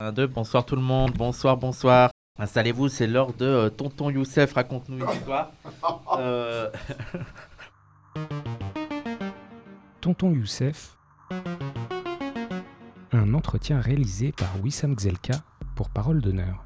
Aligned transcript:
Un, 0.00 0.12
deux, 0.12 0.28
bonsoir 0.28 0.64
tout 0.64 0.76
le 0.76 0.82
monde, 0.82 1.10
bonsoir, 1.16 1.56
bonsoir. 1.56 2.12
Installez-vous, 2.38 2.88
c'est 2.88 3.08
l'heure 3.08 3.32
de 3.32 3.44
euh, 3.44 3.68
Tonton 3.68 4.10
Youssef, 4.10 4.52
raconte-nous 4.52 5.04
une 5.04 5.10
histoire. 5.10 5.50
Euh, 6.18 6.70
Tonton 10.00 10.32
Youssef. 10.32 10.96
Un 13.10 13.34
entretien 13.34 13.80
réalisé 13.80 14.30
par 14.30 14.48
Wissam 14.62 14.96
Gzelka 14.96 15.42
pour 15.74 15.90
Parole 15.90 16.20
d'honneur. 16.20 16.64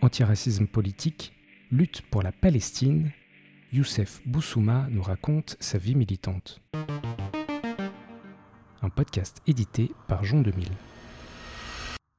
Antiracisme 0.00 0.66
politique, 0.66 1.34
lutte 1.70 2.00
pour 2.10 2.22
la 2.22 2.32
Palestine, 2.32 3.12
Youssef 3.72 4.22
Boussouma 4.26 4.86
nous 4.90 5.02
raconte 5.02 5.56
sa 5.60 5.76
vie 5.76 5.94
militante. 5.94 6.62
Un 8.82 8.88
podcast 8.90 9.40
édité 9.46 9.90
par 10.08 10.24
Jean 10.24 10.40
2000. 10.42 10.66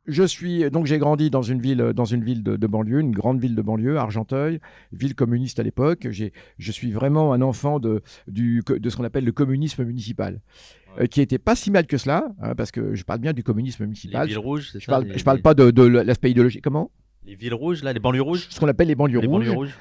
Je 0.10 0.24
suis 0.24 0.70
donc 0.72 0.86
j'ai 0.86 0.98
grandi 1.00 1.30
dans 1.30 1.42
une 1.42 1.60
ville 1.62 1.92
dans 1.94 2.06
une 2.06 2.24
ville 2.24 2.42
de, 2.42 2.56
de 2.56 2.68
banlieue, 2.68 3.02
une 3.02 3.12
grande 3.12 3.42
ville 3.42 3.56
de 3.56 3.62
banlieue, 3.62 3.98
Argenteuil, 3.98 4.60
ville 4.94 5.16
communiste 5.16 5.60
à 5.60 5.64
l'époque. 5.64 6.08
J'ai 6.12 6.32
je 6.58 6.72
suis 6.72 6.92
vraiment 6.92 7.34
un 7.34 7.42
enfant 7.42 7.80
de 7.80 8.02
du 8.28 8.64
de 8.68 8.90
ce 8.90 8.96
qu'on 8.96 9.04
appelle 9.04 9.26
le 9.26 9.34
communisme 9.34 9.84
municipal, 9.84 10.40
euh, 11.00 11.08
qui 11.08 11.20
était 11.22 11.38
pas 11.40 11.56
si 11.58 11.72
mal 11.72 11.88
que 11.88 11.98
cela, 11.98 12.30
hein, 12.42 12.56
parce 12.56 12.72
que 12.72 12.96
je 12.96 13.04
parle 13.04 13.20
bien 13.20 13.34
du 13.34 13.44
communisme 13.44 13.84
les 13.84 13.88
municipal. 13.88 14.28
villes 14.28 14.38
rouges, 14.38 14.70
c'est 14.72 14.80
Je 14.80 14.86
ça 14.86 14.92
parle 14.94 15.06
les- 15.08 15.18
je 15.18 15.24
parle 15.26 15.38
les- 15.38 15.44
pas 15.44 15.54
de, 15.54 15.72
de 15.72 15.84
l'aspect 15.84 16.32
idéologique. 16.32 16.64
Comment? 16.64 16.90
Les 17.26 17.36
villes 17.36 17.54
rouges, 17.54 17.84
là, 17.84 17.92
les 17.92 18.00
banlieues 18.00 18.22
rouges? 18.22 18.48
Ce 18.50 18.58
qu'on 18.62 18.70
appelle 18.70 18.88
les 18.88 18.96
banlieues 18.96 19.20
Les 19.20 19.28
rouges. 19.28 19.40
banlieues 19.46 19.58
rouges 19.58 19.78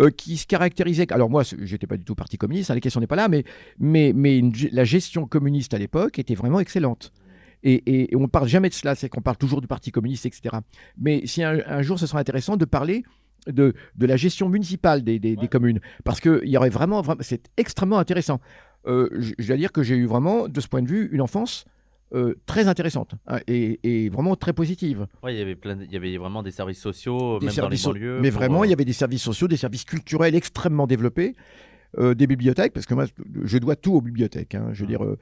euh, 0.00 0.10
qui 0.10 0.36
se 0.36 0.46
caractérisait. 0.46 1.12
Alors 1.12 1.30
moi, 1.30 1.42
j'étais 1.62 1.86
pas 1.86 1.96
du 1.96 2.04
tout 2.04 2.14
parti 2.14 2.38
communiste, 2.38 2.70
hein, 2.70 2.74
la 2.74 2.80
question 2.80 3.00
n'est 3.00 3.06
pas 3.06 3.16
là, 3.16 3.28
mais 3.28 3.44
mais 3.78 4.12
mais 4.14 4.38
une 4.38 4.52
la 4.72 4.84
gestion 4.84 5.26
communiste 5.26 5.74
à 5.74 5.78
l'époque 5.78 6.18
était 6.18 6.34
vraiment 6.34 6.60
excellente. 6.60 7.12
Et, 7.62 7.74
et, 7.74 8.12
et 8.12 8.16
on 8.16 8.20
ne 8.20 8.26
parle 8.26 8.48
jamais 8.48 8.70
de 8.70 8.74
cela, 8.74 8.94
c'est 8.94 9.10
qu'on 9.10 9.20
parle 9.20 9.36
toujours 9.36 9.60
du 9.60 9.66
parti 9.66 9.90
communiste, 9.90 10.24
etc. 10.24 10.56
Mais 10.96 11.26
si 11.26 11.42
un, 11.42 11.58
un 11.66 11.82
jour, 11.82 11.98
ce 11.98 12.06
sera 12.06 12.18
intéressant 12.18 12.56
de 12.56 12.64
parler 12.64 13.02
de, 13.46 13.74
de 13.96 14.06
la 14.06 14.16
gestion 14.16 14.48
municipale 14.48 15.02
des, 15.02 15.18
des- 15.18 15.36
communes, 15.48 15.80
parce 16.04 16.20
que 16.20 16.40
il 16.44 16.50
y 16.50 16.56
aurait 16.56 16.70
vraiment, 16.70 17.02
vraiment 17.02 17.20
c'est 17.22 17.50
extrêmement 17.58 17.98
intéressant. 17.98 18.40
Euh, 18.86 19.10
je, 19.18 19.32
je 19.38 19.46
dois 19.46 19.58
dire 19.58 19.72
que 19.72 19.82
j'ai 19.82 19.94
eu 19.96 20.06
vraiment, 20.06 20.48
de 20.48 20.58
ce 20.60 20.68
point 20.68 20.80
de 20.82 20.88
vue, 20.88 21.10
une 21.12 21.20
enfance 21.20 21.66
euh, 22.12 22.34
très 22.46 22.66
intéressante 22.68 23.14
hein, 23.26 23.38
et, 23.46 23.78
et 23.84 24.08
vraiment 24.08 24.34
très 24.36 24.52
positive. 24.52 25.06
Ouais, 25.22 25.34
il 25.34 25.38
y 25.38 25.42
avait 25.42 25.54
plein 25.54 25.76
de- 25.76 25.84
il 25.84 25.92
y 25.92 25.96
avait 25.96 26.16
vraiment 26.16 26.42
des 26.42 26.50
services 26.50 26.80
sociaux, 26.80 27.38
Des 27.38 27.46
même 27.46 27.54
dans 27.54 27.68
les 27.68 27.76
services 27.76 27.82
so- 27.82 27.92
banlieues. 27.92 28.18
Mais 28.20 28.30
vraiment, 28.30 28.62
euh, 28.62 28.66
il 28.66 28.70
y 28.70 28.72
avait 28.72 28.84
des 28.84 28.92
services 28.92 29.22
sociaux, 29.22 29.46
des 29.48 29.56
services 29.56 29.84
culturels 29.84 30.34
extrêmement 30.34 30.86
développés, 30.88 31.36
euh, 31.98 32.14
des 32.14 32.26
bibliothèques, 32.26 32.72
parce 32.72 32.86
que 32.86 32.94
moi, 32.94 33.06
je 33.44 33.58
dois 33.58 33.76
tout 33.76 33.94
aux 33.94 34.00
bibliothèques. 34.00 34.54
hein. 34.54 34.70
Je 34.72 34.84
veux 34.84 34.88
Ah. 34.94 34.98
dire, 34.98 35.16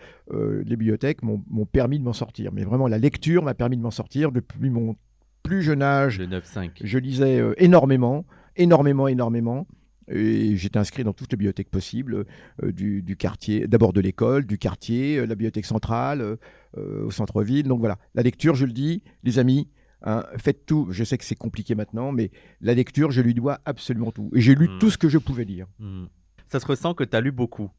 les 0.65 0.77
bibliothèques 0.77 1.23
m'ont 1.23 1.67
permis 1.67 1.99
de 1.99 2.05
m'en 2.05 2.13
sortir. 2.13 2.53
Mais 2.53 2.65
vraiment, 2.65 2.89
la 2.89 2.99
lecture 2.99 3.43
m'a 3.43 3.55
permis 3.55 3.77
de 3.77 3.83
m'en 3.83 3.91
sortir 3.91 4.33
depuis 4.33 4.71
mon 4.71 4.97
plus 5.43 5.63
jeune 5.63 5.83
âge. 5.83 6.19
Le 6.19 6.27
9-5. 6.27 6.81
Je 6.85 6.99
lisais 6.99 7.43
énormément, 7.59 8.25
énormément, 8.57 9.09
énormément. 9.09 9.67
Et 10.11 10.57
j'étais 10.57 10.79
inscrit 10.79 11.05
dans 11.05 11.13
toutes 11.13 11.33
les 11.33 11.37
bibliothèques 11.37 11.71
possibles, 11.71 12.25
euh, 12.63 12.73
du, 12.73 13.03
du 13.03 13.17
quartier, 13.17 13.67
d'abord 13.67 13.93
de 13.93 14.01
l'école, 14.01 14.47
du 14.47 14.59
quartier, 14.59 15.19
euh, 15.19 15.27
la 15.27 15.35
bibliothèque 15.35 15.67
centrale, 15.67 16.21
euh, 16.77 17.05
au 17.05 17.11
centre-ville. 17.11 17.67
Donc 17.69 17.81
voilà, 17.81 17.99
la 18.15 18.23
lecture, 18.23 18.55
je 18.55 18.65
le 18.67 18.73
dis, 18.73 19.03
les 19.25 19.39
amis, 19.39 19.69
hein, 20.03 20.25
faites 20.39 20.65
tout. 20.67 20.89
Je 20.91 21.05
sais 21.05 21.19
que 21.19 21.25
c'est 21.25 21.35
compliqué 21.35 21.75
maintenant, 21.75 22.13
mais 22.13 22.31
la 22.61 22.75
lecture, 22.75 23.11
je 23.11 23.21
lui 23.21 23.35
dois 23.35 23.61
absolument 23.65 24.11
tout. 24.13 24.31
Et 24.35 24.41
j'ai 24.41 24.55
lu 24.55 24.69
Hmm. 24.69 24.79
tout 24.79 24.91
ce 24.91 24.99
que 24.99 25.09
je 25.09 25.19
pouvais 25.19 25.45
lire. 25.45 25.67
Hmm. 25.79 26.07
Ça 26.47 26.61
se 26.61 26.67
ressent 26.67 26.95
que 26.95 27.05
tu 27.05 27.17
as 27.17 27.21
lu 27.21 27.33
beaucoup. 27.33 27.71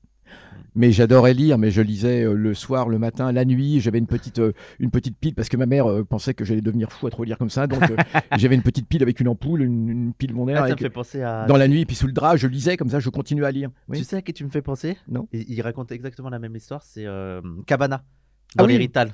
Mais 0.75 0.91
j'adorais 0.91 1.33
lire, 1.33 1.57
mais 1.57 1.71
je 1.71 1.81
lisais 1.81 2.23
euh, 2.23 2.33
le 2.33 2.53
soir, 2.53 2.89
le 2.89 2.99
matin, 2.99 3.31
la 3.31 3.43
nuit. 3.43 3.79
J'avais 3.79 3.97
une 3.97 4.07
petite, 4.07 4.39
euh, 4.39 4.53
une 4.79 4.91
petite 4.91 5.17
pile 5.17 5.33
parce 5.33 5.49
que 5.49 5.57
ma 5.57 5.65
mère 5.65 5.89
euh, 5.89 6.03
pensait 6.03 6.33
que 6.35 6.45
j'allais 6.45 6.61
devenir 6.61 6.91
fou 6.91 7.07
à 7.07 7.09
trop 7.09 7.23
lire 7.23 7.37
comme 7.37 7.49
ça. 7.49 7.65
Donc 7.65 7.81
j'avais 8.37 8.55
une 8.55 8.61
petite 8.61 8.87
pile 8.87 9.01
avec 9.01 9.19
une 9.19 9.27
ampoule, 9.27 9.61
une, 9.61 9.89
une 9.89 10.13
pile 10.13 10.33
mon 10.33 10.47
Ah, 10.47 10.69
me 10.69 10.75
fait 10.75 10.89
penser 10.89 11.21
à. 11.23 11.45
Dans 11.47 11.57
la 11.57 11.67
nuit, 11.67 11.85
puis 11.85 11.95
sous 11.95 12.07
le 12.07 12.13
drap, 12.13 12.37
je 12.37 12.47
lisais 12.47 12.77
comme 12.77 12.89
ça, 12.89 12.99
je 12.99 13.09
continuais 13.09 13.45
à 13.47 13.51
lire. 13.51 13.69
Oui. 13.87 13.97
Tu 13.97 14.03
sais 14.03 14.17
à 14.17 14.21
qui 14.21 14.31
tu 14.31 14.43
me 14.45 14.49
fais 14.49 14.61
penser? 14.61 14.95
Non. 15.07 15.27
il, 15.33 15.49
il 15.49 15.61
raconte 15.61 15.91
exactement 15.91 16.29
la 16.29 16.39
même 16.39 16.55
histoire, 16.55 16.83
c'est 16.83 17.05
euh, 17.05 17.41
Cabana. 17.65 18.03
Dans 18.55 18.63
Ah 18.63 18.67
oui, 18.67 18.73
l'hérital. 18.73 19.11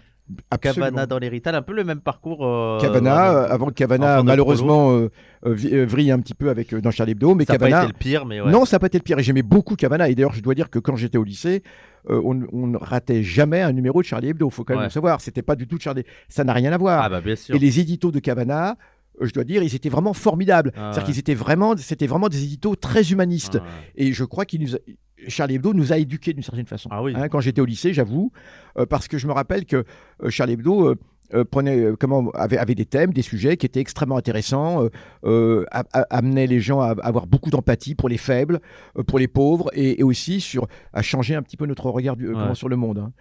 Absolument. 0.50 0.86
Cabana 0.88 1.06
dans 1.06 1.19
l'hérital, 1.19 1.53
un 1.56 1.62
peu 1.62 1.74
le 1.74 1.84
même 1.84 2.00
parcours. 2.02 2.46
euh, 2.46 2.80
Cavana, 2.80 3.31
euh, 3.31 3.44
euh, 3.44 3.47
avant 3.50 3.68
que 3.68 3.74
Cavana 3.74 4.13
enfant 4.16 4.22
de 4.24 4.28
malheureusement 4.28 4.91
euh, 4.91 5.12
euh, 5.46 5.56
euh, 5.72 5.86
vrille 5.86 6.09
un 6.12 6.19
petit 6.19 6.34
peu 6.34 6.50
avec 6.50 6.74
euh, 6.74 6.81
dans 6.81 6.90
Charlie 6.91 7.12
Hebdo, 7.12 7.36
mais 7.36 7.46
ça 7.46 7.53
n'a 7.53 7.59
pas 7.59 7.66
Cavana, 7.68 7.84
été 7.84 7.94
le 7.94 7.97
pire, 8.00 8.25
mais 8.25 8.41
ouais. 8.41 8.52
non, 8.52 8.66
ça 8.66 8.75
n'a 8.75 8.80
pas 8.80 8.88
été 8.88 8.97
le 8.97 9.03
pire. 9.03 9.19
Et 9.19 9.24
j'aimais 9.24 9.44
beaucoup 9.44 9.75
Cavana. 9.75 10.09
Et 10.09 10.16
d'ailleurs, 10.16 10.34
je 10.34 10.41
dois 10.41 10.56
dire 10.56 10.69
que 10.72 10.80
quand 10.80 10.96
j'étais 10.96 11.19
au 11.19 11.24
lycée, 11.24 11.62
euh, 12.09 12.19
on, 12.25 12.41
on 12.52 12.68
ne 12.68 12.78
ratait 12.78 13.22
jamais 13.24 13.62
un 13.62 13.72
numéro 13.72 14.02
de 14.02 14.06
Charlie 14.08 14.30
Hebdo. 14.30 14.47
Il 14.47 14.52
faut 14.53 14.63
quand 14.63 14.74
même 14.74 14.80
Ouais. 14.80 14.86
le 14.86 14.91
savoir. 14.91 15.22
C'était 15.22 15.41
pas 15.44 15.56
du 15.56 15.68
tout 15.68 15.78
Charlie. 15.80 16.03
Ça 16.28 16.44
n'a 16.44 16.53
rien 16.53 16.72
à 16.74 16.78
voir. 16.78 17.03
Ah 17.03 17.09
bah 17.09 17.22
bien 17.22 17.36
sûr. 17.36 17.56
Et 17.56 17.59
les 17.59 17.80
éditos 17.80 18.12
de 18.12 18.19
Cavana, 18.19 18.72
euh, 18.72 18.74
je 19.22 19.31
dois 19.31 19.44
dire, 19.44 19.64
ils 19.64 19.76
étaient 19.76 19.90
vraiment 19.90 20.14
formidables. 20.14 20.72
Ah 20.76 20.92
C'est-à-dire 20.92 21.03
ouais. 21.03 21.06
qu'ils 21.14 21.20
étaient 21.20 21.34
vraiment, 21.36 21.76
c'était 21.78 22.08
vraiment 22.08 22.30
des 22.30 22.44
éditos 22.44 22.76
très 22.76 23.12
humanistes. 23.12 23.59
Ah, 23.62 23.66
ouais. 23.66 24.08
Et 24.08 24.14
je 24.14 24.24
crois 24.24 24.46
qu'il 24.46 24.62
nous 24.62 24.76
a- 24.76 24.80
Charlie 25.28 25.56
Hebdo 25.56 25.74
nous 25.74 25.92
a 25.94 25.98
éduqués 25.98 26.34
d'une 26.34 26.44
certaine 26.44 26.66
façon. 26.68 26.90
Ah 26.92 27.02
oui. 27.02 27.14
Hein, 27.16 27.30
quand 27.30 27.40
j'étais 27.40 27.62
au 27.62 27.66
lycée, 27.66 27.94
j'avoue, 27.94 28.31
euh, 28.78 28.86
parce 28.86 29.08
que 29.08 29.18
je 29.18 29.25
me 29.28 29.31
rappelle 29.31 29.66
que 29.66 29.86
euh, 30.24 30.30
Charlie 30.30 30.54
Hebdo 30.54 30.96
euh, 31.34 31.44
prenait, 31.46 31.88
comment, 32.00 32.30
avait, 32.36 32.58
avait 32.59 32.75
des 32.75 32.86
thèmes, 32.86 33.12
des 33.12 33.24
sujets 33.24 33.58
qui 33.58 33.66
étaient 33.66 33.80
extrêmement 33.80 34.18
intéressants, 34.18 34.88
euh, 35.24 35.66
a- 35.72 35.84
a- 35.94 36.06
amenait 36.16 36.46
les 36.46 36.59
gens 36.59 36.81
à, 36.81 36.90
à 36.90 37.08
avoir 37.08 37.25
beaucoup 37.25 37.50
d'empathie 37.50 37.96
pour 37.96 38.09
les 38.09 38.18
faibles, 38.20 38.59
pour 39.08 39.18
les 39.18 39.28
pauvres, 39.28 39.72
et, 39.74 40.00
et 40.02 40.04
aussi 40.04 40.40
sur, 40.42 40.68
à 40.94 41.02
changer 41.02 41.34
un 41.34 41.42
petit 41.42 41.58
peu 41.58 41.66
notre 41.66 41.90
regard 41.90 42.16
du- 42.18 42.28
Ouais. 42.28 42.34
comment, 42.34 42.54
sur 42.54 42.70
le 42.70 42.75
monde. 42.75 43.00
hein. 43.00 43.12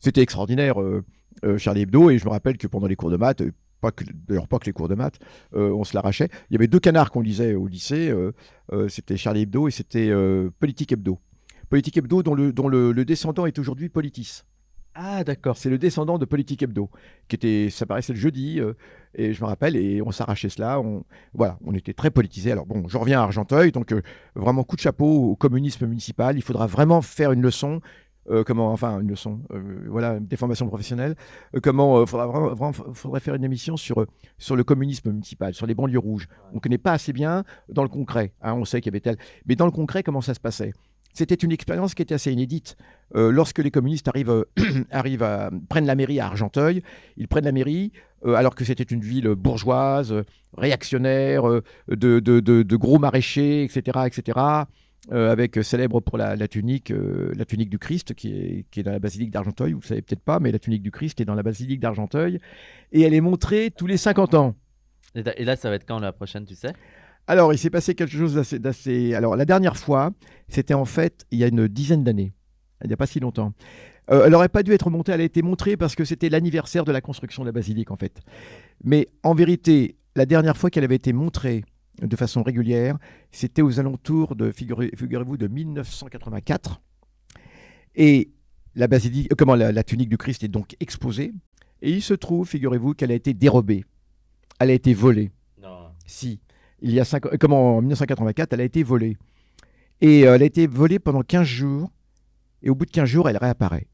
C'était 0.00 0.20
extraordinaire, 0.20 0.74
Charlie 1.56 1.82
Hebdo, 1.82 2.10
et 2.10 2.18
je 2.18 2.24
me 2.26 2.30
rappelle 2.30 2.58
que 2.58 2.66
pendant 2.66 2.86
les 2.88 2.96
cours 2.96 3.10
de 3.10 3.16
maths, 3.16 3.42
pas 3.80 3.90
que, 3.90 4.04
d'ailleurs 4.26 4.48
pas 4.48 4.58
que 4.58 4.66
les 4.66 4.72
cours 4.72 4.88
de 4.88 4.94
maths, 4.94 5.18
euh, 5.54 5.70
on 5.70 5.84
se 5.84 5.94
l'arrachait. 5.94 6.28
Il 6.50 6.54
y 6.54 6.56
avait 6.56 6.66
deux 6.66 6.80
canards 6.80 7.10
qu'on 7.10 7.20
lisait 7.20 7.54
au 7.54 7.66
lycée, 7.66 8.10
euh, 8.10 8.32
euh, 8.72 8.88
c'était 8.88 9.16
Charlie 9.16 9.42
Hebdo 9.42 9.68
et 9.68 9.70
c'était 9.70 10.12
Politique 10.58 10.92
Hebdo. 10.92 11.18
Politique 11.70 11.96
Hebdo 11.96 12.22
dont 12.22 12.34
le, 12.34 12.52
dont 12.52 12.68
le, 12.68 12.92
le 12.92 13.04
descendant 13.04 13.46
est 13.46 13.58
aujourd'hui 13.58 13.88
Politis. 13.88 14.42
Ah 14.94 15.22
d'accord. 15.22 15.56
C'est 15.56 15.70
le 15.70 15.78
descendant 15.78 16.18
de 16.18 16.24
Politique 16.24 16.62
Hebdo, 16.62 16.90
qui 17.28 17.36
était, 17.36 17.70
ça 17.70 17.86
paraissait 17.86 18.12
le 18.12 18.18
jeudi, 18.18 18.60
et 19.14 19.32
je 19.32 19.40
me 19.40 19.46
rappelle, 19.46 19.76
et 19.76 20.02
on 20.02 20.10
s'arrachait 20.10 20.48
cela. 20.48 20.80
On, 20.80 21.04
voilà, 21.34 21.56
on 21.64 21.72
était 21.74 21.92
très 21.92 22.10
politisé. 22.10 22.50
Alors 22.50 22.66
bon, 22.66 22.88
je 22.88 22.98
reviens 22.98 23.20
à 23.20 23.22
Argenteuil, 23.22 23.70
donc 23.70 23.94
vraiment 24.34 24.64
coup 24.64 24.74
de 24.74 24.80
chapeau 24.80 25.30
au 25.30 25.36
communisme 25.36 25.86
municipal. 25.86 26.36
Il 26.36 26.42
faudra 26.42 26.66
vraiment 26.66 27.00
faire 27.00 27.30
une 27.30 27.42
leçon. 27.42 27.80
Euh, 28.30 28.44
comment, 28.44 28.72
enfin, 28.72 29.00
une 29.00 29.08
leçon, 29.08 29.40
euh, 29.52 29.86
voilà, 29.88 30.20
des 30.20 30.36
formations 30.36 30.66
professionnelles. 30.68 31.14
Euh, 31.56 31.60
comment, 31.62 32.04
faudra 32.06 32.26
vraiment, 32.26 32.72
faudrait 32.72 33.20
faire 33.20 33.34
une 33.34 33.44
émission 33.44 33.76
sur, 33.76 34.04
sur 34.38 34.56
le 34.56 34.64
communisme 34.64 35.10
municipal, 35.10 35.54
sur 35.54 35.66
les 35.66 35.74
banlieues 35.74 35.98
rouges. 35.98 36.28
On 36.52 36.56
ne 36.56 36.60
connaît 36.60 36.78
pas 36.78 36.92
assez 36.92 37.12
bien 37.12 37.44
dans 37.68 37.82
le 37.82 37.88
concret. 37.88 38.32
hein, 38.42 38.54
on 38.54 38.64
sait 38.64 38.80
qu'il 38.80 38.90
y 38.92 38.94
avait 38.94 39.00
tel, 39.00 39.16
mais 39.46 39.56
dans 39.56 39.66
le 39.66 39.72
concret, 39.72 40.02
comment 40.02 40.20
ça 40.20 40.34
se 40.34 40.40
passait? 40.40 40.72
C'était 41.14 41.34
une 41.34 41.50
expérience 41.52 41.94
qui 41.94 42.02
était 42.02 42.14
assez 42.14 42.30
inédite. 42.30 42.76
Euh, 43.16 43.32
lorsque 43.32 43.58
les 43.58 43.70
communistes 43.70 44.06
arrivent, 44.08 44.30
euh, 44.30 44.44
arrivent 44.90 45.22
à 45.22 45.50
prennent 45.68 45.86
la 45.86 45.94
mairie 45.96 46.20
à 46.20 46.26
Argenteuil, 46.26 46.82
ils 47.16 47.26
prennent 47.28 47.46
la 47.46 47.52
mairie 47.52 47.92
euh, 48.26 48.34
alors 48.34 48.54
que 48.54 48.64
c'était 48.64 48.84
une 48.84 49.00
ville 49.00 49.28
bourgeoise, 49.34 50.14
réactionnaire, 50.56 51.44
de, 51.44 51.62
de- 52.20 52.40
de- 52.40 52.62
de 52.62 52.76
gros 52.76 52.98
maraîchers, 52.98 53.62
etc., 53.64 54.00
etc. 54.06 54.38
euh, 55.12 55.30
avec 55.30 55.56
euh, 55.56 55.62
célèbre 55.62 56.00
pour 56.00 56.18
la, 56.18 56.36
la 56.36 56.48
tunique, 56.48 56.90
euh, 56.90 57.32
la 57.34 57.44
tunique 57.44 57.70
du 57.70 57.78
Christ 57.78 58.14
qui 58.14 58.32
est, 58.32 58.66
qui 58.70 58.80
est 58.80 58.82
dans 58.82 58.92
la 58.92 58.98
basilique 58.98 59.30
d'Argenteuil. 59.30 59.72
Vous 59.72 59.78
ne 59.80 59.84
savez 59.84 60.02
peut-être 60.02 60.22
pas, 60.22 60.38
mais 60.40 60.52
la 60.52 60.58
tunique 60.58 60.82
du 60.82 60.90
Christ 60.90 61.20
est 61.20 61.24
dans 61.24 61.34
la 61.34 61.42
basilique 61.42 61.80
d'Argenteuil 61.80 62.40
et 62.92 63.02
elle 63.02 63.14
est 63.14 63.20
montrée 63.20 63.70
tous 63.74 63.86
les 63.86 63.96
50 63.96 64.34
ans. 64.34 64.54
Et, 65.14 65.44
là, 65.44 65.56
ça 65.56 65.70
va 65.70 65.76
être 65.76 65.86
quand 65.86 65.98
la 65.98 66.12
prochaine, 66.12 66.44
tu 66.44 66.54
sais? 66.54 66.72
Alors, 67.26 67.52
il 67.52 67.58
s'est 67.58 67.70
passé 67.70 67.94
quelque 67.94 68.16
chose 68.16 68.34
d'assez, 68.34 68.58
d'assez- 68.58 69.14
Alors, 69.14 69.36
la 69.36 69.44
dernière 69.44 69.76
fois, 69.76 70.10
c'était 70.48 70.74
en 70.74 70.84
fait 70.84 71.24
il 71.30 71.38
y 71.38 71.44
a 71.44 71.48
une 71.48 71.68
dizaine 71.68 72.04
d'années, 72.04 72.32
il 72.82 72.88
n'y 72.88 72.94
a 72.94 72.96
pas 72.96 73.06
si 73.06 73.20
longtemps. 73.20 73.52
Euh, 74.10 74.24
elle 74.24 74.32
n'aurait 74.32 74.48
pas 74.48 74.62
dû 74.62 74.72
être 74.72 74.90
montée, 74.90 75.12
elle 75.12 75.20
a 75.20 75.24
été 75.24 75.42
montrée 75.42 75.76
parce 75.76 75.94
que 75.94 76.04
c'était 76.04 76.28
l'anniversaire 76.28 76.84
de 76.84 76.92
la 76.92 77.00
construction 77.00 77.42
de 77.42 77.48
la 77.48 77.52
basilique, 77.52 77.90
en 77.90 77.96
fait. 77.96 78.20
Mais 78.82 79.08
en 79.22 79.34
vérité, 79.34 79.96
la 80.16 80.26
dernière 80.26 80.56
fois 80.56 80.70
qu'elle 80.70 80.84
avait 80.84 80.96
été 80.96 81.12
montrée 81.12 81.64
de 82.02 82.16
façon 82.16 82.42
régulière, 82.42 82.96
c'était 83.32 83.62
aux 83.62 83.80
alentours 83.80 84.36
de, 84.36 84.50
figurez- 84.52 84.90
figurez-vous, 84.96 85.36
de 85.36 85.48
1984. 85.48 86.80
Et 87.96 88.30
la 88.74 88.86
basilique, 88.86 89.32
euh, 89.32 89.34
comment 89.36 89.54
la, 89.54 89.72
la 89.72 89.82
tunique 89.82 90.08
du 90.08 90.16
Christ 90.18 90.44
est 90.44 90.48
donc 90.48 90.76
exposée. 90.80 91.32
Et 91.82 91.90
il 91.90 92.02
se 92.02 92.14
trouve, 92.14 92.46
figurez-vous, 92.48 92.94
qu'elle 92.94 93.10
a 93.10 93.14
été 93.14 93.34
dérobée. 93.34 93.84
Elle 94.60 94.70
a 94.70 94.74
été 94.74 94.94
volée. 94.94 95.30
Non. 95.62 95.88
Si. 96.06 96.40
Il 96.80 96.92
y 96.92 97.00
a 97.00 97.04
cinq, 97.04 97.26
euh, 97.26 97.36
comment, 97.40 97.76
en 97.78 97.80
1984, 97.80 98.52
elle 98.52 98.60
a 98.60 98.64
été 98.64 98.82
volée. 98.82 99.16
Et 100.00 100.26
euh, 100.26 100.34
elle 100.36 100.42
a 100.42 100.46
été 100.46 100.66
volée 100.66 100.98
pendant 100.98 101.22
15 101.22 101.44
jours. 101.46 101.90
Et 102.62 102.70
au 102.70 102.74
bout 102.74 102.86
de 102.86 102.90
15 102.90 103.08
jours, 103.08 103.28
elle 103.28 103.36
réapparaît. 103.36 103.86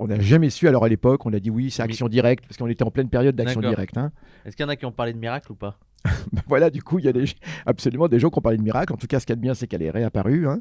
On 0.00 0.06
n'a 0.06 0.20
jamais 0.20 0.50
su. 0.50 0.68
Alors 0.68 0.84
à 0.84 0.88
l'époque, 0.88 1.26
on 1.26 1.32
a 1.32 1.40
dit 1.40 1.50
oui, 1.50 1.72
c'est 1.72 1.82
action 1.82 2.08
directe, 2.08 2.44
parce 2.46 2.56
qu'on 2.56 2.68
était 2.68 2.84
en 2.84 2.90
pleine 2.92 3.08
période 3.08 3.34
d'action 3.34 3.60
directe. 3.70 3.96
hein. 3.98 4.12
Est-ce 4.44 4.56
qu'il 4.56 4.62
y 4.64 4.66
en 4.66 4.68
a 4.68 4.76
qui 4.76 4.84
ont 4.86 4.92
parlé 4.92 5.12
de 5.12 5.18
miracle 5.18 5.50
ou 5.50 5.56
pas? 5.56 5.76
Ben 6.32 6.42
voilà, 6.46 6.70
du 6.70 6.82
coup, 6.82 6.98
il 6.98 7.04
y 7.04 7.08
a 7.08 7.12
des, 7.12 7.24
absolument 7.66 8.08
des 8.08 8.18
gens 8.18 8.30
qui 8.30 8.38
ont 8.38 8.42
parlé 8.42 8.58
de 8.58 8.62
miracle. 8.62 8.92
En 8.92 8.96
tout 8.96 9.06
cas, 9.06 9.20
ce 9.20 9.26
qu'il 9.26 9.32
y 9.32 9.34
a 9.34 9.36
de 9.36 9.40
bien, 9.40 9.54
c'est 9.54 9.66
qu'elle 9.66 9.82
est 9.82 9.90
réapparue. 9.90 10.46
hein. 10.46 10.60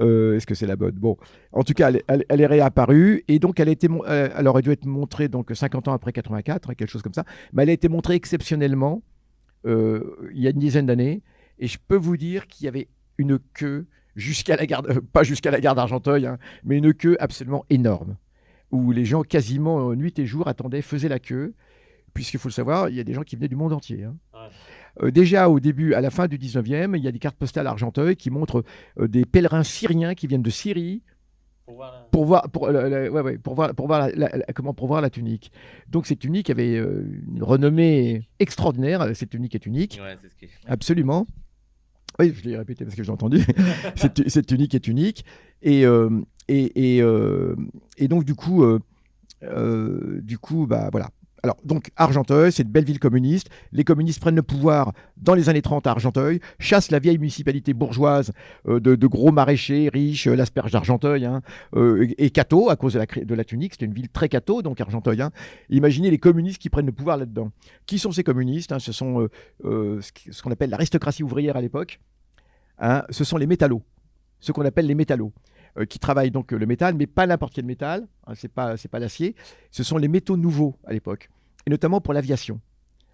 Euh, 0.00 0.36
Est-ce 0.36 0.46
que 0.46 0.54
c'est 0.54 0.66
la 0.66 0.76
bonne? 0.76 0.94
Bon, 0.94 1.16
en 1.52 1.62
tout 1.62 1.74
cas, 1.74 1.90
elle, 2.08 2.40
est 2.40 2.46
réapparue 2.46 3.24
et 3.28 3.38
donc 3.38 3.60
elle, 3.60 3.68
a 3.68 3.72
été, 3.72 3.88
euh, 3.90 4.28
elle 4.34 4.48
aurait 4.48 4.62
dû 4.62 4.70
être 4.70 4.86
montrée 4.86 5.28
donc 5.28 5.50
50 5.54 5.88
ans 5.88 5.92
après 5.92 6.12
84, 6.12 6.70
hein, 6.70 6.74
quelque 6.74 6.88
chose 6.88 7.02
comme 7.02 7.12
ça. 7.12 7.24
Mais 7.52 7.64
elle 7.64 7.70
a 7.70 7.72
été 7.74 7.88
montrée 7.90 8.14
exceptionnellement 8.14 9.02
euh, 9.66 10.30
il 10.32 10.40
y 10.40 10.46
a 10.46 10.50
une 10.50 10.58
dizaine 10.58 10.86
d'années 10.86 11.22
et 11.58 11.66
je 11.66 11.78
peux 11.86 11.96
vous 11.96 12.16
dire 12.16 12.46
qu'il 12.46 12.64
y 12.64 12.68
avait 12.68 12.88
une 13.18 13.38
queue 13.52 13.86
jusqu'à 14.16 14.56
la 14.56 14.64
gare, 14.66 14.82
pas 15.12 15.24
jusqu'à 15.24 15.50
la 15.50 15.60
gare 15.60 15.74
d'Argenteuil, 15.74 16.26
hein, 16.26 16.38
mais 16.64 16.78
une 16.78 16.94
queue 16.94 17.16
absolument 17.20 17.64
énorme 17.68 18.16
où 18.70 18.92
les 18.92 19.04
gens 19.04 19.20
quasiment 19.22 19.94
nuit 19.94 20.18
et 20.18 20.24
jour 20.24 20.48
attendaient, 20.48 20.80
faisaient 20.80 21.10
la 21.10 21.18
queue, 21.18 21.52
puisqu'il 22.14 22.38
faut 22.40 22.48
le 22.48 22.54
savoir, 22.54 22.88
il 22.88 22.94
y 22.96 23.00
a 23.00 23.04
des 23.04 23.12
gens 23.12 23.22
qui 23.22 23.36
venaient 23.36 23.48
du 23.48 23.56
monde 23.56 23.74
entier. 23.74 24.04
hein. 24.04 24.16
Euh, 25.02 25.10
déjà 25.10 25.48
au 25.48 25.58
début, 25.60 25.94
à 25.94 26.00
la 26.00 26.10
fin 26.10 26.26
du 26.28 26.36
19e, 26.38 26.96
il 26.96 27.02
y 27.02 27.08
a 27.08 27.12
des 27.12 27.18
cartes 27.18 27.36
postales 27.36 27.66
Argenteuil 27.66 28.16
qui 28.16 28.30
montrent 28.30 28.62
euh, 29.00 29.08
des 29.08 29.24
pèlerins 29.24 29.62
syriens 29.64 30.14
qui 30.14 30.26
viennent 30.26 30.42
de 30.42 30.50
Syrie 30.50 31.02
pour 32.10 32.24
voir, 32.26 32.50
pour, 32.50 32.66
euh, 32.66 32.72
la- 32.88 33.10
ouais, 33.10 33.20
ouais, 33.22 33.38
pour 33.38 33.54
voir, 33.54 33.74
pour 33.74 33.86
voir 33.86 34.00
la, 34.08 34.10
la- 34.28 34.36
la- 34.36 34.44
comment, 34.52 34.74
pour 34.74 34.88
voir 34.88 35.00
la 35.00 35.08
tunique. 35.08 35.50
Donc 35.88 36.06
cette 36.06 36.18
tunique 36.18 36.50
avait 36.50 36.76
euh, 36.76 37.06
une 37.34 37.42
renommée 37.42 38.28
extraordinaire. 38.38 39.08
Cette 39.14 39.30
tunique 39.30 39.54
est 39.54 39.64
unique. 39.64 39.98
Ouais, 40.02 40.16
ce. 40.20 40.28
Absolument. 40.66 41.26
Oui, 42.18 42.34
je 42.36 42.46
l'ai 42.46 42.58
répété 42.58 42.84
parce 42.84 42.94
que 42.96 43.02
j'ai 43.02 43.12
entendu. 43.12 43.38
cette, 43.96 44.28
cette 44.28 44.46
tunique 44.46 44.74
est 44.74 44.86
unique. 44.88 45.24
Et, 45.62 45.86
euh, 45.86 46.10
et, 46.48 46.98
et, 46.98 47.02
et 47.96 48.08
donc, 48.08 48.24
du 48.24 48.34
coup, 48.34 48.62
du 49.40 50.38
coup 50.38 50.66
bah, 50.66 50.88
voilà. 50.92 51.08
Alors, 51.44 51.56
donc, 51.64 51.90
Argenteuil, 51.96 52.52
c'est 52.52 52.62
une 52.62 52.68
belle 52.68 52.84
ville 52.84 53.00
communiste. 53.00 53.48
Les 53.72 53.82
communistes 53.82 54.20
prennent 54.20 54.36
le 54.36 54.42
pouvoir 54.42 54.92
dans 55.16 55.34
les 55.34 55.48
années 55.48 55.62
30 55.62 55.88
à 55.88 55.90
Argenteuil, 55.90 56.38
chassent 56.60 56.92
la 56.92 57.00
vieille 57.00 57.18
municipalité 57.18 57.74
bourgeoise 57.74 58.32
euh, 58.68 58.78
de, 58.78 59.06
gros 59.06 59.32
maraîchers 59.32 59.88
riches, 59.92 60.28
euh, 60.28 60.36
l'asperge 60.36 60.70
d'Argenteuil, 60.70 61.24
hein, 61.24 61.42
euh, 61.74 62.06
et 62.16 62.30
catho, 62.30 62.70
à 62.70 62.76
cause 62.76 62.92
de 62.94 63.00
la, 63.00 63.06
de 63.06 63.34
la 63.34 63.44
tunique. 63.44 63.72
C'était 63.72 63.86
une 63.86 63.92
ville 63.92 64.08
très 64.08 64.28
catho, 64.28 64.62
donc 64.62 64.80
Argenteuil. 64.80 65.20
hein. 65.20 65.32
Imaginez 65.68 66.10
les 66.10 66.18
communistes 66.18 66.58
qui 66.58 66.70
prennent 66.70 66.86
le 66.86 66.92
pouvoir 66.92 67.16
là-dedans. 67.16 67.50
Qui 67.86 67.98
sont 67.98 68.12
ces 68.12 68.22
communistes 68.22 68.70
hein? 68.70 68.78
Ce 68.78 68.92
sont 68.92 69.28
ce 69.62 70.42
qu'on 70.42 70.50
appelle 70.50 70.70
l'aristocratie 70.70 71.24
ouvrière 71.24 71.56
à 71.56 71.60
l'époque. 71.60 72.00
Ce 73.10 73.24
sont 73.24 73.36
les 73.36 73.46
métallos, 73.46 73.82
ce 74.40 74.52
qu'on 74.52 74.64
appelle 74.64 74.86
les 74.86 74.94
métallos, 74.94 75.32
euh, 75.78 75.84
qui 75.84 75.98
travaillent 75.98 76.30
donc 76.30 76.52
euh, 76.52 76.58
le 76.58 76.66
métal, 76.66 76.94
mais 76.94 77.06
pas 77.06 77.26
n'importe 77.26 77.54
quel 77.54 77.64
métal. 77.64 78.06
Hein, 78.26 78.34
c'est 78.34 78.52
pas 78.52 78.76
c'est 78.76 78.88
pas 78.88 78.98
l'acier. 78.98 79.34
Ce 79.70 79.82
sont 79.82 79.98
les 79.98 80.08
métaux 80.08 80.36
nouveaux 80.36 80.76
à 80.84 80.92
l'époque, 80.92 81.30
et 81.66 81.70
notamment 81.70 82.00
pour 82.00 82.14
l'aviation. 82.14 82.60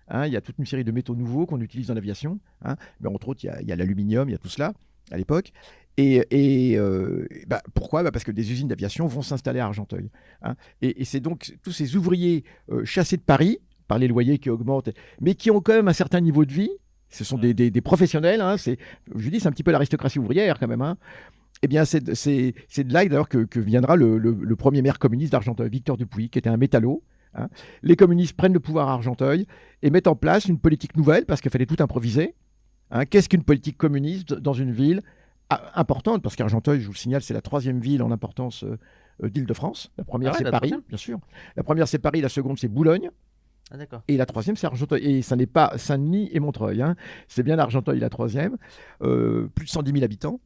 Hein, 0.09 0.27
il 0.27 0.33
y 0.33 0.37
a 0.37 0.41
toute 0.41 0.57
une 0.59 0.65
série 0.67 0.85
de 0.85 0.93
métaux 0.93 1.15
nouveaux 1.15 1.45
qu'on 1.47 1.61
utilise 1.61 1.89
dans 1.89 1.95
l'aviation. 1.95 2.41
hein, 2.65 2.77
mais 3.01 3.09
entre 3.09 3.29
autres, 3.29 3.45
il 3.45 3.67
y 3.69 3.73
a- 3.73 3.77
l'aluminium, 3.77 4.29
il 4.29 4.33
y 4.33 4.35
a 4.35 4.39
tout 4.39 4.49
cela 4.49 4.73
à 5.11 5.17
l'époque. 5.19 5.53
Et, 5.99 6.25
et, 6.31 6.79
euh, 6.79 7.27
bah, 7.49 7.61
pourquoi? 7.75 8.03
Bah, 8.05 8.11
Parce 8.13 8.25
que 8.25 8.31
des 8.31 8.53
usines 8.53 8.69
d'aviation 8.69 9.07
vont 9.07 9.21
s'installer 9.23 9.59
à 9.61 9.67
Argenteuil. 9.67 10.11
hein. 10.43 10.55
et 10.81 11.03
et 11.03 11.05
c'est 11.05 11.21
donc 11.21 11.53
tous 11.63 11.73
ces 11.73 11.97
ouvriers 11.97 12.45
euh, 12.71 12.85
chassés 12.85 13.17
de 13.17 13.23
Paris 13.23 13.59
par 13.89 13.99
les 13.99 14.07
loyers 14.09 14.39
qui 14.39 14.49
augmentent, 14.49 14.91
mais 15.21 15.35
qui 15.35 15.51
ont 15.51 15.61
quand 15.61 15.73
même 15.75 15.89
un 15.89 15.93
certain 15.93 16.21
niveau 16.21 16.45
de 16.45 16.53
vie. 16.53 16.71
Ce 17.11 17.25
sont 17.25 17.37
des, 17.39 17.53
des- 17.55 17.71
des 17.71 17.81
professionnels. 17.81 18.41
hein, 18.43 18.57
je 18.59 19.29
dis, 19.31 19.41
c'est 19.41 19.49
un 19.49 19.53
petit 19.53 19.63
peu 19.63 19.73
l'aristocratie 19.73 20.19
ouvrière 20.19 20.59
quand 20.59 20.69
même. 20.69 20.83
Hein. 20.83 20.97
Eh 21.63 21.69
bien, 21.69 21.85
c'est, 21.85 22.01
de- 22.03 22.93
là 22.93 23.05
d'ailleurs 23.05 23.29
que, 23.29 23.39
que 23.45 23.59
viendra 23.61 23.97
le, 23.97 24.19
le- 24.19 24.33
le 24.41 24.57
premier 24.57 24.83
maire 24.83 24.99
communiste 24.99 25.33
d'Argenteuil, 25.33 25.69
Victor 25.71 25.97
Dupuy, 25.97 26.31
qui 26.31 26.39
était 26.39 26.49
un 26.51 26.57
métallo. 26.57 27.03
hein. 27.35 27.49
Les 27.83 27.97
communistes 27.97 28.37
prennent 28.37 28.53
le 28.53 28.61
pouvoir 28.61 28.89
à 28.89 28.93
Argenteuil 28.93 29.47
et 29.83 29.91
mettent 29.91 30.07
en 30.07 30.17
place 30.17 30.47
une 30.47 30.59
politique 30.59 30.97
nouvelle 30.97 31.27
parce 31.27 31.41
qu'il 31.41 31.51
fallait 31.51 31.67
tout 31.67 31.77
improviser. 31.81 32.35
hein. 32.91 33.05
Qu'est-ce 33.07 33.29
qu'une 33.29 33.43
politique 33.45 33.77
communiste 33.77 34.35
dans 34.35 34.53
une 34.53 34.73
ville 34.73 35.03
ah, 35.51 35.73
importante? 35.81 36.23
Parce 36.23 36.37
qu'Argenteuil, 36.37 36.81
je 36.81 36.87
vous 36.87 36.93
le 36.93 36.99
signale, 36.99 37.23
c'est 37.23 37.35
la 37.35 37.41
troisième 37.43 37.81
ville 37.81 38.03
en 38.03 38.11
importance 38.13 38.63
euh, 38.65 38.79
euh, 39.25 39.29
d'Île-de-France. 39.31 39.91
La 39.99 40.05
première, 40.05 40.31
Ah 40.31 40.33
ouais, 40.35 40.39
c'est 40.39 40.45
Paris, 40.51 40.69
bien 40.89 40.99
sûr. 40.99 41.19
La 41.57 41.63
première, 41.65 41.89
c'est 41.89 41.99
Paris. 41.99 42.21
La 42.21 42.29
seconde, 42.29 42.59
c'est 42.59 42.69
Boulogne. 42.69 43.11
Ah. 43.99 44.03
Et 44.09 44.17
la 44.17 44.27
troisième, 44.27 44.57
c'est 44.57 44.67
Argenteuil. 44.67 45.05
Et 45.05 45.23
ça 45.23 45.35
n'est 45.37 45.47
pas 45.47 45.73
Saint-Denis 45.77 46.29
et 46.33 46.39
Montreuil. 46.41 46.81
hein. 46.83 46.95
C'est 47.27 47.43
bien 47.43 47.59
Argenteuil, 47.59 47.99
la 47.99 48.09
troisième. 48.11 48.57
Euh, 49.03 49.49
plus 49.55 49.65
de 49.67 49.71
110 49.71 49.93
000 49.93 50.05
habitants. 50.05 50.41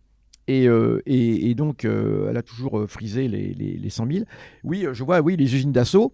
Et, 0.49 0.67
euh, 0.69 1.01
et- 1.07 1.55
donc, 1.55 1.85
euh, 1.85 2.29
elle 2.31 2.37
a 2.37 2.43
toujours 2.43 2.81
euh, 2.81 2.87
frisé 2.87 3.29
les, 3.29 3.55
les, 3.55 3.77
les 3.77 3.91
100 3.91 4.07
000. 4.11 4.25
Oui, 4.65 4.87
je 4.93 5.05
vois, 5.05 5.21
oui, 5.21 5.37
les 5.37 5.55
usines 5.55 5.73
d'assaut. 5.73 6.13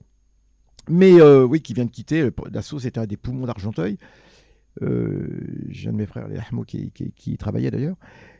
Mais 0.91 1.21
oui, 1.21 1.61
qui 1.61 1.75
vient 1.75 1.85
de 1.85 1.91
quitter. 1.91 2.31
Dassault, 2.51 2.79
c'était 2.79 2.99
un 3.01 3.07
des 3.07 3.19
poumons 3.19 3.45
d'Argenteuil. 3.47 3.99
J'ai 4.81 5.89
un 5.89 5.93
de 5.93 5.97
mes 5.99 6.07
frères, 6.07 6.29
les 6.29 6.39
Ahmo, 6.39 6.65
qui, 6.65 7.37
travaillait 7.39 7.71
d'ailleurs. 7.71 7.97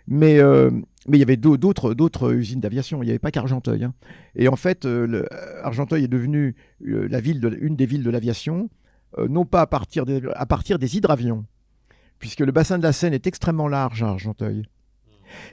Mais, 0.07 0.41
mais 1.07 1.17
il 1.17 1.21
y 1.21 1.23
avait 1.23 1.37
d'au- 1.37 1.57
d'autres 1.59 2.33
usines 2.33 2.61
d'aviation. 2.61 3.03
Il 3.03 3.07
n'y 3.07 3.11
avait 3.11 3.19
pas 3.19 3.31
qu'Argenteuil. 3.31 3.85
hein. 3.85 3.93
Et 4.35 4.49
en 4.49 4.57
fait, 4.57 4.89
Argenteuil 5.63 6.05
est 6.05 6.09
devenu 6.09 6.55
la 6.81 7.21
ville 7.21 7.59
une 7.61 7.77
des 7.77 7.87
villes 7.87 8.03
de 8.03 8.11
l'aviation, 8.11 8.71
non 9.29 9.45
pas 9.45 9.61
à 9.63 9.67
partir, 9.67 10.05
à 10.35 10.47
partir 10.47 10.79
des 10.79 10.97
hydravions, 10.97 11.45
puisque 12.19 12.41
le 12.41 12.53
bassin 12.53 12.79
de 12.79 12.83
la 12.83 12.93
Seine 12.93 13.13
est 13.13 13.27
extrêmement 13.27 13.69
large 13.69 14.03
à 14.03 14.09
Argenteuil. 14.09 14.65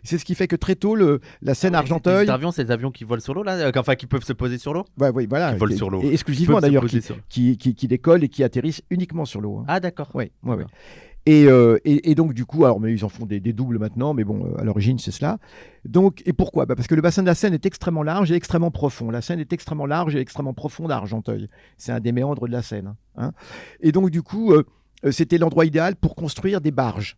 C'est 0.03 0.17
ce 0.17 0.25
qui 0.25 0.35
fait 0.35 0.47
que 0.47 0.55
très 0.55 0.75
tôt, 0.75 0.95
le, 0.95 1.19
la 1.41 1.53
Seine 1.53 1.73
Les 1.73 1.77
Argenteuil, 1.79 2.29
avions, 2.29 2.51
c'est 2.51 2.65
des 2.65 2.71
avions 2.71 2.91
qui 2.91 3.03
volent 3.03 3.21
sur 3.21 3.33
l'eau, 3.33 3.43
là 3.43 3.53
euh, 3.55 3.71
Enfin, 3.77 3.95
qui 3.95 4.07
peuvent 4.07 4.23
se 4.23 4.33
poser 4.33 4.57
sur 4.57 4.73
l'eau 4.73 4.85
ouais, 4.99 5.09
oui, 5.13 5.25
voilà, 5.29 5.53
Qui 5.53 5.59
volent 5.59 5.75
sur 5.75 5.89
l'eau. 5.89 6.01
exclusivement 6.01 6.59
d'ailleurs, 6.59 6.85
qui, 6.85 7.01
sur 7.01 7.17
qui, 7.29 7.57
qui, 7.57 7.75
qui 7.75 7.87
décollent 7.87 8.23
et 8.23 8.29
qui 8.29 8.43
atterrissent 8.43 8.81
uniquement 8.89 9.25
sur 9.25 9.41
l'eau. 9.41 9.59
hein. 9.59 9.65
Ah, 9.67 9.79
d'accord. 9.79 10.09
Ouais, 10.13 10.31
ouais, 10.43 10.51
ouais. 10.51 10.57
D'accord. 10.57 10.71
Et, 11.27 11.47
euh, 11.47 11.79
et, 11.85 12.11
et 12.11 12.13
donc, 12.13 12.33
du 12.35 12.45
coup, 12.45 12.65
alors, 12.65 12.79
mais 12.79 12.93
ils 12.93 13.03
en 13.03 13.09
font 13.09 13.25
des, 13.25 13.39
des 13.39 13.51
doubles 13.51 13.79
maintenant, 13.79 14.13
mais 14.13 14.23
bon, 14.23 14.45
euh, 14.45 14.61
à 14.61 14.63
l'origine, 14.63 14.99
c'est 14.99 15.09
cela. 15.09 15.39
Donc, 15.83 16.21
et 16.27 16.33
pourquoi? 16.33 16.67
Bah, 16.67 16.75
Parce 16.75 16.87
que 16.87 16.93
le 16.93 17.01
bassin 17.01 17.23
de 17.23 17.27
la 17.27 17.33
Seine 17.33 17.55
est 17.55 17.65
extrêmement 17.65 18.03
large 18.03 18.31
et 18.31 18.35
extrêmement 18.35 18.69
profond. 18.69 19.09
La 19.09 19.21
Seine 19.23 19.39
est 19.39 19.51
extrêmement 19.51 19.87
large 19.87 20.15
et 20.15 20.19
extrêmement 20.19 20.53
profonde 20.53 20.91
à 20.91 20.97
Argenteuil. 20.97 21.47
C'est 21.79 21.91
un 21.91 21.99
des 21.99 22.11
méandres 22.11 22.45
de 22.45 22.51
la 22.51 22.61
Seine. 22.61 22.93
hein. 23.17 23.31
Et 23.81 23.91
donc, 23.91 24.11
du 24.11 24.21
coup, 24.21 24.51
euh, 24.53 24.63
c'était 25.11 25.39
l'endroit 25.39 25.65
idéal 25.65 25.95
pour 25.95 26.13
construire 26.15 26.61
des 26.61 26.69
barges. 26.69 27.17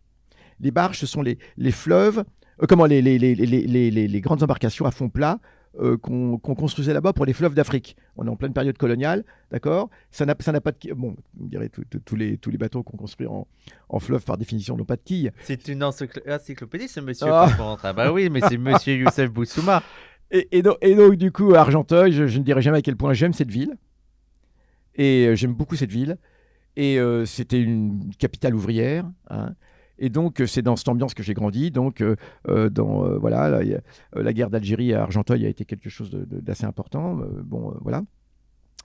Les 0.60 0.70
barges, 0.70 0.98
ce 0.98 1.06
sont 1.06 1.20
les, 1.20 1.38
les 1.58 1.70
fleuves, 1.70 2.24
euh, 2.62 2.66
comment, 2.66 2.86
les, 2.86 4.20
grandes 4.20 4.42
embarcations 4.42 4.84
à 4.86 4.90
fond 4.90 5.08
plat 5.08 5.38
euh, 5.80 5.96
qu'on 5.96 6.38
construisait 6.38 6.92
là-bas 6.94 7.12
pour 7.12 7.24
les 7.26 7.32
fleuves 7.32 7.54
d'Afrique. 7.54 7.96
On 8.16 8.26
est 8.26 8.30
en 8.30 8.36
pleine 8.36 8.52
période 8.52 8.76
coloniale, 8.78 9.24
d'accord? 9.52 9.90
Ça 10.10 10.24
n'a 10.26 10.34
pas 10.34 10.72
de. 10.72 10.92
Bon, 10.94 11.14
vous 11.36 11.44
me 11.44 11.50
direz, 11.50 11.68
tous 11.68 12.16
les, 12.16 12.38
tous 12.38 12.50
les 12.50 12.58
bateaux 12.58 12.82
qu'on 12.82 12.96
construit 12.96 13.26
en, 13.26 13.46
en 13.88 13.98
fleuve, 14.00 14.24
par 14.24 14.38
définition, 14.38 14.76
n'ont 14.76 14.84
pas 14.84 14.96
de 14.96 15.02
quille. 15.04 15.30
C'est 15.42 15.68
une 15.68 15.82
encycl- 15.82 16.22
encyclopédie, 16.28 16.88
ce 16.88 17.00
monsieur, 17.00 17.28
Ah. 17.30 17.48
Ah, 17.84 17.92
bah 17.92 18.12
oui, 18.12 18.28
mais 18.30 18.40
c'est 18.48 18.58
monsieur 18.58 18.96
Youssef 19.02 19.30
Boussouma. 19.30 19.82
Et, 20.30 20.48
et 20.58 20.62
donc, 20.62 20.76
et 20.80 20.94
donc, 20.94 21.14
du 21.16 21.30
coup, 21.32 21.54
à 21.54 21.60
Argenteuil, 21.60 22.12
je, 22.12 22.26
je 22.26 22.38
ne 22.38 22.44
dirai 22.44 22.60
jamais 22.62 22.78
à 22.78 22.82
quel 22.82 22.96
point 22.96 23.12
j'aime 23.12 23.32
cette 23.32 23.50
ville. 23.50 23.76
Et 24.96 25.26
euh, 25.26 25.34
j'aime 25.36 25.52
beaucoup 25.54 25.76
cette 25.76 25.92
ville. 25.92 26.16
Et 26.76 26.98
c'était 27.26 27.60
une 27.60 28.10
capitale 28.18 28.54
ouvrière. 28.54 29.04
hein. 29.30 29.54
Et 29.98 30.08
donc, 30.08 30.40
euh, 30.40 30.46
c'est 30.46 30.62
dans 30.62 30.76
cette 30.76 30.88
ambiance 30.88 31.14
que 31.14 31.22
j'ai 31.22 31.34
grandi. 31.34 31.70
Donc, 31.70 32.00
euh, 32.00 32.16
euh, 32.48 32.70
dans, 32.70 33.18
voilà, 33.18 33.60
la, 34.12 34.32
guerre 34.32 34.50
d'Algérie 34.50 34.94
à 34.94 35.02
Argenteuil 35.02 35.44
a 35.46 35.48
été 35.48 35.64
quelque 35.64 35.90
chose 35.90 36.10
d'assez 36.10 36.64
important. 36.64 37.20
Bon, 37.44 37.74
voilà. 37.80 38.02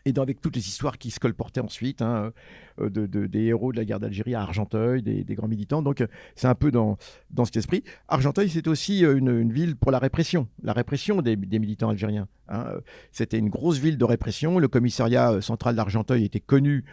Et 0.06 0.12
avec 0.18 0.42
toutes 0.42 0.58
les 0.58 0.68
histoires 0.68 0.98
qui 0.98 1.12
se 1.12 1.20
colportaient 1.20 1.62
ensuite, 1.62 2.02
hein, 2.02 2.34
de, 2.78 3.06
de- 3.06 3.26
des 3.26 3.44
héros 3.44 3.72
de 3.72 3.78
la 3.78 3.86
guerre 3.86 4.02
d'Algérie 4.02 4.36
à 4.36 4.42
Argenteuil, 4.42 5.02
des, 5.02 5.24
grands 5.36 5.48
militants. 5.48 5.82
Donc, 5.82 6.06
c'est 6.36 6.48
un 6.48 6.56
peu 6.56 6.72
dans, 6.72 6.98
dans 7.30 7.46
cet 7.46 7.56
esprit. 7.56 7.86
Argenteuil, 8.10 8.50
c'est 8.50 8.68
aussi 8.68 9.00
une, 9.04 9.50
ville 9.54 9.78
pour 9.78 9.92
la 9.92 10.00
répression, 10.00 10.50
la 10.62 10.74
répression 10.74 11.22
des, 11.22 11.38
militants 11.38 11.90
algériens. 11.90 12.28
hein. 12.50 12.66
C'était 13.14 13.40
une 13.40 13.50
grosse 13.50 13.78
ville 13.78 13.98
de 13.98 14.04
répression. 14.04 14.60
Le 14.60 14.68
commissariat 14.68 15.40
central 15.40 15.76
d'Argenteuil 15.78 16.26
était 16.26 16.42
connu 16.42 16.84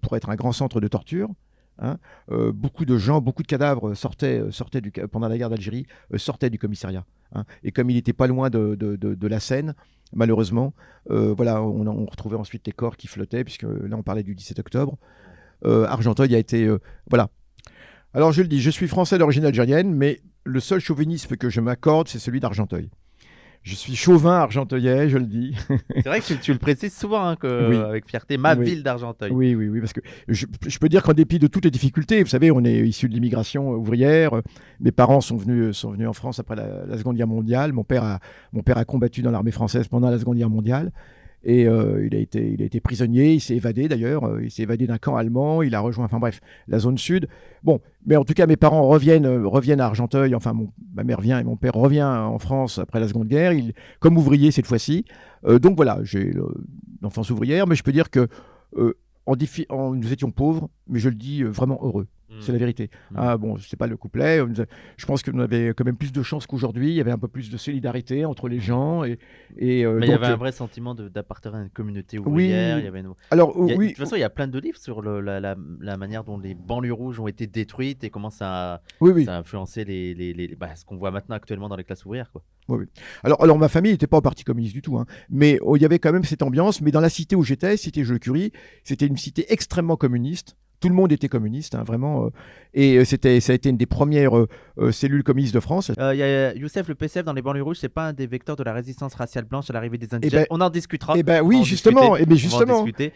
pour 0.00 0.16
être 0.16 0.30
un 0.30 0.36
grand 0.36 0.52
centre 0.52 0.80
de 0.80 0.88
torture. 0.88 1.28
Hein. 1.78 1.98
Euh, 2.30 2.52
beaucoup 2.52 2.84
de 2.84 2.96
gens, 2.96 3.20
beaucoup 3.20 3.42
de 3.42 3.48
cadavres 3.48 3.94
sortaient, 3.94 4.40
euh, 4.40 5.06
pendant 5.08 5.28
la 5.28 5.38
guerre 5.38 5.50
d'Algérie, 5.50 5.86
euh, 6.12 6.18
sortaient 6.18 6.50
du 6.50 6.58
commissariat. 6.58 7.04
hein. 7.34 7.44
Et 7.62 7.72
comme 7.72 7.90
il 7.90 7.94
n'était 7.94 8.12
pas 8.12 8.26
loin 8.26 8.50
de, 8.50 9.26
la 9.26 9.40
Seine, 9.40 9.74
malheureusement, 10.12 10.74
voilà, 11.06 11.62
on, 11.62 12.06
retrouvait 12.06 12.36
ensuite 12.36 12.66
les 12.66 12.72
corps 12.72 12.96
qui 12.96 13.06
flottaient, 13.06 13.44
puisque 13.44 13.64
là 13.64 13.96
on 13.96 14.02
parlait 14.02 14.22
du 14.22 14.34
17 14.34 14.58
octobre. 14.58 14.96
Argenteuil 15.64 16.34
a 16.34 16.38
été, 16.38 16.70
voilà. 17.08 17.30
Alors 18.12 18.32
je 18.32 18.42
le 18.42 18.48
dis, 18.48 18.60
je 18.60 18.70
suis 18.70 18.86
français 18.86 19.18
d'origine 19.18 19.44
algérienne, 19.44 19.92
mais 19.92 20.20
le 20.44 20.60
seul 20.60 20.80
chauvinisme 20.80 21.36
que 21.36 21.50
je 21.50 21.60
m'accorde, 21.60 22.08
c'est 22.08 22.18
celui 22.18 22.38
d'Argenteuil. 22.38 22.90
Je 23.64 23.74
suis 23.74 23.96
chauvin 23.96 24.34
argenteuilais, 24.40 25.08
je 25.08 25.16
le 25.16 25.24
dis. 25.24 25.56
C'est 25.96 26.04
vrai 26.04 26.20
que 26.20 26.26
tu, 26.26 26.36
tu 26.38 26.52
le 26.52 26.58
précises 26.58 26.94
souvent, 26.94 27.26
hein, 27.26 27.34
que, 27.36 27.70
Oui. 27.70 27.76
avec 27.76 28.06
fierté, 28.06 28.36
ma 28.36 28.54
Oui. 28.54 28.66
ville 28.66 28.82
d'Argenteuil. 28.82 29.30
Oui, 29.32 29.54
oui, 29.54 29.68
oui, 29.68 29.80
parce 29.80 29.94
que 29.94 30.00
je, 30.28 30.44
je 30.66 30.78
peux 30.78 30.90
dire 30.90 31.02
qu'en 31.02 31.14
dépit 31.14 31.38
de 31.38 31.46
toutes 31.46 31.64
les 31.64 31.70
difficultés, 31.70 32.22
vous 32.22 32.28
savez, 32.28 32.50
on 32.50 32.62
est 32.62 32.86
issu 32.86 33.08
de 33.08 33.14
l'immigration 33.14 33.72
euh, 33.72 33.76
ouvrière. 33.76 34.34
euh, 34.36 34.42
Mes 34.80 34.92
parents 34.92 35.22
sont 35.22 35.38
venus, 35.38 35.74
sont 35.78 35.92
venus 35.92 36.06
en 36.06 36.12
France 36.12 36.38
après 36.40 36.56
la, 36.56 36.84
la 36.86 36.98
Seconde 36.98 37.16
Guerre 37.16 37.26
mondiale. 37.26 37.72
Mon 37.72 37.84
père, 37.84 38.04
a, 38.04 38.20
mon 38.52 38.62
père 38.62 38.76
a 38.76 38.84
combattu 38.84 39.22
dans 39.22 39.30
l'armée 39.30 39.50
française 39.50 39.88
pendant 39.88 40.10
la 40.10 40.18
Seconde 40.18 40.36
Guerre 40.36 40.50
mondiale. 40.50 40.92
Et 41.46 41.66
euh, 41.68 42.06
il, 42.06 42.14
a 42.16 42.18
été, 42.18 42.52
il 42.52 42.62
a 42.62 42.64
été 42.64 42.80
prisonnier, 42.80 43.34
il 43.34 43.40
s'est 43.40 43.54
évadé 43.56 43.86
d'ailleurs, 43.86 44.24
euh, 44.24 44.42
il 44.42 44.50
s'est 44.50 44.62
évadé 44.62 44.86
d'un 44.86 44.96
camp 44.98 45.16
allemand, 45.16 45.62
il 45.62 45.74
a 45.74 45.80
rejoint, 45.80 46.06
enfin 46.06 46.18
bref, 46.18 46.40
la 46.68 46.78
zone 46.78 46.96
sud. 46.96 47.28
Bon, 47.62 47.80
mais 48.06 48.16
en 48.16 48.24
tout 48.24 48.32
cas, 48.32 48.46
mes 48.46 48.56
parents 48.56 48.88
reviennent, 48.88 49.26
euh, 49.26 49.46
reviennent 49.46 49.80
à 49.80 49.86
Argenteuil, 49.86 50.34
enfin 50.34 50.54
ma 50.94 51.04
mère 51.04 51.20
vient 51.20 51.38
et 51.38 51.44
mon 51.44 51.56
père 51.56 51.74
revient 51.74 52.02
en 52.02 52.38
France 52.38 52.78
après 52.78 52.98
la 52.98 53.08
Seconde 53.08 53.28
Guerre, 53.28 53.52
il, 53.52 53.74
comme 54.00 54.16
ouvrier 54.16 54.50
cette 54.50 54.66
fois-ci. 54.66 55.04
Donc 55.60 55.76
voilà, 55.76 55.98
j'ai 56.02 56.24
le- 56.24 56.48
l'enfance 57.02 57.28
ouvrière, 57.30 57.66
mais 57.66 57.74
je 57.74 57.82
peux 57.82 57.92
dire 57.92 58.08
que 58.10 58.28
en 59.26 59.94
nous 59.94 60.12
étions 60.12 60.30
pauvres, 60.30 60.70
mais 60.88 60.98
je 60.98 61.10
le 61.10 61.14
dis 61.14 61.42
vraiment 61.42 61.78
heureux. 61.82 62.06
C'est 62.40 62.52
la 62.52 62.58
vérité. 62.58 62.90
Mm. 63.10 63.14
Ah, 63.16 63.36
bon, 63.36 63.56
c'est 63.58 63.76
pas 63.76 63.86
le 63.86 63.96
couplet. 63.96 64.40
Je 64.96 65.06
pense 65.06 65.22
que 65.22 65.30
nous 65.30 65.42
avait 65.42 65.68
quand 65.74 65.84
même 65.84 65.96
plus 65.96 66.12
de 66.12 66.22
chance 66.22 66.46
qu'aujourd'hui. 66.46 66.90
Il 66.90 66.94
y 66.94 67.00
avait 67.00 67.10
un 67.12 67.18
peu 67.18 67.28
plus 67.28 67.50
de 67.50 67.56
solidarité 67.56 68.24
entre 68.24 68.48
les 68.48 68.60
gens. 68.60 69.04
Et, 69.04 69.18
et, 69.56 69.84
euh, 69.84 69.98
Mais 69.98 70.06
il 70.06 70.10
y 70.10 70.14
avait 70.14 70.26
un 70.26 70.32
euh, 70.32 70.36
vrai 70.36 70.52
sentiment 70.52 70.94
d'appartenir 70.94 71.56
à 71.58 71.62
une 71.62 71.70
communauté 71.70 72.18
Oui. 72.18 72.24
ouvrière. 72.26 72.78
il 72.78 72.84
y 72.84 72.88
avait 72.88 73.00
une- 73.00 73.12
Alors, 73.30 73.54
il 73.58 73.68
y 73.68 73.72
a- 73.72 73.76
oui, 73.76 73.86
De 73.86 73.90
toute 73.92 73.98
façon, 73.98 74.16
il 74.16 74.20
y 74.20 74.24
a 74.24 74.30
plein 74.30 74.48
de 74.48 74.58
livres 74.58 74.78
sur 74.78 75.02
le- 75.02 75.20
la, 75.20 75.40
la- 75.40 75.56
la 75.80 75.96
manière 75.96 76.24
dont 76.24 76.38
les 76.38 76.54
banlieues 76.54 76.92
rouges 76.92 77.20
ont 77.20 77.28
été 77.28 77.46
détruites 77.46 78.04
et 78.04 78.10
comment 78.10 78.30
ça 78.30 78.74
a, 78.74 78.80
oui, 79.00 79.12
oui. 79.12 79.24
ça 79.24 79.36
a 79.36 79.38
influencé 79.38 79.84
les, 79.84 80.14
les- 80.14 80.32
les- 80.32 80.54
bah, 80.56 80.74
ce 80.76 80.84
qu'on 80.84 80.96
voit 80.96 81.10
maintenant 81.10 81.36
actuellement 81.36 81.68
dans 81.68 81.76
les 81.76 81.84
classes 81.84 82.04
ouvrières. 82.04 82.30
Quoi. 82.32 82.42
Alors, 83.22 83.42
alors, 83.42 83.58
ma 83.58 83.68
famille 83.68 83.92
n'était 83.92 84.06
pas 84.06 84.16
au 84.18 84.22
Parti 84.22 84.42
communiste 84.44 84.74
du 84.74 84.82
tout, 84.82 84.96
hein. 84.98 85.04
mais 85.28 85.58
oh, 85.62 85.76
il 85.76 85.82
y 85.82 85.84
avait 85.84 85.98
quand 85.98 86.12
même 86.12 86.24
cette 86.24 86.42
ambiance. 86.42 86.80
Mais 86.80 86.90
dans 86.90 87.00
la 87.00 87.10
cité 87.10 87.36
où 87.36 87.42
j'étais, 87.42 87.76
cité 87.76 88.04
Jules-Curie, 88.04 88.52
c'était 88.84 89.06
une 89.06 89.16
cité 89.16 89.44
extrêmement 89.52 89.96
communiste. 89.96 90.56
Tout 90.84 90.90
le 90.90 90.94
monde 90.94 91.12
était 91.12 91.28
communiste, 91.28 91.74
hein, 91.74 91.82
vraiment. 91.82 92.26
euh, 92.26 92.28
et 92.74 92.96
euh, 92.98 93.04
c'était, 93.04 93.40
ça 93.40 93.52
a 93.52 93.54
été 93.56 93.70
une 93.70 93.76
des 93.76 93.86
premières 93.86 94.36
euh, 94.38 94.92
cellules 94.92 95.22
communistes 95.24 95.54
de 95.54 95.60
France. 95.60 95.90
Il 95.96 96.16
y 96.18 96.22
a 96.22 96.54
Youssef, 96.54 96.88
le 96.88 96.94
PCF 96.94 97.24
dans 97.24 97.32
les 97.32 97.42
banlieues 97.42 97.62
rouges, 97.62 97.78
c'est 97.80 97.88
pas 97.88 98.08
un 98.08 98.12
des 98.12 98.26
vecteurs 98.26 98.56
de 98.56 98.62
la 98.64 98.72
résistance 98.74 99.14
raciale 99.14 99.44
blanche 99.44 99.70
à 99.70 99.72
l'arrivée 99.72 99.96
des 99.98 100.12
indigènes. 100.14 100.40
ben- 100.42 100.46
on 100.50 100.60
en 100.60 100.70
discutera. 100.70 101.14
Eh 101.16 101.22
ben 101.22 101.40
oui, 101.42 101.56
en 101.56 101.62
justement. 101.64 102.16
discuter. 102.16 102.22
Eh 102.22 102.26
ben 102.26 102.32
On 102.32 102.34
va 102.34 102.34
en 102.34 102.36
justement. 102.36 102.84
discuter. 102.84 103.12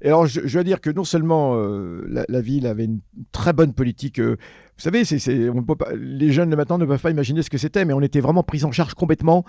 Et 0.00 0.08
alors, 0.08 0.26
je, 0.26 0.40
je 0.44 0.52
dois 0.52 0.64
dire 0.64 0.80
que 0.80 0.90
non 0.90 1.04
seulement 1.04 1.54
euh, 1.56 2.04
la, 2.08 2.24
la 2.28 2.40
ville 2.40 2.66
avait 2.66 2.84
une 2.84 3.00
très 3.32 3.52
bonne 3.52 3.72
politique. 3.72 4.18
euh, 4.18 4.36
vous 4.76 4.82
savez, 4.82 5.04
on 5.50 5.62
peut 5.62 5.76
pas, 5.76 5.88
les 5.96 6.32
jeunes 6.32 6.50
de 6.50 6.56
maintenant 6.56 6.78
ne 6.78 6.84
peuvent 6.84 7.00
pas 7.00 7.10
imaginer 7.10 7.42
ce 7.42 7.50
que 7.50 7.58
c'était, 7.58 7.84
mais 7.84 7.92
on 7.92 8.00
était 8.00 8.20
vraiment 8.20 8.42
pris 8.42 8.64
en 8.64 8.72
charge 8.72 8.94
complètement 8.94 9.44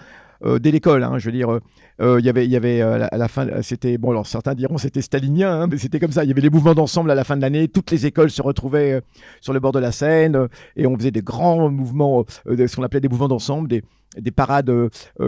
euh, 0.46 0.60
dès 0.60 0.70
l'école. 0.72 1.04
hein. 1.04 1.18
je 1.18 1.26
veux 1.26 1.32
dire, 1.32 1.52
euh, 1.52 1.60
euh, 2.02 2.20
il 2.20 2.26
y 2.26 2.30
avait, 2.30 2.46
il 2.46 2.52
y 2.52 2.56
avait 2.56 2.82
euh, 2.82 3.08
à 3.12 3.18
la- 3.18 3.28
fin, 3.28 3.48
c'était 3.62 3.98
bon. 3.98 4.12
Alors 4.12 4.28
certains 4.28 4.54
diront 4.54 4.78
c'était 4.78 5.02
stalinien, 5.02 5.62
hein, 5.62 5.68
mais 5.72 5.78
c'était 5.78 6.00
comme 6.00 6.12
ça. 6.12 6.24
Il 6.24 6.28
y 6.28 6.32
avait 6.32 6.42
les 6.42 6.50
mouvements 6.50 6.76
d'ensemble 6.76 7.10
à 7.10 7.16
la 7.16 7.24
fin 7.24 7.38
de 7.38 7.42
l'année. 7.42 7.68
Toutes 7.70 7.90
les 7.92 8.06
écoles 8.06 8.30
se 8.30 8.42
retrouvaient 8.42 9.02
sur 9.42 9.54
le 9.54 9.60
bord 9.60 9.72
de 9.72 9.80
la 9.80 9.92
Seine 9.92 10.48
et 10.76 10.86
on 10.86 10.96
faisait 10.98 11.12
des 11.12 11.22
grands 11.24 11.70
mouvements, 11.72 12.24
ce 12.46 12.76
qu'on 12.76 12.84
appelait 12.84 13.02
des 13.02 13.10
mouvements 13.10 13.28
d'ensemble, 13.30 13.68
des 13.68 13.84
des 14.18 14.32
parades 14.32 14.72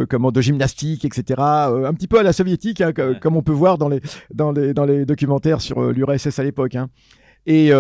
comment, 0.10 0.32
de 0.32 0.39
gymnastique, 0.39 1.04
etc. 1.04 1.42
un 1.42 1.94
petit 1.94 2.08
peu 2.08 2.20
à 2.20 2.24
la 2.24 2.32
soviétique, 2.32 2.80
hein, 2.80 2.94
Ouais. 2.98 3.20
comme 3.20 3.36
on 3.36 3.42
peut 3.42 3.51
voir 3.51 3.77
dans 3.77 3.89
les, 3.89 4.00
dans 4.34 4.51
les, 4.54 4.74
dans 4.74 4.86
les 4.86 5.06
documentaires 5.06 5.60
sur 5.60 5.92
l'URSS 5.92 6.39
à 6.39 6.44
l'époque. 6.44 6.77
Et, 7.46 7.72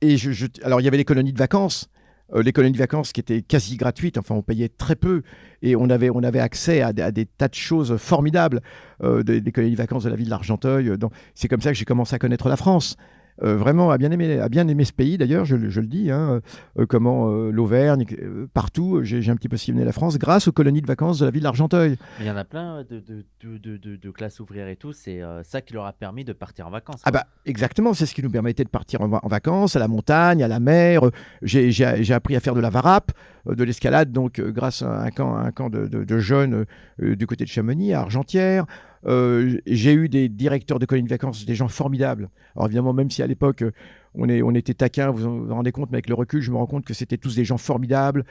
et 0.00 0.16
je, 0.16 0.46
alors, 0.62 0.80
il 0.80 0.84
y 0.84 0.88
avait 0.88 0.96
les 0.96 1.04
colonies 1.04 1.32
de 1.32 1.38
vacances. 1.38 1.88
euh, 2.34 2.42
les 2.42 2.52
colonies 2.52 2.72
de 2.72 2.78
vacances 2.78 3.12
qui 3.12 3.20
étaient 3.20 3.40
quasi 3.42 3.76
gratuites, 3.76 4.18
enfin 4.18 4.34
on 4.34 4.42
payait 4.42 4.68
très 4.68 4.96
peu 4.96 5.22
et 5.62 5.76
on 5.76 5.88
avait, 5.90 6.10
on 6.10 6.24
avait 6.24 6.40
accès 6.40 6.82
à, 6.82 6.92
des- 6.92 7.02
à 7.02 7.12
des 7.12 7.24
tas 7.26 7.46
de 7.48 7.54
choses 7.54 7.96
formidables 7.98 8.62
euh, 9.04 9.22
des, 9.22 9.52
colonies 9.52 9.72
de 9.72 9.76
vacances 9.76 10.02
de 10.04 10.10
la 10.10 10.16
ville 10.16 10.28
d'Argenteuil. 10.28 10.88
euh, 10.88 10.96
C'est 11.36 11.46
comme 11.48 11.60
ça 11.60 11.70
que 11.70 11.78
j'ai 11.78 11.84
commencé 11.84 12.14
à 12.14 12.18
connaître 12.18 12.48
la 12.48 12.56
France. 12.56 12.96
Euh, 13.42 13.56
vraiment 13.56 13.90
à 13.90 13.98
bien 13.98 14.10
aimer, 14.10 14.38
à 14.40 14.48
bien 14.48 14.66
aimer 14.66 14.84
ce 14.84 14.92
pays 14.94 15.18
d'ailleurs, 15.18 15.44
je, 15.44 15.56
le- 15.56 15.68
je 15.68 15.80
le 15.80 15.86
dis, 15.86 16.10
hein, 16.10 16.40
euh, 16.78 16.86
comment 16.86 17.30
euh, 17.30 17.50
l'Auvergne, 17.50 18.06
partout, 18.54 19.00
j'ai 19.02 19.28
un 19.30 19.36
petit 19.36 19.48
peu 19.48 19.56
sillonné 19.58 19.84
la 19.84 19.92
France 19.92 20.18
grâce 20.18 20.48
aux 20.48 20.52
colonies 20.52 20.80
de 20.80 20.86
vacances 20.86 21.18
de 21.18 21.24
la 21.26 21.30
ville 21.30 21.42
d'Argenteuil. 21.42 21.96
Il 22.20 22.26
y 22.26 22.30
en 22.30 22.36
a 22.36 22.44
plein 22.44 22.82
de, 22.88 23.00
de, 23.00 23.58
de, 23.58 23.96
de- 23.96 24.10
classes 24.10 24.40
ouvrières 24.40 24.68
et 24.68 24.76
tout. 24.76 24.92
C'est 24.94 25.20
ça 25.42 25.60
qui 25.60 25.74
leur 25.74 25.84
a 25.84 25.92
permis 25.92 26.24
de 26.24 26.32
partir 26.32 26.66
en 26.66 26.70
vacances. 26.70 27.02
Ah 27.04 27.10
bah 27.10 27.26
exactement, 27.44 27.92
c'est 27.92 28.06
ce 28.06 28.14
qui 28.14 28.22
nous 28.22 28.30
permettait 28.30 28.64
de 28.64 28.70
partir 28.70 29.02
en, 29.02 29.12
en 29.12 29.28
vacances, 29.28 29.76
à 29.76 29.78
la 29.80 29.88
montagne, 29.88 30.42
à 30.42 30.48
la 30.48 30.58
mer. 30.60 31.02
J'ai 31.42 32.12
appris 32.14 32.36
à 32.36 32.40
faire 32.40 32.54
de 32.54 32.60
la 32.60 32.70
varap, 32.70 33.12
de 33.46 33.64
l'escalade, 33.64 34.12
donc 34.12 34.40
grâce 34.40 34.80
à 34.82 35.02
un 35.02 35.10
camp, 35.10 35.36
un 35.36 35.50
camp 35.52 35.68
de, 35.68 36.18
jeunes 36.18 36.64
du 36.98 37.26
côté 37.26 37.44
de 37.44 37.50
Chamonix, 37.50 37.92
à 37.92 38.00
Argentière. 38.00 38.64
Euh, 39.06 39.58
J'ai 39.66 39.92
eu 39.94 40.08
des 40.08 40.28
directeurs 40.28 40.78
de 40.78 40.86
colonies 40.86 41.04
de 41.06 41.10
vacances, 41.10 41.44
des 41.44 41.54
gens 41.54 41.68
formidables. 41.68 42.28
Alors 42.54 42.66
évidemment, 42.66 42.92
même 42.92 43.10
si 43.10 43.22
à 43.22 43.26
l'époque 43.26 43.62
euh, 43.62 43.70
on, 44.14 44.28
est, 44.28 44.42
on 44.42 44.52
était 44.54 44.74
taquins, 44.74 45.10
vous 45.10 45.44
vous 45.46 45.50
en 45.52 45.56
rendez 45.56 45.72
compte, 45.72 45.90
mais 45.90 45.96
avec 45.96 46.08
le 46.08 46.14
recul, 46.14 46.40
je 46.40 46.50
me 46.50 46.56
rends 46.56 46.66
compte 46.66 46.84
que 46.84 46.94
c'était 46.94 47.16
tous 47.18 47.36
des 47.36 47.44
gens 47.44 47.58
formidables. 47.58 48.24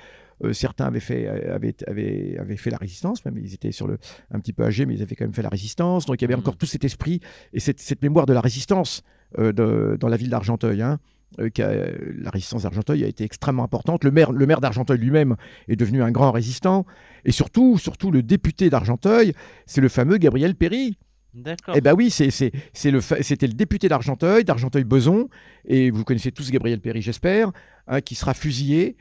Euh, 0.44 0.52
certains 0.52 0.86
avaient 0.86 1.00
fait, 1.00 1.28
avaient, 1.28 1.76
avaient, 1.88 2.38
avaient 2.38 2.58
fait 2.58 2.70
la 2.70 2.78
résistance, 2.78 3.24
même 3.24 3.38
ils 3.38 3.54
étaient 3.54 3.72
sur 3.72 3.88
le, 3.88 3.98
un 4.32 4.40
petit 4.40 4.52
peu 4.52 4.64
âgés, 4.66 4.86
mais 4.86 4.96
ils 4.96 5.02
avaient 5.02 5.16
quand 5.16 5.24
même 5.26 5.34
fait 5.34 5.42
la 5.44 5.50
résistance. 5.50 6.06
Donc 6.06 6.22
il 6.22 6.24
y 6.24 6.26
avait 6.26 6.36
encore 6.36 6.58
tout 6.58 6.66
cet 6.66 6.84
esprit 6.84 7.22
et 7.54 7.60
cette, 7.62 7.80
cette 7.80 8.02
mémoire 8.02 8.26
de 8.26 8.34
la 8.34 8.42
résistance 8.42 9.02
euh, 9.40 9.54
de- 9.54 9.98
dans 10.00 10.10
la 10.10 10.18
ville 10.18 10.30
d'Argenteuil. 10.30 10.82
hein, 10.82 11.00
euh, 11.40 11.50
qui 11.50 11.62
a- 11.62 11.92
la 12.18 12.30
résistance 12.30 12.64
d'Argenteuil 12.64 13.04
a 13.04 13.08
été 13.08 13.24
extrêmement 13.24 13.64
importante. 13.64 14.04
Le 14.04 14.12
maire, 14.12 14.32
le 14.32 14.46
maire 14.46 14.62
d'Argenteuil 14.62 15.00
lui-même 15.00 15.36
est 15.68 15.76
devenu 15.76 16.02
un 16.02 16.12
grand 16.12 16.32
résistant. 16.32 16.86
Et 17.26 17.32
surtout, 17.32 17.78
surtout 17.78 18.12
le 18.12 18.24
député 18.24 18.70
d'Argenteuil, 18.70 19.34
c'est 19.66 19.82
le 19.82 19.90
fameux 19.90 20.18
Gabriel 20.18 20.56
Péry. 20.56 20.98
D'accord. 21.34 21.76
Eh 21.78 21.82
ben 21.82 21.94
oui, 21.94 22.06
le, 22.18 23.02
c'était 23.02 23.48
le 23.48 23.54
député 23.54 23.90
d'Argenteuil, 23.90 24.46
d'Argenteuil-Beson, 24.46 25.28
et 25.66 25.92
vous 25.92 26.06
connaissez 26.06 26.32
tous 26.32 26.50
Gabriel 26.50 26.80
Péry, 26.80 27.02
j'espère, 27.02 27.52
hein, 27.88 28.00
qui 28.00 28.16
sera 28.16 28.34
fusillé. 28.34 28.96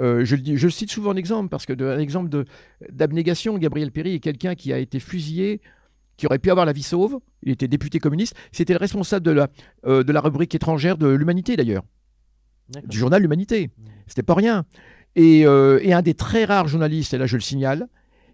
Euh, 0.00 0.24
je, 0.24 0.36
le 0.36 0.42
dis, 0.42 0.56
je 0.56 0.66
le 0.66 0.70
cite 0.70 0.90
souvent 0.92 1.10
en 1.10 1.16
exemple, 1.16 1.48
parce 1.48 1.66
que 1.66 1.72
de, 1.72 1.84
un 1.84 1.98
exemple 1.98 2.30
d'abnégation, 2.90 3.58
Gabriel 3.58 3.90
Péry 3.90 4.14
est 4.14 4.20
quelqu'un 4.20 4.54
qui 4.54 4.72
a 4.72 4.78
été 4.78 5.00
fusillé, 5.00 5.60
qui 6.22 6.26
aurait 6.26 6.38
pu 6.38 6.52
avoir 6.52 6.66
la 6.66 6.72
vie 6.72 6.84
sauve. 6.84 7.18
Il 7.42 7.50
était 7.50 7.66
député 7.66 7.98
communiste. 7.98 8.36
C'était 8.52 8.74
le 8.74 8.78
responsable 8.78 9.26
de 9.26 9.32
la, 9.32 9.48
euh, 9.86 10.04
de 10.04 10.12
la 10.12 10.20
rubrique 10.20 10.54
étrangère 10.54 10.96
de 10.96 11.08
l'Humanité, 11.08 11.56
d'ailleurs, 11.56 11.82
du 12.86 12.96
journal 12.96 13.20
L'Humanité. 13.22 13.70
C'était 14.06 14.22
pas 14.22 14.34
rien. 14.34 14.64
Et, 15.16 15.44
euh, 15.44 15.80
et 15.82 15.92
un 15.92 16.00
des 16.00 16.14
très 16.14 16.44
rares 16.44 16.68
journalistes, 16.68 17.12
et 17.12 17.18
là 17.18 17.26
je 17.26 17.36
le 17.36 17.42
signale, 17.42 17.88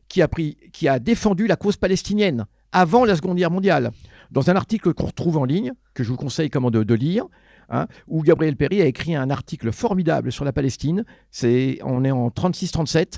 qui 0.07 0.21
a, 0.21 0.28
pris, 0.28 0.59
qui 0.71 0.87
a 0.87 0.99
défendu 0.99 1.47
la 1.47 1.57
cause 1.57 1.78
palestinienne 1.78 2.45
avant 2.73 3.07
la 3.07 3.16
Seconde 3.16 3.38
Guerre 3.38 3.50
mondiale. 3.50 3.90
Dans 4.30 4.50
un 4.50 4.57
article 4.57 4.92
qu'on 4.92 5.07
retrouve 5.07 5.38
en 5.38 5.47
ligne, 5.47 5.73
que 5.95 6.04
je 6.04 6.11
vous 6.11 6.16
conseille 6.16 6.50
comment 6.50 6.71
de, 6.71 6.83
de 6.83 6.95
lire, 6.95 7.25
hein, 7.71 7.87
où 8.07 8.23
Gabriel 8.23 8.57
Péry 8.57 8.83
a 8.83 8.85
écrit 8.85 9.14
un 9.14 9.30
article 9.30 9.73
formidable 9.73 10.30
sur 10.30 10.45
la 10.45 10.52
Palestine. 10.52 11.07
C'est, 11.30 11.78
on 11.85 12.04
est 12.04 12.11
en 12.11 12.28
36-37, 12.28 13.14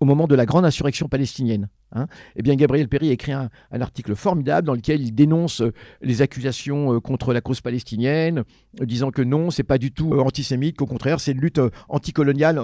au 0.00 0.06
moment 0.06 0.26
de 0.26 0.34
la 0.34 0.46
grande 0.46 0.64
insurrection 0.64 1.08
palestinienne. 1.08 1.68
Hein. 1.94 2.06
Eh 2.36 2.42
bien, 2.42 2.54
Gabriel 2.56 2.88
a 2.90 3.04
écrit 3.06 3.32
un, 3.32 3.50
un 3.70 3.80
article 3.80 4.14
formidable 4.14 4.66
dans 4.66 4.74
lequel 4.74 5.00
il 5.00 5.12
dénonce 5.12 5.60
euh, 5.60 5.72
les 6.02 6.22
accusations 6.22 6.94
euh, 6.94 7.00
contre 7.00 7.32
la 7.32 7.40
cause 7.40 7.60
palestinienne, 7.60 8.42
euh, 8.80 8.84
disant 8.84 9.10
que 9.10 9.22
non, 9.22 9.50
c'est 9.50 9.62
pas 9.62 9.78
du 9.78 9.92
tout 9.92 10.12
antisémite, 10.18 10.76
qu'au 10.76 10.86
contraire, 10.86 11.20
c'est 11.20 11.32
une 11.32 11.40
lutte 11.40 11.60
anticoloniale, 11.88 12.60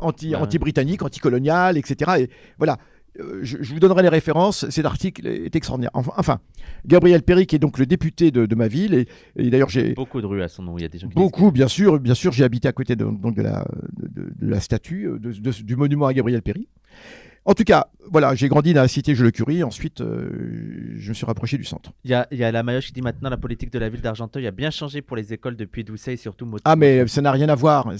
anti, 0.00 0.34
anti-britannique, 0.34 1.02
anticoloniale, 1.02 1.78
etc. 1.78 2.12
Et 2.18 2.30
voilà. 2.58 2.78
Je, 3.42 3.58
je 3.60 3.74
vous 3.74 3.78
donnerai 3.78 4.02
les 4.02 4.08
références. 4.08 4.66
Cet 4.70 4.86
article 4.86 5.26
est 5.26 5.54
extraordinaire. 5.54 5.90
Enfin, 5.92 6.12
enfin, 6.16 6.40
Gabriel 6.86 7.22
Péry, 7.22 7.46
qui 7.46 7.54
est 7.54 7.58
donc 7.58 7.78
le 7.78 7.84
député 7.84 8.30
de, 8.30 8.46
de 8.46 8.54
ma 8.54 8.68
ville, 8.68 8.94
et, 8.94 9.06
et 9.36 9.50
d'ailleurs 9.50 9.68
j'ai 9.68 9.92
Beaucoup 9.92 10.22
de 10.22 10.26
rues 10.26 10.42
à 10.42 10.48
son 10.48 10.62
nom. 10.62 10.78
Il 10.78 10.82
y 10.82 10.86
a 10.86 10.88
des 10.88 10.98
gens 10.98 11.08
qui 11.08 11.14
beaucoup, 11.14 11.50
bien 11.52 11.68
sûr, 11.68 12.00
bien 12.00 12.14
sûr, 12.14 12.32
j'ai 12.32 12.42
habité 12.42 12.68
à 12.68 12.72
côté 12.72 12.96
de, 12.96 13.04
donc 13.04 13.36
de, 13.36 13.42
la, 13.42 13.66
de, 13.98 14.32
de 14.34 14.50
la 14.50 14.60
statue, 14.60 15.10
du 15.20 15.76
monument 15.76 16.06
à 16.06 16.14
Gabriel 16.14 16.40
Péry. 16.40 16.68
En 17.44 17.54
tout 17.54 17.64
cas, 17.64 17.88
voilà, 18.08 18.36
j'ai 18.36 18.48
grandi 18.48 18.72
dans 18.72 18.82
la 18.82 18.88
cité 18.88 19.16
Je 19.16 19.24
le 19.24 19.32
Curie. 19.32 19.64
Ensuite, 19.64 20.00
euh, 20.00 20.94
je 20.96 21.08
me 21.08 21.14
suis 21.14 21.26
rapproché 21.26 21.58
du 21.58 21.64
centre. 21.64 21.90
Il 22.04 22.10
y 22.10 22.14
a, 22.14 22.28
il 22.30 22.38
y 22.38 22.44
a 22.44 22.52
la 22.52 22.62
Mayoche 22.62 22.86
qui 22.86 22.92
dit 22.92 23.02
maintenant 23.02 23.30
la 23.30 23.36
politique 23.36 23.72
de 23.72 23.78
la 23.80 23.88
ville 23.88 24.00
d'Argenteuil 24.00 24.46
a 24.46 24.52
bien 24.52 24.70
changé 24.70 25.02
pour 25.02 25.16
les 25.16 25.32
écoles 25.32 25.56
depuis 25.56 25.82
Doucet 25.82 26.12
et 26.14 26.16
surtout 26.16 26.46
Mot- 26.46 26.58
Ah, 26.64 26.76
mais 26.76 27.06
ça 27.08 27.20
n'a 27.20 27.32
rien 27.32 27.48
à 27.48 27.54
voir. 27.56 27.92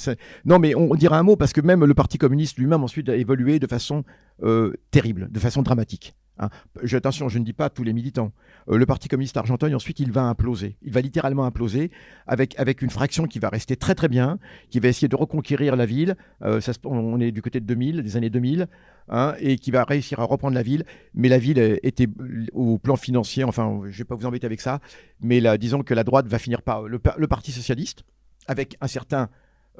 Non, 0.45 0.61
mais 0.61 0.77
on, 0.77 0.93
on 0.93 0.95
dirait 0.95 1.17
un 1.17 1.25
mot 1.25 1.35
parce 1.35 1.53
que 1.53 1.61
même 1.61 1.85
le 1.85 1.95
Parti 1.95 2.19
communiste 2.19 2.57
lui-même 2.57 2.85
ensuite 2.85 3.09
a 3.09 3.17
évolué 3.17 3.59
de 3.59 3.67
façon 3.67 4.05
euh, 4.45 4.73
terrible, 4.93 5.29
de 5.31 5.41
façon 5.41 5.63
dramatique. 5.63 6.15
Hein. 6.39 6.49
Attention, 6.93 7.29
je 7.29 7.39
ne 7.39 7.45
dis 7.45 7.53
pas 7.53 7.71
tous 7.71 7.83
les 7.85 7.93
militants. 7.93 8.33
Euh, 8.69 8.77
le 8.79 8.87
Parti 8.87 9.09
communiste 9.09 9.37
argentin, 9.37 9.73
ensuite, 9.75 10.01
il 10.01 10.13
va 10.13 10.23
imploser. 10.23 10.77
Il 10.83 10.93
va 10.93 11.01
littéralement 11.01 11.45
imploser 11.45 11.91
avec, 12.27 12.59
avec 12.59 12.83
une 12.83 12.91
fraction 12.91 13.25
qui 13.27 13.39
va 13.39 13.49
rester 13.49 13.77
très 13.77 13.95
très 13.95 14.09
bien, 14.09 14.39
qui 14.71 14.81
va 14.81 14.89
essayer 14.89 15.09
de 15.09 15.17
reconquérir 15.17 15.77
la 15.77 15.87
ville. 15.87 16.17
Euh, 16.43 16.61
on 16.85 17.21
est 17.21 17.33
du 17.33 17.43
côté 17.43 17.61
de 17.61 17.67
2000, 17.67 18.03
des 18.03 18.17
années 18.17 18.31
2000, 18.31 18.69
hein, 19.09 19.35
et 19.41 19.57
qui 19.57 19.71
va 19.71 19.85
réussir 19.85 20.21
à 20.21 20.25
reprendre 20.25 20.55
la 20.55 20.63
ville. 20.63 20.85
Mais 21.15 21.29
la 21.29 21.39
ville 21.39 21.59
euh, 21.59 21.77
était 21.83 22.09
au 22.53 22.79
plan 22.79 22.97
financier, 22.97 23.45
enfin, 23.45 23.81
je 23.85 23.89
ne 23.89 23.93
vais 23.93 24.05
pas 24.05 24.15
vous 24.15 24.27
embêter 24.27 24.47
avec 24.47 24.61
ça, 24.61 24.81
mais 25.21 25.41
disons 25.59 25.83
que 25.83 25.95
la 25.95 26.05
droite 26.05 26.27
va 26.27 26.39
finir 26.39 26.63
par 26.63 26.83
le, 26.83 26.99
pa- 26.99 27.15
le 27.19 27.27
Parti 27.27 27.53
socialiste, 27.53 28.05
avec 28.47 28.77
un 28.81 28.89
certain 28.89 29.29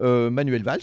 Manuel 0.01 0.63
Valls. 0.63 0.81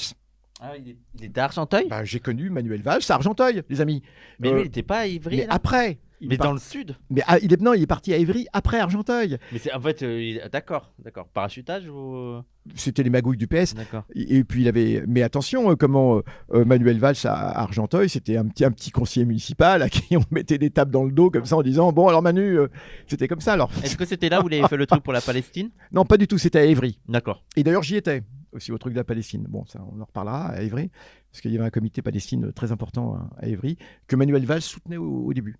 Ah, 0.60 0.76
il, 0.78 0.90
est, 0.90 0.98
il 1.18 1.26
est 1.26 1.30
d'Argenteuil? 1.30 1.88
Bah, 1.88 2.04
J'ai 2.04 2.20
connu 2.20 2.50
Manuel 2.50 2.82
Valls 2.82 3.02
à 3.08 3.14
Argenteuil, 3.14 3.64
les 3.70 3.82
amis. 3.82 4.04
Mais 4.40 4.50
euh, 4.50 4.54
lui, 4.56 4.62
il 4.62 4.64
n'était 4.66 4.84
pas 4.84 5.00
à 5.00 5.06
Ivry 5.08 5.38
Mais 5.38 5.48
après, 5.50 6.00
il 6.22 6.30
Mais 6.30 6.38
dans 6.38 6.52
le 6.54 6.60
sud 6.60 6.96
mais 7.10 7.22
ah, 7.28 7.38
il 7.42 7.52
est 7.54 7.62
non, 7.62 7.74
il 7.74 7.82
est 7.84 7.88
parti 7.88 8.14
à 8.14 8.18
Évry 8.18 8.48
après 8.54 8.80
Argenteuil. 8.80 9.38
Mais 9.52 9.60
c'est 9.60 9.74
en 9.74 9.80
fait. 9.82 10.04
euh, 10.04 10.40
D'accord, 10.52 10.92
d'accord. 11.00 11.28
Parachutage 11.28 11.88
ou. 11.90 12.42
C'était 12.76 13.02
les 13.04 13.10
magouilles 13.10 13.38
du 13.38 13.48
PS. 13.48 13.74
D'accord. 13.74 14.04
Et 14.14 14.38
et 14.38 14.44
puis 14.44 14.62
il 14.62 14.68
avait, 14.68 15.04
mais 15.08 15.24
attention, 15.24 15.72
euh, 15.72 15.76
comment 15.76 16.18
euh, 16.18 16.22
euh, 16.54 16.66
Manuel 16.66 17.00
Valls 17.00 17.16
à 17.24 17.62
Argenteuil, 17.62 18.10
c'était 18.10 18.38
un 18.38 18.46
petit, 18.48 18.64
un 18.66 18.72
petit 18.72 18.92
conseiller 18.92 19.26
municipal 19.26 19.82
à 19.82 19.90
qui 19.90 20.16
on 20.18 20.22
mettait 20.30 20.58
des 20.60 20.70
tapes 20.70 20.92
dans 20.92 21.04
le 21.06 21.12
dos 21.12 21.32
comme 21.32 21.46
ça 21.46 21.56
en 21.58 21.64
disant 21.64 21.92
bon 21.92 22.08
alors 22.08 22.22
Manu, 22.22 22.60
euh, 22.60 22.68
c'était 23.08 23.28
comme 23.28 23.42
ça 23.42 23.54
alors. 23.54 23.72
Est-ce 23.84 23.98
que 23.98 24.06
c'était 24.06 24.30
là 24.30 24.44
où 24.44 24.48
il 24.50 24.60
avait 24.60 24.68
fait 24.68 24.78
le 24.78 24.86
truc 24.86 25.02
pour 25.04 25.14
la 25.14 25.22
Palestine? 25.22 25.70
Non, 25.92 26.06
pas 26.06 26.18
du 26.18 26.28
tout, 26.28 26.38
c'était 26.38 26.60
à 26.60 26.66
Évry. 26.66 27.00
D'accord. 27.08 27.44
Et 27.56 27.64
d'ailleurs 27.64 27.82
j'y 27.84 27.96
étais 27.96 28.22
aussi 28.52 28.72
au 28.72 28.78
truc 28.78 28.94
de 28.94 29.00
la 29.00 29.04
Palestine. 29.04 29.46
Bon, 29.50 29.66
ça 29.66 29.80
on 29.96 30.00
en 30.02 30.06
reparlera 30.06 30.50
à 30.50 30.62
Évry 30.62 30.92
parce 31.32 31.42
qu'il 31.42 31.52
y 31.52 31.56
avait 31.58 31.66
un 31.66 31.70
comité 31.72 32.02
Palestine 32.04 32.52
très 32.54 32.72
important 32.72 33.16
à- 33.16 33.30
à 33.46 33.48
Évry 33.48 33.78
que 34.08 34.16
Manuel 34.16 34.46
Valls 34.46 34.62
soutenait 34.62 34.98
au, 34.98 35.26
au 35.26 35.34
début. 35.34 35.58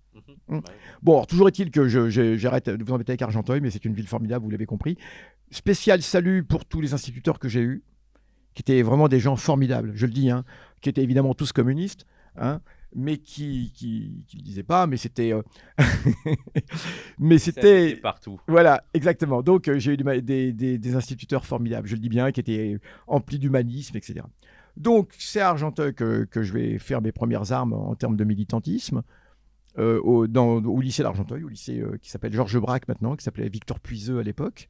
Mm. 0.48 0.58
Bon, 1.02 1.12
alors, 1.14 1.26
toujours 1.26 1.48
est-il 1.48 1.70
que 1.70 1.88
j'arrête 1.88 2.68
de 2.68 2.84
vous 2.84 2.92
embêter 2.92 3.12
avec 3.12 3.22
Argenteuil, 3.22 3.60
mais 3.60 3.70
c'est 3.70 3.84
une 3.84 3.94
ville 3.94 4.06
formidable, 4.08 4.44
vous 4.44 4.50
l'avez 4.50 4.66
compris. 4.66 4.96
Spécial 5.50 6.02
salut 6.02 6.44
pour 6.44 6.64
tous 6.64 6.80
les 6.80 6.94
instituteurs 6.94 7.38
que 7.38 7.48
j'ai 7.48 7.62
eus, 7.62 7.82
qui 8.54 8.62
étaient 8.62 8.82
vraiment 8.82 9.08
des 9.08 9.20
gens 9.20 9.36
formidables, 9.36 9.92
je 9.94 10.06
le 10.06 10.12
dis, 10.12 10.30
hein, 10.30 10.44
qui 10.80 10.88
étaient 10.88 11.02
évidemment 11.02 11.34
tous 11.34 11.52
communistes, 11.52 12.06
hein, 12.36 12.60
mais 12.94 13.18
qui 13.18 13.72
qui, 13.72 14.24
qui 14.26 14.36
le 14.38 14.42
disaient 14.42 14.62
pas, 14.64 14.86
mais 14.88 14.96
c'était, 14.96 15.32
euh, 15.32 15.42
mais 17.18 17.38
c'était, 17.38 17.96
partout. 17.96 18.40
voilà, 18.48 18.84
exactement. 18.94 19.42
Donc 19.42 19.68
euh, 19.68 19.78
j'ai 19.78 19.92
eu 19.92 19.96
des, 19.96 20.20
des- 20.22 20.52
des- 20.52 20.78
des 20.78 20.94
instituteurs 20.96 21.44
formidables, 21.46 21.86
je 21.88 21.94
le 21.94 22.00
dis 22.00 22.08
bien, 22.08 22.32
qui 22.32 22.40
étaient 22.40 22.78
emplis 23.06 23.38
d'humanisme, 23.38 23.96
etc. 23.96 24.20
Donc 24.76 25.10
c'est 25.18 25.40
à 25.40 25.48
Argenteuil 25.50 25.94
que, 25.94 26.24
que 26.24 26.42
je 26.42 26.52
vais 26.52 26.78
faire 26.78 27.00
mes 27.02 27.12
premières 27.12 27.52
armes 27.52 27.72
en 27.72 27.94
termes 27.94 28.16
de 28.16 28.24
militantisme. 28.24 29.02
Euh, 29.78 30.00
au, 30.00 30.26
dans- 30.26 30.56
au 30.64 30.80
lycée 30.80 31.02
d'Argenteuil, 31.02 31.44
au 31.44 31.48
lycée 31.48 31.80
euh, 31.80 31.96
qui 32.00 32.10
s'appelle 32.10 32.32
Georges 32.32 32.58
Braque 32.58 32.88
maintenant, 32.88 33.16
qui 33.16 33.24
s'appelait 33.24 33.48
Victor 33.48 33.78
Puiseux 33.80 34.18
à 34.18 34.22
l'époque. 34.22 34.68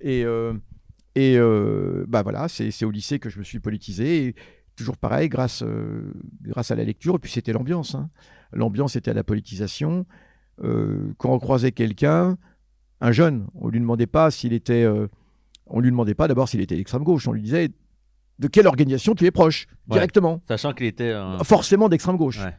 Et, 0.00 0.24
euh, 0.24 0.54
et 1.14 1.38
bah 2.08 2.22
voilà, 2.22 2.48
c'est 2.48 2.84
au 2.84 2.90
lycée 2.90 3.18
que 3.18 3.30
je 3.30 3.38
me 3.38 3.44
suis 3.44 3.60
politisé. 3.60 4.26
Et 4.26 4.34
toujours 4.76 4.96
pareil, 4.96 5.28
grâce, 5.28 5.62
grâce 6.42 6.70
à 6.72 6.74
la 6.74 6.82
lecture. 6.84 7.14
Et 7.14 7.18
puis 7.18 7.30
c'était 7.30 7.52
l'ambiance. 7.52 7.94
hein. 7.94 8.10
L'ambiance 8.52 8.96
était 8.96 9.12
à 9.12 9.14
la 9.14 9.22
politisation. 9.24 10.06
Quand 10.60 11.30
on 11.32 11.38
croisait 11.38 11.70
quelqu'un, 11.72 12.36
un 13.00 13.12
jeune, 13.12 13.46
on 13.54 13.68
lui 13.68 13.78
demandait 13.78 14.06
pas 14.08 14.30
s'il 14.32 14.52
était, 14.52 14.86
on 15.66 15.78
lui 15.80 15.90
demandait 15.90 16.14
pas 16.14 16.26
d'abord 16.26 16.48
s'il 16.48 16.60
était 16.60 16.74
d'extrême 16.76 17.04
gauche. 17.04 17.28
On 17.28 17.32
lui 17.32 17.42
disait 17.42 17.70
de 18.40 18.48
quelle 18.48 18.66
organisation 18.66 19.14
tu 19.14 19.24
es 19.26 19.30
proche 19.30 19.66
Ouais. 19.88 19.94
directement. 19.94 20.42
Sachant 20.48 20.72
qu'il 20.72 20.86
était. 20.86 21.14
Forcément 21.44 21.88
d'extrême 21.88 22.16
gauche. 22.16 22.42
Ouais. 22.42 22.56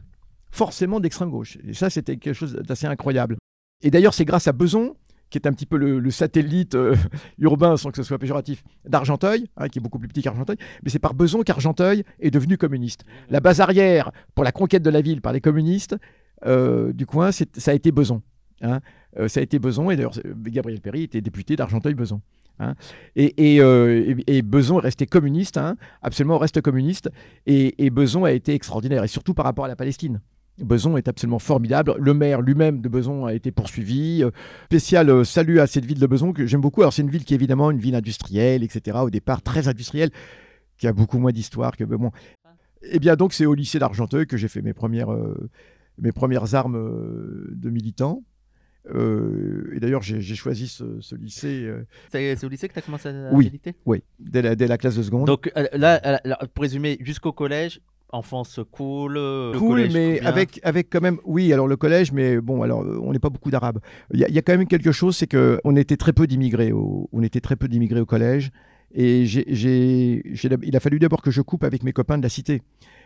Forcément 0.50 1.00
d'extrême 1.00 1.30
gauche. 1.30 1.58
Et 1.66 1.74
ça, 1.74 1.90
c'était 1.90 2.16
quelque 2.16 2.34
chose 2.34 2.54
d'assez 2.54 2.86
incroyable. 2.86 3.36
Et 3.82 3.90
d'ailleurs, 3.90 4.14
c'est 4.14 4.24
grâce 4.24 4.48
à 4.48 4.52
Beson, 4.52 4.96
qui 5.28 5.38
est 5.38 5.46
un 5.46 5.52
petit 5.52 5.66
peu 5.66 5.76
le, 5.76 6.10
satellite 6.10 6.74
euh, 6.76 6.94
urbain, 7.38 7.76
sans 7.76 7.90
que 7.90 7.96
ce 7.96 8.02
soit 8.04 8.18
péjoratif, 8.18 8.62
d'Argenteuil, 8.86 9.46
hein, 9.56 9.68
qui 9.68 9.80
est 9.80 9.82
beaucoup 9.82 9.98
plus 9.98 10.08
petit 10.08 10.22
qu'Argenteuil, 10.22 10.56
mais 10.82 10.88
c'est 10.90 10.98
par 11.00 11.14
Beson 11.14 11.42
qu'Argenteuil 11.42 12.04
est 12.20 12.30
devenu 12.30 12.56
communiste. 12.56 13.04
La 13.28 13.40
base 13.40 13.60
arrière 13.60 14.12
pour 14.34 14.44
la 14.44 14.52
conquête 14.52 14.82
de 14.82 14.90
la 14.90 15.00
ville 15.02 15.20
par 15.20 15.32
les 15.32 15.40
communistes 15.40 15.96
euh, 16.46 16.92
du 16.92 17.06
coin, 17.06 17.32
ça 17.32 17.44
a 17.66 17.74
été 17.74 17.92
Beson. 17.92 18.22
hein. 18.62 18.80
Euh, 19.18 19.28
ça 19.28 19.40
a 19.40 19.42
été 19.42 19.58
Beson, 19.58 19.90
et 19.90 19.96
d'ailleurs, 19.96 20.14
Gabriel 20.44 20.80
Péry 20.80 21.02
était 21.02 21.20
député 21.20 21.56
d'Argenteuil-Beson. 21.56 22.20
hein. 22.60 22.74
Et- 23.16 23.34
et 24.26 24.42
Beson 24.42 24.78
est 24.78 24.82
resté 24.82 25.06
communiste, 25.06 25.56
hein, 25.58 25.76
absolument 26.02 26.38
reste 26.38 26.60
communiste, 26.62 27.10
et, 27.46 27.84
et 27.84 27.90
Beson 27.90 28.24
a 28.24 28.32
été 28.32 28.54
extraordinaire, 28.54 29.02
et 29.04 29.08
surtout 29.08 29.34
par 29.34 29.44
rapport 29.44 29.64
à 29.64 29.68
la 29.68 29.76
Palestine. 29.76 30.20
Beson 30.58 30.96
est 30.96 31.08
absolument 31.08 31.38
formidable. 31.38 31.94
Le 31.98 32.14
maire 32.14 32.40
lui-même 32.40 32.80
de 32.80 32.88
Beson 32.88 33.26
a 33.26 33.34
été 33.34 33.50
poursuivi. 33.50 34.22
Euh, 34.24 34.30
Spécial 34.66 35.10
euh, 35.10 35.24
salut 35.24 35.60
à 35.60 35.66
cette 35.66 35.84
ville 35.84 35.98
de 35.98 36.06
Beson 36.06 36.32
que 36.32 36.46
j'aime 36.46 36.60
beaucoup. 36.60 36.80
Alors 36.82 36.92
c'est 36.92 37.02
une 37.02 37.10
ville 37.10 37.24
qui 37.24 37.34
est 37.34 37.36
évidemment 37.36 37.70
une 37.70 37.78
ville 37.78 37.94
industrielle, 37.94 38.62
etc. 38.62 38.98
Au 39.02 39.10
départ 39.10 39.42
très 39.42 39.68
industrielle, 39.68 40.10
qui 40.78 40.86
a 40.86 40.92
beaucoup 40.92 41.18
moins 41.18 41.32
d'histoire 41.32 41.76
que 41.76 41.84
bon. 41.84 42.10
Eh 42.90 42.98
bien 42.98 43.16
donc 43.16 43.32
c'est 43.32 43.46
au 43.46 43.54
lycée 43.54 43.78
d'Argenteuil 43.78 44.26
que 44.26 44.36
j'ai 44.36 44.48
fait 44.48 44.62
mes 44.62 44.72
premières, 44.74 45.12
euh, 45.12 45.50
mes 45.98 46.12
premières 46.12 46.54
armes 46.54 46.76
euh, 46.76 47.48
de 47.50 47.70
militant. 47.70 48.22
Euh, 48.94 49.72
et 49.74 49.80
d'ailleurs 49.80 50.02
j'ai 50.02 50.20
choisi 50.36 50.68
ce, 50.68 51.00
ce 51.00 51.16
lycée, 51.16 51.68
C'est 52.12 52.44
au 52.44 52.48
lycée 52.48 52.68
que 52.68 52.72
tu 52.74 52.78
as 52.78 52.82
commencé 52.82 53.08
à 53.08 53.30
Oui. 53.32 53.46
militer? 53.46 53.74
oui, 53.84 54.04
dès 54.20 54.42
la, 54.42 54.54
dès 54.54 54.68
la 54.68 54.78
classe 54.78 54.96
de 54.96 55.02
seconde. 55.02 55.26
Donc 55.26 55.50
là, 55.72 56.00
là, 56.24 56.38
pour 56.54 56.62
résumer, 56.62 56.96
jusqu'au 57.00 57.32
collège, 57.32 57.80
enfance 58.10 58.60
cool. 58.70 59.14
le 59.14 59.52
cool, 59.58 59.68
collège, 59.76 59.94
mais 59.94 60.20
avec, 60.20 60.60
avec 60.62 60.88
quand 60.90 61.00
même, 61.00 61.18
oui, 61.24 61.52
alors 61.52 61.66
le 61.66 61.76
collège, 61.76 62.12
mais 62.12 62.40
bon, 62.40 62.62
alors 62.62 62.82
euh, 62.82 62.98
on 63.02 63.12
n'est 63.12 63.18
pas 63.18 63.30
beaucoup 63.30 63.50
d'arabes. 63.50 63.78
Il 64.12 64.20
y, 64.20 64.24
a- 64.24 64.28
il 64.28 64.34
y 64.34 64.38
a 64.38 64.42
quand 64.42 64.56
même 64.56 64.66
quelque 64.68 64.92
chose, 64.92 65.16
c'est 65.16 65.26
que 65.26 65.60
on 65.64 65.76
était 65.76 65.96
très 65.96 66.12
peu 66.12 66.26
d'immigrés, 66.26 66.72
au, 66.72 67.08
on 67.12 67.22
était 67.22 67.40
très 67.40 67.56
peu 67.56 67.68
d'immigrés 67.68 68.00
au 68.00 68.06
collège, 68.06 68.50
et 68.94 69.26
j'ai, 69.26 69.44
j'ai- 69.48 70.22
j'ai 70.32 70.48
d'ab- 70.48 70.64
il 70.64 70.76
a 70.76 70.80
fallu 70.80 70.98
d'abord 70.98 71.20
que 71.20 71.30
je 71.30 71.42
coupe 71.42 71.64
avec 71.64 71.82
mes 71.82 71.92
copains 71.92 72.16
de 72.18 72.22
la 72.22 72.28
cité. 72.28 72.62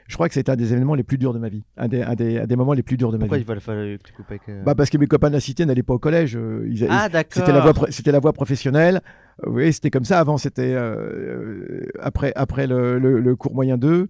Je 0.07 0.16
crois 0.16 0.27
que 0.29 0.35
c'était 0.35 0.51
un 0.51 0.57
des 0.57 0.72
événements 0.72 0.96
les 0.96 1.05
plus 1.05 1.18
durs 1.18 1.33
de 1.33 1.38
ma 1.38 1.48
vie, 1.48 1.62
un 1.77 1.87
des, 1.87 2.03
un 2.03 2.14
des, 2.14 2.38
un 2.40 2.46
des 2.46 2.57
moments 2.57 2.72
les 2.72 2.83
plus 2.83 2.96
durs 2.96 3.12
de 3.12 3.16
ma 3.16 3.20
Pourquoi 3.20 3.38
vie. 3.38 3.44
il 3.44 3.46
va 3.55 3.61
falloir 3.61 3.96
que 3.96 4.03
tu 4.03 4.12
coupes 4.12 4.27
avec. 4.29 4.42
euh, 4.48 4.62
Bah 4.64 4.75
parce 4.75 4.90
que 4.90 4.98
mes 4.98 5.07
copains 5.07 5.29
de 5.29 5.35
la 5.35 5.40
cité 5.40 5.64
n'allaient 5.64 5.85
pas 5.85 5.94
au 5.94 5.98
collège. 6.01 6.37
euh, 6.37 6.66
ils- 6.68 6.85
Ah, 6.90 7.09
d'accord. 7.09 7.31
c'était 7.33 7.53
la 7.53 7.61
voie, 7.61 7.87
c'était 7.90 8.11
la 8.12 8.18
voie 8.18 8.33
professionnelle. 8.33 9.03
Oui, 9.46 9.72
c'était 9.72 9.90
comme 9.90 10.05
ça. 10.05 10.18
Avant, 10.18 10.37
c'était 10.37 10.75
euh, 10.75 11.87
après, 12.01 12.33
après 12.35 12.66
le, 12.66 12.98
le- 12.98 13.20
le 13.20 13.37
cours 13.37 13.55
moyen 13.55 13.77
2, 13.79 14.09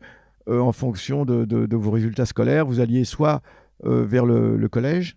euh, 0.48 0.60
en 0.60 0.72
fonction 0.72 1.24
de, 1.24 1.76
vos 1.76 1.90
résultats 1.90 2.26
scolaires, 2.26 2.66
vous 2.66 2.80
alliez 2.80 3.04
soit 3.04 3.42
euh, 3.84 4.04
vers 4.04 4.24
le, 4.24 4.68
collège, 4.68 5.16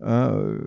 hein, 0.00 0.30
euh, 0.32 0.58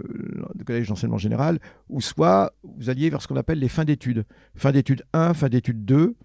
le 0.56 0.64
collège 0.64 0.88
d'enseignement 0.88 1.18
général, 1.18 1.60
ou 1.90 2.02
soit 2.02 2.54
vous 2.64 2.90
alliez 2.90 3.10
vers 3.10 3.22
ce 3.22 3.28
qu'on 3.28 3.36
appelle 3.36 3.60
les 3.60 3.70
fins 3.70 3.86
d'études. 3.86 4.26
Fin 4.56 4.72
d'études 4.72 5.04
1, 5.14 5.34
fin 5.34 5.50
d'études 5.50 5.86
2. 5.86 6.16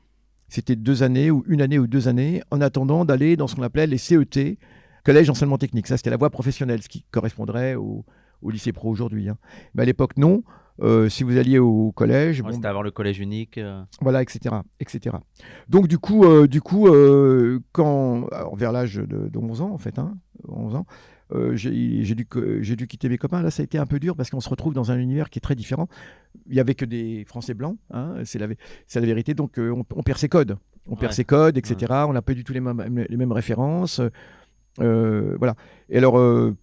C'était 0.48 0.76
deux 0.76 1.02
années 1.02 1.30
ou 1.30 1.42
une 1.46 1.62
année 1.62 1.78
ou 1.78 1.86
deux 1.86 2.06
années 2.06 2.42
en 2.50 2.60
attendant 2.60 3.04
d'aller 3.04 3.36
dans 3.36 3.46
ce 3.46 3.56
qu'on 3.56 3.62
appelait 3.62 3.86
les 3.86 3.98
CET, 3.98 4.58
collège 5.04 5.26
d'enseignement 5.26 5.58
technique. 5.58 5.86
Ça, 5.86 5.96
c'était 5.96 6.10
la 6.10 6.16
voie 6.16 6.30
professionnelle, 6.30 6.82
ce 6.82 6.88
qui 6.88 7.04
correspondrait 7.10 7.74
au, 7.76 8.04
au 8.42 8.50
lycée 8.50 8.72
pro 8.72 8.90
aujourd'hui. 8.90 9.28
hein. 9.28 9.38
Mais 9.74 9.82
à 9.82 9.86
l'époque, 9.86 10.16
non. 10.16 10.44
Euh, 10.82 11.08
si 11.08 11.22
vous 11.22 11.36
alliez 11.38 11.58
au 11.60 11.92
collège, 11.92 12.40
Ouais, 12.40 12.48
bon, 12.48 12.54
C'était 12.54 12.66
avant 12.66 12.82
le 12.82 12.90
collège 12.90 13.20
unique. 13.20 13.58
euh, 13.58 13.82
voilà, 14.00 14.22
etc., 14.22 14.56
etc. 14.80 15.16
Donc 15.68 15.86
du 15.86 15.98
coup, 15.98 16.24
euh, 16.24 16.48
du 16.48 16.60
coup, 16.60 16.88
quand 17.72 18.26
alors, 18.32 18.56
vers 18.56 18.72
l'âge 18.72 18.96
de, 18.96 19.28
de 19.28 19.38
11 19.38 19.60
ans 19.60 19.70
en 19.70 19.78
fait, 19.78 19.98
hein, 19.98 20.16
11 20.48 20.74
ans, 20.74 20.86
j'ai 21.54 22.14
dû 22.14 22.26
que- 22.26 22.60
j'ai 22.62 22.74
dû 22.76 22.86
quitter 22.88 23.08
mes 23.08 23.18
copains. 23.18 23.40
Là, 23.42 23.50
ça 23.50 23.62
a 23.62 23.64
été 23.64 23.78
un 23.78 23.86
peu 23.86 23.98
dur 24.00 24.16
parce 24.16 24.30
qu'on 24.30 24.40
se 24.40 24.48
retrouve 24.48 24.74
dans 24.74 24.90
un 24.90 24.98
univers 24.98 25.30
qui 25.30 25.38
est 25.38 25.40
très 25.40 25.54
différent. 25.54 25.88
Il 26.48 26.54
y 26.56 26.60
avait 26.60 26.74
que 26.74 26.84
des 26.84 27.24
Français 27.26 27.54
blancs, 27.54 27.76
hein, 27.92 28.16
c'est 28.24 28.38
la, 28.40 28.46
vé- 28.48 28.58
c'est 28.88 29.00
la 29.00 29.06
vérité. 29.06 29.34
Donc 29.34 29.54
on, 29.58 29.84
on 29.94 30.02
perd 30.02 30.18
ses 30.18 30.28
codes, 30.28 30.56
on 30.88 30.96
perd 30.96 31.12
ses 31.12 31.24
codes, 31.24 31.56
etc. 31.56 31.92
On 32.08 32.12
n'a 32.12 32.22
pas 32.22 32.34
du 32.34 32.42
tout 32.44 32.52
les 32.52 32.60
mêmes, 32.60 33.06
les 33.08 33.16
mêmes 33.16 33.32
références. 33.32 34.00
Voilà. 34.78 35.54
Et 35.88 35.98
alors, 35.98 36.20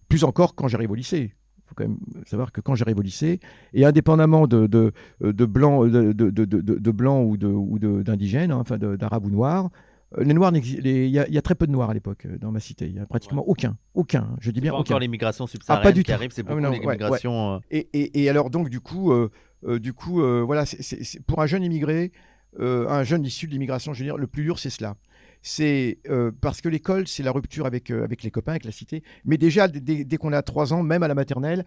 plus 0.10 0.24
encore 0.26 0.54
quand 0.56 0.68
j'arrive 0.68 0.92
au 0.92 0.96
lycée. 0.96 1.34
Il 1.72 1.74
faut 1.74 1.76
quand 1.76 1.88
même 1.88 2.26
savoir 2.26 2.52
que 2.52 2.60
quand 2.60 2.76
j'arrive 2.76 3.00
au 3.00 3.02
lycée, 3.02 3.40
et 3.74 3.86
indépendamment 3.86 4.46
de, 4.46 4.68
de, 4.68 4.92
de 5.22 5.46
blancs 5.46 5.90
de, 5.90 6.12
de, 6.12 6.30
de, 6.30 6.92
blancs 6.92 7.26
ou 7.32 7.38
de- 7.38 7.48
ou 7.48 7.80
d'indigènes, 7.80 8.52
hein, 8.52 8.58
enfin 8.60 8.78
d'arabes 8.78 9.26
ou 9.26 9.30
noirs, 9.30 9.70
euh, 10.18 10.24
les 10.26 10.34
noirs, 10.34 10.52
il 10.54 10.86
y, 10.86 11.10
y 11.12 11.38
a 11.38 11.42
très 11.42 11.56
peu 11.56 11.66
de 11.68 11.72
noirs 11.72 11.90
à 11.90 11.94
l'époque 11.94 12.26
euh, 12.26 12.38
dans 12.38 12.52
ma 12.52 12.60
cité. 12.60 12.88
Il 12.88 12.96
y 12.96 13.00
a 13.00 13.06
pratiquement 13.06 13.48
aucun, 13.48 13.78
aucun. 13.94 14.24
hein, 14.24 14.36
Je 14.42 14.52
dis 14.52 14.60
bien 14.60 14.72
pas 14.72 14.80
aucun. 14.80 14.96
encore 14.96 15.00
l'immigration 15.00 15.48
subsaharienne 15.48 15.82
Ah, 15.88 15.90
pas 15.90 15.94
du 15.94 16.04
qui 16.04 16.12
arrive, 16.12 16.32
c'est 16.34 16.44
Ah, 16.46 16.50
beaucoup 16.50 16.60
non, 16.62 16.72
ouais, 16.72 16.80
l'immigration. 16.80 17.54
euh, 17.56 17.60
Et, 17.72 17.88
et- 17.94 18.24
et 18.24 18.30
alors 18.30 18.50
donc 18.50 18.68
du 18.70 18.82
coup, 18.82 19.14
euh, 19.14 19.30
euh, 19.66 19.80
du 19.80 19.94
coup, 19.94 20.22
euh, 20.22 20.42
voilà, 20.46 20.66
c'est- 20.66 20.82
c'est- 20.82 21.04
c'est- 21.06 21.22
pour 21.26 21.42
un 21.42 21.46
jeune 21.46 21.64
immigré, 21.64 22.12
euh, 22.60 22.90
un 22.90 23.04
jeune 23.06 23.24
issu 23.24 23.48
de 23.48 23.54
l'immigration, 23.54 23.94
je 23.94 24.00
veux 24.00 24.06
dire, 24.06 24.18
le 24.18 24.28
plus 24.28 24.44
dur 24.44 24.60
c'est 24.60 24.70
cela. 24.70 24.96
C'est 25.42 26.00
euh, 26.10 26.32
parce 26.40 26.62
que 26.62 26.70
l'école, 26.70 27.08
c'est 27.08 27.24
la 27.24 27.32
rupture 27.32 27.66
avec, 27.66 27.90
euh, 27.90 28.04
avec 28.04 28.22
les 28.24 28.32
copains, 28.32 28.52
avec 28.52 28.66
la 28.66 28.72
cité. 28.72 29.04
Mais 29.26 29.38
déjà, 29.38 29.68
dès- 29.68 30.06
qu'on 30.18 30.34
a 30.34 30.42
trois 30.42 30.74
ans, 30.74 30.84
même 30.84 31.04
à 31.04 31.08
la 31.08 31.16
maternelle, 31.16 31.66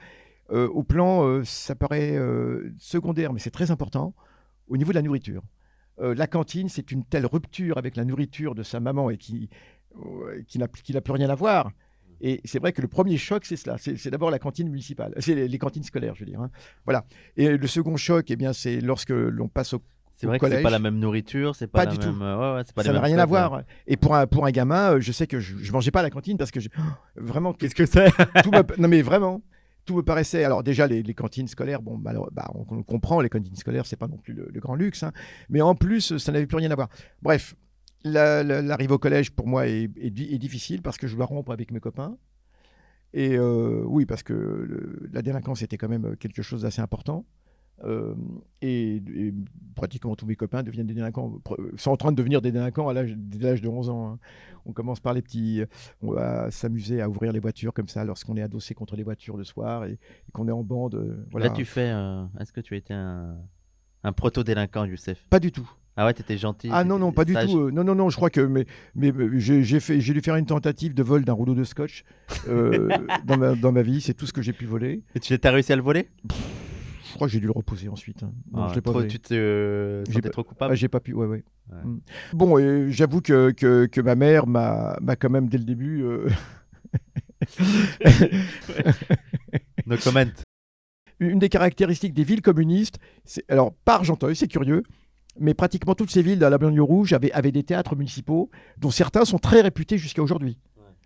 euh, 0.52 0.68
au 0.68 0.82
plan, 0.84 1.42
ça 1.44 1.74
paraît 1.74 2.18
secondaire, 2.78 3.32
mais 3.32 3.40
c'est 3.40 3.50
très 3.50 3.70
important, 3.70 4.14
au 4.68 4.76
niveau 4.76 4.92
de 4.92 4.96
la 4.96 5.02
nourriture. 5.02 5.42
La 5.98 6.26
cantine, 6.26 6.68
c'est 6.68 6.90
une 6.92 7.04
telle 7.04 7.24
rupture 7.24 7.78
avec 7.78 7.96
la 7.96 8.04
nourriture 8.04 8.54
de 8.54 8.62
sa 8.62 8.80
maman 8.80 9.10
et 9.10 9.16
qui, 9.16 9.48
qui 10.48 10.58
n'a 10.58 10.68
plus 11.00 11.12
rien 11.12 11.30
à 11.30 11.34
voir. 11.34 11.70
Et 12.20 12.40
c'est 12.44 12.58
vrai 12.58 12.72
que 12.72 12.82
le 12.82 12.88
premier 12.88 13.16
choc, 13.16 13.44
c'est 13.44 13.56
cela. 13.56 13.76
C'est 13.78 13.96
c'est 13.96 14.10
d'abord 14.10 14.30
la 14.30 14.38
cantine 14.38 14.68
municipale. 14.68 15.14
C'est 15.18 15.34
les, 15.34 15.48
les 15.48 15.58
cantines 15.58 15.82
scolaires, 15.82 16.14
je 16.14 16.20
veux 16.20 16.30
dire. 16.30 16.40
hein. 16.40 16.50
Voilà. 16.84 17.04
Et 17.36 17.56
le 17.56 17.66
second 17.66 17.96
choc, 17.96 18.30
eh 18.30 18.36
bien, 18.36 18.52
c'est 18.52 18.80
lorsque 18.80 19.10
l'on 19.10 19.48
passe 19.48 19.74
au 19.74 19.82
C'est 20.16 20.26
vrai 20.26 20.38
que 20.38 20.48
c'est 20.48 20.62
pas 20.62 20.70
la 20.70 20.78
même 20.78 20.98
nourriture, 20.98 21.54
c'est 21.56 21.66
pas, 21.66 21.80
Pas 21.80 21.84
la 21.86 21.90
du 21.92 21.98
tout. 21.98 22.06
même. 22.12 22.22
euh, 22.22 22.36
ouais, 22.54 22.58
ouais, 22.58 22.64
pas 22.74 22.82
ça 22.84 22.92
n'a 22.92 23.00
rien 23.00 23.18
à 23.18 23.26
voir. 23.26 23.62
Et 23.86 23.96
pour 23.96 24.14
un, 24.14 24.26
pour 24.26 24.46
un 24.46 24.50
gamin, 24.52 24.92
euh, 24.92 25.00
je 25.00 25.10
sais 25.12 25.26
que 25.26 25.40
je, 25.40 25.56
je 25.58 25.72
mangeais 25.72 25.90
pas 25.90 26.00
à 26.00 26.02
la 26.04 26.10
cantine 26.10 26.36
parce 26.38 26.50
que 26.52 26.60
je- 26.60 26.68
vraiment, 27.16 27.52
tout, 27.52 27.58
Qu'est-ce 27.58 27.74
que 27.74 27.84
c'est? 27.86 28.10
tout 28.44 28.50
me- 28.52 28.78
non 28.80 28.88
mais 28.88 29.02
vraiment, 29.02 29.42
tout 29.84 29.96
me 29.96 30.02
paraissait. 30.02 30.44
Alors 30.44 30.62
déjà 30.62 30.86
les, 30.86 31.02
les 31.02 31.14
cantines 31.14 31.48
scolaires, 31.48 31.82
bon, 31.82 31.98
bah, 31.98 32.10
alors, 32.10 32.28
bah, 32.32 32.48
on, 32.54 32.64
on 32.70 32.82
comprend, 32.84 33.20
les 33.20 33.28
cantines 33.28 33.56
scolaires, 33.56 33.86
c'est 33.86 33.96
pas 33.96 34.06
non 34.08 34.16
plus 34.18 34.34
le, 34.34 34.48
le 34.52 34.60
grand 34.60 34.76
luxe, 34.76 35.02
hein. 35.02 35.12
mais 35.50 35.60
en 35.60 35.74
plus, 35.74 36.16
ça 36.18 36.30
n'avait 36.32 36.46
plus 36.46 36.56
rien 36.58 36.70
à 36.70 36.74
voir. 36.76 36.88
Bref, 37.20 37.56
la- 38.04 38.42
la- 38.44 38.62
l'arrivée 38.62 38.92
au 38.94 38.98
collège 38.98 39.32
pour 39.32 39.48
moi 39.48 39.66
est, 39.66 39.90
est 40.00 40.10
di- 40.10 40.32
est 40.32 40.38
difficile 40.38 40.80
parce 40.82 40.96
que 40.96 41.06
je 41.08 41.16
dois 41.16 41.26
rompre 41.26 41.50
avec 41.52 41.70
mes 41.72 41.80
copains. 41.80 42.16
Et 43.14 43.36
euh, 43.36 43.82
oui, 43.86 44.06
parce 44.06 44.22
que 44.22 44.32
le- 44.32 45.08
la 45.12 45.22
délinquance 45.22 45.62
était 45.62 45.76
quand 45.76 45.88
même 45.88 46.16
quelque 46.16 46.42
chose 46.42 46.62
d'assez 46.62 46.82
important. 46.82 47.24
Euh, 47.82 48.14
et, 48.62 48.96
et 48.96 49.34
pratiquement 49.74 50.14
tous 50.14 50.26
mes 50.26 50.36
copains 50.36 50.62
deviennent 50.62 50.86
des 50.86 50.94
délinquants, 50.94 51.40
sont 51.76 51.90
en 51.90 51.96
train 51.96 52.12
de 52.12 52.16
devenir 52.16 52.40
des 52.40 52.52
délinquants 52.52 52.88
à 52.88 52.92
l'âge 52.94 53.14
de 53.16 53.68
11 53.68 53.90
ans. 53.90 54.12
hein. 54.12 54.18
On 54.64 54.72
commence 54.72 55.00
par 55.00 55.12
les 55.12 55.20
petits, 55.22 55.62
on 56.00 56.12
va 56.12 56.50
s'amuser 56.50 57.02
à 57.02 57.08
ouvrir 57.08 57.32
les 57.32 57.40
voitures 57.40 57.72
comme 57.74 57.88
ça 57.88 58.04
lorsqu'on 58.04 58.36
est 58.36 58.42
adossé 58.42 58.74
contre 58.74 58.94
les 58.96 59.02
voitures 59.02 59.36
le 59.36 59.44
soir 59.44 59.84
et, 59.84 59.92
et 59.92 60.32
qu'on 60.32 60.46
est 60.48 60.52
en 60.52 60.62
bande. 60.62 60.94
euh, 60.94 61.26
voilà. 61.32 61.48
Là, 61.48 61.52
tu 61.52 61.64
fais. 61.64 61.90
euh, 61.92 62.24
Est-ce 62.40 62.52
que 62.52 62.60
tu 62.60 62.76
étais 62.76 62.94
un, 62.94 63.36
un 64.04 64.12
proto-délinquant, 64.12 64.84
Youssef? 64.86 65.18
Pas 65.28 65.40
du 65.40 65.50
tout. 65.52 65.68
Ah 65.96 66.06
ouais, 66.06 66.14
t'étais 66.14 66.38
gentil. 66.38 66.68
Ah 66.72 66.82
non, 66.84 66.98
non, 66.98 67.12
pas 67.12 67.24
du 67.24 67.34
tout. 67.34 67.58
euh, 67.58 67.70
non, 67.70 67.84
non, 67.84 67.94
non, 67.94 68.08
je 68.08 68.16
crois 68.16 68.30
que 68.30 68.40
mais, 68.40 68.66
mais, 68.96 69.12
j'ai 69.38 69.60
dû 69.62 70.20
faire 70.22 70.36
une 70.36 70.46
tentative 70.46 70.94
de 70.94 71.02
vol 71.02 71.24
d'un 71.24 71.32
rouleau 71.34 71.54
de 71.54 71.62
scotch 71.64 72.04
euh, 72.48 72.88
dans, 73.26 73.36
ma, 73.36 73.54
dans 73.54 73.70
ma 73.72 73.82
vie. 73.82 74.00
C'est 74.00 74.14
tout 74.14 74.26
ce 74.26 74.32
que 74.32 74.42
j'ai 74.42 74.52
pu 74.52 74.64
voler. 74.64 75.02
Et 75.14 75.20
tu 75.20 75.38
as 75.40 75.50
réussi 75.50 75.72
à 75.72 75.76
le 75.76 75.82
voler? 75.82 76.08
Je 77.14 77.16
crois 77.16 77.28
que 77.28 77.32
j'ai 77.32 77.38
dû 77.38 77.46
le 77.46 77.52
reposer 77.52 77.88
ensuite. 77.88 78.24
hein. 78.24 78.32
Non, 78.52 78.64
Ah, 78.64 78.68
je 78.70 78.74
l'ai 78.74 78.80
pas 78.80 78.90
trop-. 78.90 79.04
Tu 79.04 79.20
te 79.20 79.32
euh, 79.34 80.02
J'ai 80.10 80.20
pas- 80.20 80.30
trop 80.30 80.42
Ah, 80.44 80.48
coupable 80.48 80.74
j'ai 80.74 80.88
pas 80.88 80.98
pu, 80.98 81.12
ouais, 81.14 81.26
ouais. 81.26 81.44
Ouais. 81.70 81.84
Mm. 81.84 82.00
Bon, 82.32 82.90
j'avoue 82.90 83.20
que, 83.20 83.52
que, 83.52 83.86
que 83.86 84.00
ma 84.00 84.16
mère 84.16 84.48
m'a 84.48 84.96
quand 85.20 85.30
même 85.30 85.48
dès 85.48 85.58
le 85.58 85.64
début. 85.64 86.02
euh, 86.02 86.28
No 89.86 89.96
comment. 90.02 90.24
une 91.20 91.38
des 91.38 91.48
caractéristiques 91.48 92.14
des 92.14 92.24
villes 92.24 92.42
communistes, 92.42 92.98
c'est 93.24 93.48
alors 93.48 93.72
pas 93.84 93.94
Argenteuil, 93.94 94.34
c'est 94.34 94.48
curieux, 94.48 94.82
mais 95.38 95.54
pratiquement 95.54 95.94
toutes 95.94 96.10
ces 96.10 96.20
villes 96.22 96.40
dans 96.40 96.48
la 96.48 96.58
banlieue 96.58 96.82
rouge 96.82 97.12
avaient, 97.12 97.30
avaient 97.30 97.52
des 97.52 97.62
théâtres 97.62 97.94
municipaux, 97.94 98.50
dont 98.78 98.90
certains 98.90 99.24
sont 99.24 99.38
très 99.38 99.60
réputés 99.60 99.98
jusqu'à 99.98 100.22
aujourd'hui. 100.22 100.58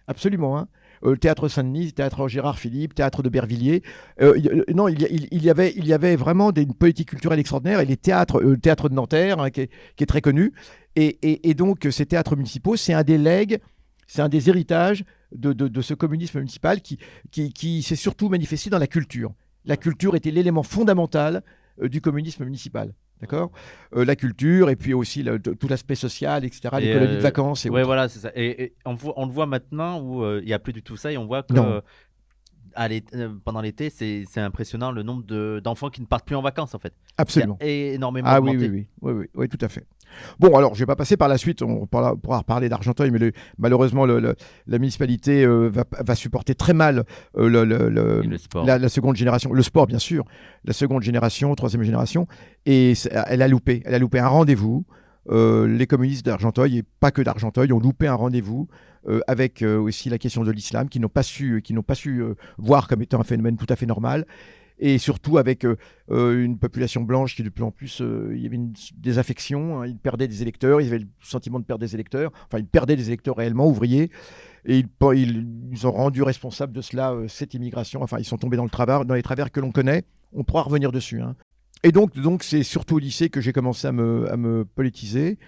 Absolument. 0.06 0.58
Hein. 0.58 0.68
Euh, 1.04 1.10
le 1.10 1.18
théâtre 1.18 1.48
Saint-Denis, 1.48 1.92
théâtre 1.92 2.28
Gérard 2.28 2.58
Philippe, 2.58 2.94
théâtre 2.94 3.22
de 3.22 3.28
Bervilliers. 3.28 3.82
Euh, 4.20 4.38
euh, 4.44 4.64
non, 4.74 4.88
il 4.88 5.00
y, 5.00 5.50
avait, 5.50 5.72
il 5.76 5.86
y 5.86 5.92
avait 5.92 6.16
vraiment 6.16 6.52
des, 6.52 6.62
une 6.62 6.74
politique 6.74 7.10
culturelle 7.10 7.38
extraordinaire. 7.38 7.80
Et 7.80 7.84
les 7.84 7.96
théâtres, 7.96 8.40
euh, 8.40 8.50
le 8.50 8.58
théâtre 8.58 8.88
de 8.88 8.94
Nanterre, 8.94 9.40
hein, 9.40 9.50
qui, 9.50 9.62
est, 9.62 10.06
très 10.06 10.20
connu. 10.20 10.52
Et, 10.96 11.54
donc, 11.54 11.86
ces 11.90 12.06
théâtres 12.06 12.34
municipaux, 12.34 12.76
c'est 12.76 12.92
un 12.92 13.04
des 13.04 13.18
legs, 13.18 13.60
c'est 14.06 14.22
un 14.22 14.28
des 14.28 14.48
héritages 14.48 15.04
de, 15.30 15.52
de- 15.52 15.80
ce 15.80 15.94
communisme 15.94 16.38
municipal 16.38 16.80
qui, 16.80 16.98
qui, 17.30 17.52
qui 17.52 17.82
s'est 17.82 17.94
surtout 17.94 18.28
manifesté 18.28 18.68
dans 18.68 18.78
la 18.78 18.88
culture. 18.88 19.32
La 19.64 19.76
culture 19.76 20.16
était 20.16 20.32
l'élément 20.32 20.64
fondamental 20.64 21.42
du 21.80 22.00
communisme 22.00 22.44
municipal. 22.44 22.94
D'accord? 23.20 23.50
Euh, 23.96 24.04
La 24.04 24.14
culture 24.16 24.70
et 24.70 24.76
puis 24.76 24.94
aussi 24.94 25.22
le- 25.22 25.38
tout 25.40 25.66
l'aspect 25.68 25.94
social, 25.96 26.44
etc., 26.44 26.68
colonies 26.70 26.90
euh, 26.92 27.16
de 27.16 27.20
vacances. 27.20 27.66
Et 27.66 27.70
Ouais, 27.70 27.80
autres. 27.80 27.86
voilà, 27.86 28.08
c'est 28.08 28.20
ça. 28.20 28.30
Et, 28.34 28.62
et 28.62 28.74
on, 28.84 28.94
voit- 28.94 29.14
on 29.16 29.26
le 29.26 29.32
voit 29.32 29.46
maintenant 29.46 30.00
où 30.00 30.22
euh, 30.22 30.40
il 30.42 30.46
n'y 30.46 30.52
a 30.52 30.58
plus 30.58 30.72
du 30.72 30.82
tout 30.82 30.96
ça 30.96 31.10
et 31.10 31.16
on 31.18 31.26
voit 31.26 31.42
que 31.42 31.54
euh, 31.58 31.80
à 32.74 32.88
euh, 32.88 33.28
pendant 33.44 33.60
l'été, 33.60 33.90
c'est 33.90 34.24
impressionnant 34.36 34.92
le 34.92 35.02
nombre 35.02 35.24
de- 35.24 35.60
d'enfants 35.62 35.90
qui 35.90 36.00
ne 36.00 36.06
partent 36.06 36.26
plus 36.26 36.36
en 36.36 36.42
vacances 36.42 36.74
en 36.74 36.78
fait. 36.78 36.92
Absolument. 37.16 37.56
Il 37.60 37.66
y 37.66 37.70
a 37.70 37.92
énormément 37.94 38.28
Ah 38.30 38.40
oui, 38.40 38.56
oui, 38.56 38.68
oui, 38.68 38.86
oui, 39.02 39.12
oui, 39.12 39.26
oui, 39.34 39.48
tout 39.48 39.58
à 39.64 39.68
fait. 39.68 39.86
Bon, 40.38 40.56
alors, 40.56 40.74
je 40.74 40.80
vais 40.80 40.86
pas 40.86 40.96
passer 40.96 41.18
par 41.18 41.28
la 41.28 41.36
suite, 41.36 41.60
on 41.60 41.86
pourra, 41.86 42.16
pourra 42.16 42.38
reparler 42.38 42.70
d'Argenteuil, 42.70 43.10
mais 43.10 43.18
le- 43.18 43.32
malheureusement, 43.58 44.06
le- 44.06 44.20
le- 44.20 44.36
la 44.66 44.78
municipalité 44.78 45.44
euh, 45.44 45.68
va, 45.68 45.84
va 45.90 46.14
supporter 46.14 46.54
très 46.54 46.72
mal 46.72 47.04
euh, 47.36 47.48
le, 47.48 47.64
le- 47.64 47.90
le- 47.90 48.22
Et 48.24 48.26
le 48.26 48.38
sport. 48.38 48.64
la, 48.64 48.78
la 48.78 48.88
seconde 48.88 49.16
génération, 49.16 49.52
le 49.52 49.62
sport, 49.62 49.86
bien 49.86 49.98
sûr, 49.98 50.24
la 50.64 50.72
seconde 50.72 51.02
génération, 51.02 51.54
troisième 51.54 51.82
génération, 51.82 52.26
et 52.64 52.94
elle 53.26 53.42
a 53.42 53.48
loupé, 53.48 53.82
elle 53.84 53.94
a 53.94 53.98
loupé 53.98 54.18
un 54.18 54.28
rendez-vous. 54.28 54.86
Euh, 55.30 55.66
les 55.66 55.86
communistes 55.86 56.24
d'Argenteuil, 56.24 56.78
et 56.78 56.82
pas 57.00 57.10
que 57.10 57.22
d'Argenteuil, 57.22 57.72
ont 57.72 57.80
loupé 57.80 58.06
un 58.06 58.14
rendez-vous 58.14 58.68
euh, 59.08 59.20
avec 59.26 59.62
euh, 59.62 59.78
aussi 59.78 60.08
la 60.08 60.18
question 60.18 60.42
de 60.42 60.50
l'islam, 60.50 60.88
qui 60.88 61.00
n'ont 61.00 61.08
pas 61.08 61.22
su, 61.22 61.60
qui 61.62 61.74
n'ont 61.74 61.82
pas 61.82 61.94
su 61.94 62.22
voir 62.56 62.88
comme 62.88 63.02
étant 63.02 63.20
un 63.20 63.24
phénomène 63.24 63.56
tout 63.56 63.66
à 63.68 63.76
fait 63.76 63.86
normal, 63.86 64.26
et 64.78 64.98
surtout 64.98 65.38
avec 65.38 65.66
une 66.08 66.56
population 66.56 67.02
blanche 67.02 67.34
qui 67.34 67.42
de 67.42 67.48
plus 67.48 67.64
en 67.64 67.72
plus, 67.72 68.00
il 68.00 68.40
y 68.40 68.46
avait 68.46 68.56
une 68.56 68.72
désaffection, 68.96 69.80
hein, 69.80 69.86
ils 69.86 69.98
perdaient 69.98 70.28
des 70.28 70.40
électeurs, 70.42 70.80
ils 70.80 70.86
avaient 70.86 71.00
le 71.00 71.08
sentiment 71.20 71.58
de 71.58 71.64
perdre 71.64 71.80
des 71.80 71.94
électeurs, 71.94 72.30
enfin 72.46 72.58
ils 72.58 72.66
perdaient 72.66 72.94
des 72.94 73.08
électeurs 73.08 73.36
réellement 73.36 73.66
ouvriers, 73.66 74.10
et 74.64 74.78
ils, 74.78 74.88
ils, 75.72 75.86
ont 75.86 75.90
rendu 75.90 76.22
responsable 76.22 76.72
de 76.72 76.80
cela 76.80 77.16
cette 77.26 77.54
immigration, 77.54 78.02
enfin 78.02 78.18
ils 78.20 78.24
sont 78.24 78.38
tombés 78.38 78.56
dans, 78.56 78.64
le 78.64 78.70
travers, 78.70 79.04
dans 79.04 79.14
les 79.14 79.22
travers 79.22 79.50
que 79.50 79.58
l'on 79.58 79.72
connaît, 79.72 80.04
on 80.32 80.44
pourra 80.44 80.62
revenir 80.62 80.92
dessus. 80.92 81.20
hein. 81.20 81.34
Et 81.84 81.92
donc 81.92 82.18
donc 82.18 82.42
c'est 82.42 82.62
surtout 82.62 82.96
au 82.96 82.98
lycée 82.98 83.30
que 83.30 83.40
j'ai 83.40 83.52
commencé 83.52 83.86
à 83.86 83.92
me, 83.92 84.30
à 84.30 84.36
me 84.36 84.64
politiser, 84.64 85.38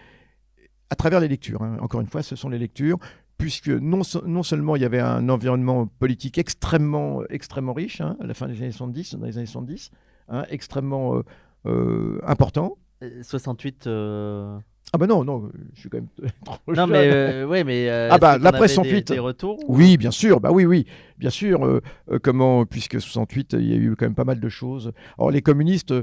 à 0.91 0.97
travers 0.97 1.21
les 1.21 1.29
lectures, 1.29 1.63
hein. 1.63 1.77
encore 1.81 2.01
une 2.01 2.07
fois 2.07 2.23
ce 2.23 2.37
sont 2.37 2.49
les 2.49 2.59
lectures, 2.59 2.99
puisque 3.39 3.69
non, 3.69 4.03
non 4.27 4.43
seulement 4.43 4.77
il 4.77 4.83
y 4.83 4.85
avait 4.85 5.01
un 5.01 5.29
environnement 5.29 5.87
politique 5.87 6.39
extrêmement, 6.39 7.23
extrêmement 7.31 7.73
riche 7.73 8.01
hein, 8.01 8.17
à 8.21 8.27
la 8.27 8.35
fin 8.35 8.47
des 8.47 8.57
années 8.63 8.71
70, 8.71 9.17
dans 9.17 9.27
les 9.27 9.39
années 9.39 9.47
70, 9.47 9.91
hein, 10.29 10.45
extrêmement 10.51 11.17
euh, 11.17 11.23
euh, 11.67 12.21
important. 12.27 12.79
Euh, 13.03 13.23
68. 13.23 13.87
euh, 13.87 14.59
Ah 14.93 14.99
bah 14.99 15.07
non, 15.07 15.23
non, 15.25 15.51
je 15.75 15.81
suis 15.81 15.89
quand 15.89 15.99
même 15.99 16.09
trop 16.45 16.57
Non, 16.69 16.75
jeune. 16.75 16.91
mais 16.91 17.11
euh, 17.13 17.47
ouais, 17.47 17.63
mais. 17.63 17.89
euh, 17.89 18.09
Ah 18.11 18.19
bah, 18.19 18.39
la 18.39 18.51
presse 18.51 18.77
avais 18.79 18.89
des- 18.91 19.05
68. 19.05 19.13
Des 19.13 19.19
retours 19.21 19.59
ou- 19.69 19.77
Oui, 19.77 19.97
bien 19.97 20.11
sûr, 20.11 20.41
bah 20.41 20.51
oui, 20.53 20.65
oui, 20.65 20.85
bien 21.19 21.31
sûr. 21.31 21.65
euh, 21.65 21.81
euh, 22.11 22.19
comment, 22.21 22.67
puisque 22.67 23.01
68, 23.01 23.53
il 23.59 23.69
y 23.71 23.73
a 23.73 23.77
eu 23.77 23.95
quand 23.97 24.07
même 24.07 24.15
pas 24.17 24.25
mal 24.25 24.41
de 24.41 24.49
choses. 24.49 24.93
Alors 25.19 25.31
les 25.31 25.43
communistes 25.43 25.95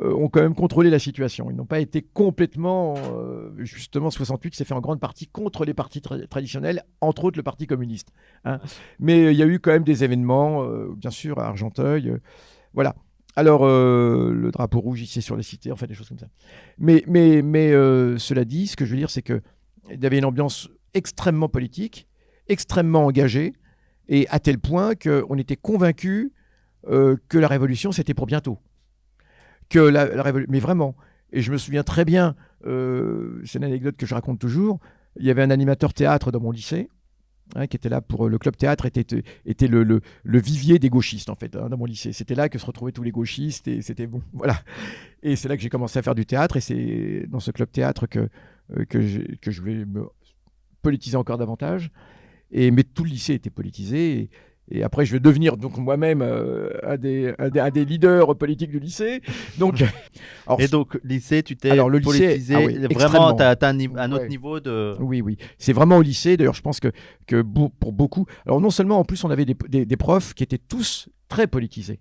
ont 0.00 0.28
quand 0.28 0.40
même 0.40 0.54
contrôlé 0.54 0.88
la 0.90 0.98
situation. 0.98 1.50
Ils 1.50 1.56
n'ont 1.56 1.66
pas 1.66 1.78
été 1.78 2.00
complètement, 2.02 2.94
justement, 3.58 4.10
68 4.10 4.54
s'est 4.56 4.64
fait 4.64 4.72
en 4.74 4.80
grande 4.80 4.98
partie 5.00 5.26
contre 5.26 5.64
les 5.64 5.74
partis 5.74 6.00
tra- 6.00 6.26
traditionnels, 6.26 6.82
entre 7.00 7.24
autres 7.24 7.36
le 7.38 7.42
Parti 7.42 7.66
communiste. 7.66 8.08
hein. 8.44 8.58
Mais 8.98 9.32
il 9.32 9.38
y 9.38 9.42
a 9.42 9.46
eu 9.46 9.58
quand 9.60 9.70
même 9.70 9.84
des 9.84 10.02
événements, 10.02 10.66
bien 10.96 11.10
sûr, 11.10 11.38
à 11.38 11.46
Argenteuil. 11.46 12.12
voilà. 12.74 12.94
Alors, 13.34 13.64
euh, 13.64 14.32
le 14.32 14.50
drapeau 14.50 14.80
rouge 14.80 15.00
ici 15.00 15.22
sur 15.22 15.36
les 15.36 15.42
cités, 15.42 15.72
enfin 15.72 15.86
des 15.86 15.94
choses 15.94 16.08
comme 16.08 16.18
ça. 16.18 16.28
Mais, 16.78 17.02
mais, 17.06 17.42
mais 17.42 17.72
euh, 17.72 18.18
cela 18.18 18.44
dit, 18.44 18.66
ce 18.66 18.76
que 18.76 18.84
je 18.84 18.90
veux 18.90 18.98
dire, 18.98 19.10
c'est 19.10 19.22
que 19.22 19.40
il 19.90 20.02
y 20.02 20.06
avait 20.06 20.18
une 20.18 20.24
ambiance 20.24 20.68
extrêmement 20.94 21.48
politique, 21.48 22.06
extrêmement 22.48 23.06
engagée, 23.06 23.54
et 24.08 24.28
à 24.28 24.38
tel 24.38 24.58
point 24.58 24.94
qu'on 24.94 25.38
était 25.38 25.56
convaincu 25.56 26.32
euh, 26.88 27.16
que 27.28 27.38
la 27.38 27.48
révolution, 27.48 27.90
c'était 27.90 28.14
pour 28.14 28.26
bientôt. 28.26 28.58
Que 29.70 29.78
la, 29.78 30.08
Mais 30.48 30.60
vraiment. 30.60 30.94
Et 31.32 31.40
je 31.40 31.50
me 31.50 31.56
souviens 31.56 31.82
très 31.82 32.04
bien, 32.04 32.36
c'est 32.62 33.58
une 33.58 33.64
anecdote 33.64 33.96
que 33.96 34.04
je 34.04 34.14
raconte 34.14 34.38
toujours, 34.38 34.78
il 35.16 35.24
y 35.24 35.30
avait 35.30 35.42
un 35.42 35.50
animateur 35.50 35.94
théâtre 35.94 36.30
dans 36.30 36.40
mon 36.40 36.50
lycée, 36.50 36.90
hein, 37.54 37.66
qui 37.66 37.76
était 37.76 37.88
là 37.88 38.00
pour... 38.00 38.28
Le 38.28 38.38
club 38.38 38.56
théâtre 38.56 38.86
était, 38.86 39.04
était 39.46 39.68
le, 39.68 39.82
le- 39.84 40.38
vivier 40.40 40.78
des 40.78 40.88
gauchistes, 40.90 41.30
en 41.30 41.34
fait, 41.34 41.54
hein, 41.56 41.68
dans 41.68 41.76
mon 41.76 41.84
lycée. 41.86 42.12
C'était 42.12 42.34
là 42.34 42.48
que 42.48 42.58
se 42.58 42.66
retrouvaient 42.66 42.92
tous 42.92 43.02
les 43.02 43.10
gauchistes, 43.12 43.68
et 43.68 43.82
c'était 43.82 44.06
bon, 44.06 44.22
voilà. 44.32 44.58
Et 45.22 45.36
c'est 45.36 45.48
là 45.48 45.56
que 45.56 45.62
j'ai 45.62 45.68
commencé 45.68 45.98
à 45.98 46.02
faire 46.02 46.14
du 46.14 46.26
théâtre, 46.26 46.56
et 46.56 46.60
c'est 46.60 47.26
dans 47.28 47.40
ce 47.40 47.50
club 47.50 47.70
théâtre 47.70 48.06
que, 48.06 48.28
euh, 48.76 48.84
que, 48.88 49.00
j'ai- 49.00 49.38
que 49.40 49.50
je 49.50 49.62
vais 49.62 49.84
me 49.84 50.06
politiser 50.82 51.16
encore 51.16 51.38
davantage. 51.38 51.90
Et, 52.50 52.70
mais 52.70 52.82
tout 52.84 53.04
le 53.04 53.10
lycée 53.10 53.34
était 53.34 53.50
politisé. 53.50 54.30
Et 54.70 54.82
après, 54.84 55.04
je 55.04 55.12
vais 55.12 55.20
devenir 55.20 55.56
donc 55.56 55.76
moi-même 55.76 56.22
euh, 56.22 56.70
un, 56.82 56.96
des, 56.96 57.34
un, 57.38 57.48
des, 57.50 57.60
un 57.60 57.70
des 57.70 57.84
leaders 57.84 58.36
politiques 58.36 58.70
du 58.70 58.78
lycée. 58.78 59.20
Donc, 59.58 59.82
alors, 60.46 60.60
Et 60.60 60.68
donc, 60.68 60.98
lycée, 61.04 61.42
tu 61.42 61.56
t'es 61.56 61.70
Alors, 61.70 61.90
le 61.90 61.98
lycée, 61.98 62.40
ah 62.54 62.60
oui, 62.60 62.78
vraiment, 62.94 63.34
tu 63.34 63.42
as 63.42 63.50
atteint 63.50 63.76
un, 63.96 64.12
autre 64.12 64.22
Ouais. 64.22 64.28
niveau 64.28 64.60
de. 64.60 64.94
oui, 65.00 65.20
oui, 65.20 65.36
c'est 65.58 65.72
vraiment 65.72 65.96
au 65.98 66.02
lycée. 66.02 66.36
D'ailleurs, 66.36 66.54
je 66.54 66.62
pense 66.62 66.80
que, 66.80 66.88
que 67.26 67.42
pour 67.42 67.92
beaucoup. 67.92 68.24
Alors, 68.46 68.60
non 68.60 68.70
seulement 68.70 68.98
en 68.98 69.04
plus, 69.04 69.22
on 69.24 69.30
avait 69.30 69.44
des, 69.44 69.56
des- 69.68 69.84
des 69.84 69.96
profs 69.96 70.32
qui 70.32 70.42
étaient 70.42 70.58
tous 70.58 71.08
très 71.28 71.46
politisés. 71.46 72.00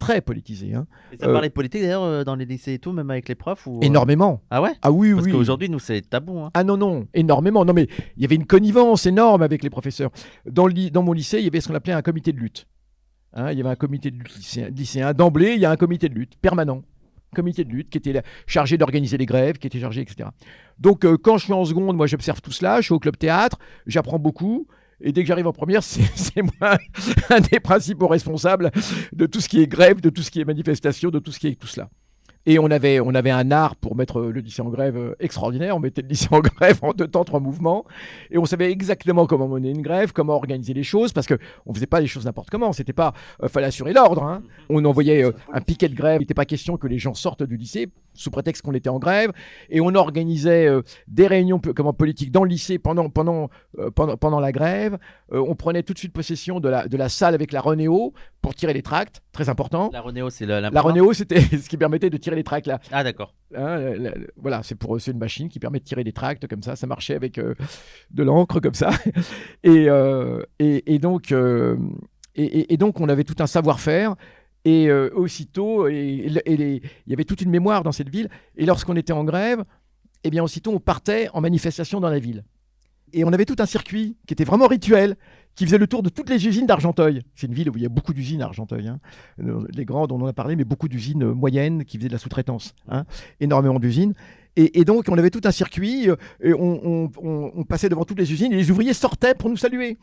Très 0.00 0.20
politisés. 0.22 0.74
Hein. 0.74 0.86
Et 1.12 1.18
ça 1.18 1.28
Euh, 1.28 1.32
parlait 1.32 1.50
politique 1.50 1.82
d'ailleurs 1.82 2.02
euh, 2.02 2.24
dans 2.24 2.34
les 2.34 2.46
lycées 2.46 2.72
et 2.72 2.78
tout, 2.80 2.90
même 2.90 3.10
avec 3.10 3.28
les 3.28 3.34
profs 3.36 3.66
ou... 3.66 3.76
euh, 3.76 3.80
Énormément. 3.86 4.42
Ah 4.50 4.60
ouais? 4.62 4.72
Ah 4.82 4.90
oui, 4.90 5.12
Parce 5.12 5.26
oui. 5.26 5.30
qu'aujourd'hui, 5.32 5.68
nous, 5.68 5.78
c'est 5.78 6.00
tabou. 6.00 6.40
Hein. 6.40 6.50
Ah 6.54 6.64
non, 6.64 6.76
non, 6.76 7.06
énormément. 7.14 7.64
Non, 7.64 7.72
mais 7.74 7.86
il 8.16 8.22
y 8.22 8.24
avait 8.24 8.34
une 8.34 8.46
connivence 8.46 9.06
énorme 9.06 9.42
avec 9.42 9.62
les 9.62 9.70
professeurs. 9.70 10.10
Dans, 10.50 10.66
le 10.66 10.90
dans 10.90 11.02
mon 11.02 11.12
lycée, 11.12 11.38
il 11.38 11.44
y 11.44 11.48
avait 11.48 11.60
ce 11.60 11.68
qu'on 11.68 11.74
appelait 11.74 11.92
un 11.92 12.02
comité 12.02 12.32
de 12.32 12.38
lutte. 12.38 12.66
Hein, 13.34 13.52
il 13.52 13.58
y 13.58 13.60
avait 13.60 13.70
un 13.70 13.76
comité 13.76 14.10
de 14.10 14.16
lutte 14.16 14.34
lycéen. 14.36 14.68
lycéen. 14.70 15.12
D'emblée, 15.12 15.52
il 15.54 15.60
y 15.60 15.64
a 15.66 15.70
un 15.70 15.76
comité 15.76 16.08
de 16.08 16.14
lutte 16.14 16.34
permanent. 16.40 16.82
Comité 17.36 17.62
de 17.64 17.70
lutte 17.70 17.90
qui 17.90 17.98
était 17.98 18.22
chargé 18.46 18.76
d'organiser 18.78 19.16
les 19.18 19.26
grèves, 19.26 19.58
qui 19.58 19.68
était 19.68 19.78
chargé, 19.78 20.00
etc. 20.00 20.30
Donc, 20.80 21.04
euh, 21.04 21.16
quand 21.16 21.36
je 21.38 21.44
suis 21.44 21.52
en 21.52 21.64
seconde, 21.64 21.96
moi, 21.96 22.06
j'observe 22.08 22.40
tout 22.40 22.50
cela. 22.50 22.80
Je 22.80 22.86
suis 22.86 22.94
au 22.94 22.98
club 22.98 23.16
théâtre, 23.18 23.58
j'apprends 23.86 24.18
beaucoup. 24.18 24.66
Et 25.02 25.12
dès 25.12 25.22
que 25.22 25.28
j'arrive 25.28 25.46
en 25.46 25.52
première, 25.52 25.82
c'est 25.82 26.42
moi 26.60 26.78
un 27.30 27.40
des 27.40 27.60
principaux 27.60 28.08
responsables 28.08 28.70
de 29.12 29.26
tout 29.26 29.40
ce 29.40 29.48
qui 29.48 29.60
est 29.60 29.66
grève, 29.66 30.00
de 30.00 30.10
tout 30.10 30.22
ce 30.22 30.30
qui 30.30 30.40
est 30.40 30.44
manifestation, 30.44 31.10
de 31.10 31.18
tout 31.18 31.32
ce 31.32 31.38
qui 31.38 31.48
est 31.48 31.54
tout 31.54 31.66
cela. 31.66 31.88
Et 32.46 32.58
on 32.58 32.70
avait, 32.70 33.00
on 33.00 33.14
avait 33.14 33.30
un 33.30 33.50
art 33.50 33.76
pour 33.76 33.96
mettre 33.96 34.22
le 34.22 34.40
lycée 34.40 34.62
en 34.62 34.70
grève 34.70 34.96
euh, 34.96 35.14
extraordinaire. 35.20 35.76
On 35.76 35.78
mettait 35.78 36.00
le 36.00 36.08
lycée 36.08 36.28
en 36.30 36.40
grève 36.40 36.78
en 36.80 36.92
deux 36.92 37.06
temps, 37.06 37.22
trois 37.22 37.38
mouvements. 37.38 37.84
Et 38.30 38.38
on 38.38 38.46
savait 38.46 38.72
exactement 38.72 39.26
comment 39.26 39.46
mener 39.46 39.68
une 39.68 39.82
grève, 39.82 40.12
comment 40.12 40.34
organiser 40.36 40.72
les 40.72 40.82
choses, 40.82 41.12
parce 41.12 41.26
qu'on 41.26 41.36
ne 41.66 41.74
faisait 41.74 41.86
pas 41.86 42.00
les 42.00 42.06
choses 42.06 42.24
n'importe 42.24 42.48
comment. 42.48 42.72
C'était 42.72 42.94
pas, 42.94 43.12
euh, 43.42 43.48
fallait 43.48 43.66
assurer 43.66 43.92
l'ordre. 43.92 44.22
hein. 44.22 44.42
On 44.70 44.82
envoyait 44.86 45.22
euh, 45.22 45.32
un 45.52 45.60
piquet 45.60 45.90
de 45.90 45.94
grève. 45.94 46.16
Il 46.16 46.24
n'était 46.24 46.32
pas 46.32 46.46
question 46.46 46.78
que 46.78 46.86
les 46.86 46.98
gens 46.98 47.12
sortent 47.12 47.42
du 47.42 47.58
lycée 47.58 47.90
sous 48.14 48.30
prétexte 48.30 48.62
qu'on 48.62 48.74
était 48.74 48.88
en 48.88 48.98
grève. 48.98 49.32
Et 49.68 49.80
on 49.80 49.94
organisait 49.94 50.66
euh, 50.66 50.82
des 51.08 51.26
réunions 51.26 51.60
comment, 51.74 51.92
politiques 51.92 52.30
dans 52.30 52.44
le 52.44 52.50
lycée 52.50 52.78
pendant, 52.78 53.08
pendant, 53.08 53.50
euh, 53.78 53.90
pendant, 53.90 54.16
pendant 54.16 54.40
la 54.40 54.52
grève. 54.52 54.98
Euh, 55.32 55.44
on 55.46 55.54
prenait 55.54 55.82
tout 55.82 55.92
de 55.92 55.98
suite 55.98 56.12
possession 56.12 56.60
de 56.60 56.68
la, 56.68 56.88
de 56.88 56.96
la 56.96 57.08
salle 57.08 57.34
avec 57.34 57.52
la 57.52 57.60
Renéo 57.60 58.12
pour 58.42 58.54
tirer 58.54 58.72
les 58.72 58.82
tracts, 58.82 59.22
très 59.32 59.48
important. 59.48 59.90
La 59.92 60.00
Renéo, 60.00 60.30
c'est 60.30 60.46
la, 60.46 60.60
La 60.60 60.80
Renéo, 60.80 61.12
c'était 61.12 61.40
ce 61.40 61.68
qui 61.68 61.76
permettait 61.76 62.10
de 62.10 62.16
tirer 62.16 62.36
les 62.36 62.44
tracts 62.44 62.66
là. 62.66 62.80
Ah, 62.90 63.04
d'accord. 63.04 63.34
Hein, 63.54 63.94
voilà, 64.36 64.62
c'est 64.62 64.76
pour 64.76 65.00
c'est 65.00 65.10
une 65.10 65.18
machine 65.18 65.48
qui 65.48 65.58
permet 65.58 65.80
de 65.80 65.84
tirer 65.84 66.04
des 66.04 66.12
tracts 66.12 66.46
comme 66.46 66.62
ça. 66.62 66.76
Ça 66.76 66.86
marchait 66.86 67.14
avec 67.14 67.38
de 67.38 68.22
l'encre 68.22 68.60
comme 68.60 68.74
ça. 68.74 68.90
Et, 69.64 69.88
et, 70.58 70.94
et 70.94 70.98
donc 70.98 71.34
et 72.36 72.76
donc 72.76 73.00
on 73.00 73.08
avait 73.08 73.24
tout 73.24 73.34
un 73.40 73.46
savoir-faire. 73.46 74.14
Et 74.64 74.88
euh, 74.88 75.08
aussitôt, 75.14 75.88
il 75.88 76.40
y 77.06 77.12
avait 77.12 77.24
toute 77.24 77.40
une 77.40 77.50
mémoire 77.50 77.82
dans 77.82 77.92
cette 77.92 78.10
ville. 78.10 78.28
Et 78.56 78.66
lorsqu'on 78.66 78.96
était 78.96 79.12
en 79.12 79.24
grève, 79.24 79.64
eh 80.24 80.30
bien 80.30 80.42
aussitôt 80.42 80.72
on 80.72 80.80
partait 80.80 81.28
en 81.32 81.40
manifestation 81.40 82.00
dans 82.00 82.10
la 82.10 82.18
ville. 82.18 82.44
Et 83.12 83.24
on 83.24 83.32
avait 83.32 83.46
tout 83.46 83.56
un 83.58 83.66
circuit 83.66 84.16
qui 84.26 84.34
était 84.34 84.44
vraiment 84.44 84.66
rituel, 84.68 85.16
qui 85.56 85.64
faisait 85.64 85.78
le 85.78 85.88
tour 85.88 86.02
de 86.02 86.10
toutes 86.10 86.28
les 86.30 86.46
usines 86.46 86.66
d'Argenteuil. 86.66 87.22
C'est 87.34 87.48
une 87.48 87.54
ville 87.54 87.68
où 87.70 87.76
il 87.76 87.82
y 87.82 87.86
a 87.86 87.88
beaucoup 87.88 88.12
d'usines 88.14 88.40
à 88.42 88.44
Argenteuil. 88.44 88.86
hein. 88.86 89.00
Les 89.74 89.84
grandes, 89.84 90.12
on 90.12 90.20
en 90.20 90.26
a 90.26 90.32
parlé, 90.32 90.54
mais 90.54 90.64
beaucoup 90.64 90.88
d'usines 90.88 91.24
euh, 91.24 91.34
moyennes 91.34 91.84
qui 91.84 91.96
faisaient 91.96 92.08
de 92.08 92.12
la 92.12 92.18
sous-traitance. 92.18 92.74
hein. 92.88 93.04
Énormément 93.40 93.80
d'usines. 93.80 94.14
Et, 94.56 94.84
donc, 94.84 95.06
on 95.08 95.16
avait 95.16 95.30
tout 95.30 95.40
un 95.44 95.50
circuit, 95.52 96.10
euh, 96.10 96.16
et 96.42 96.52
on- 96.52 97.10
on 97.22 97.64
passait 97.64 97.88
devant 97.88 98.04
toutes 98.04 98.18
les 98.18 98.30
usines, 98.32 98.52
et 98.52 98.56
les 98.56 98.70
ouvriers 98.70 98.92
sortaient 98.92 99.34
pour 99.34 99.48
nous 99.48 99.56
saluer. 99.56 99.96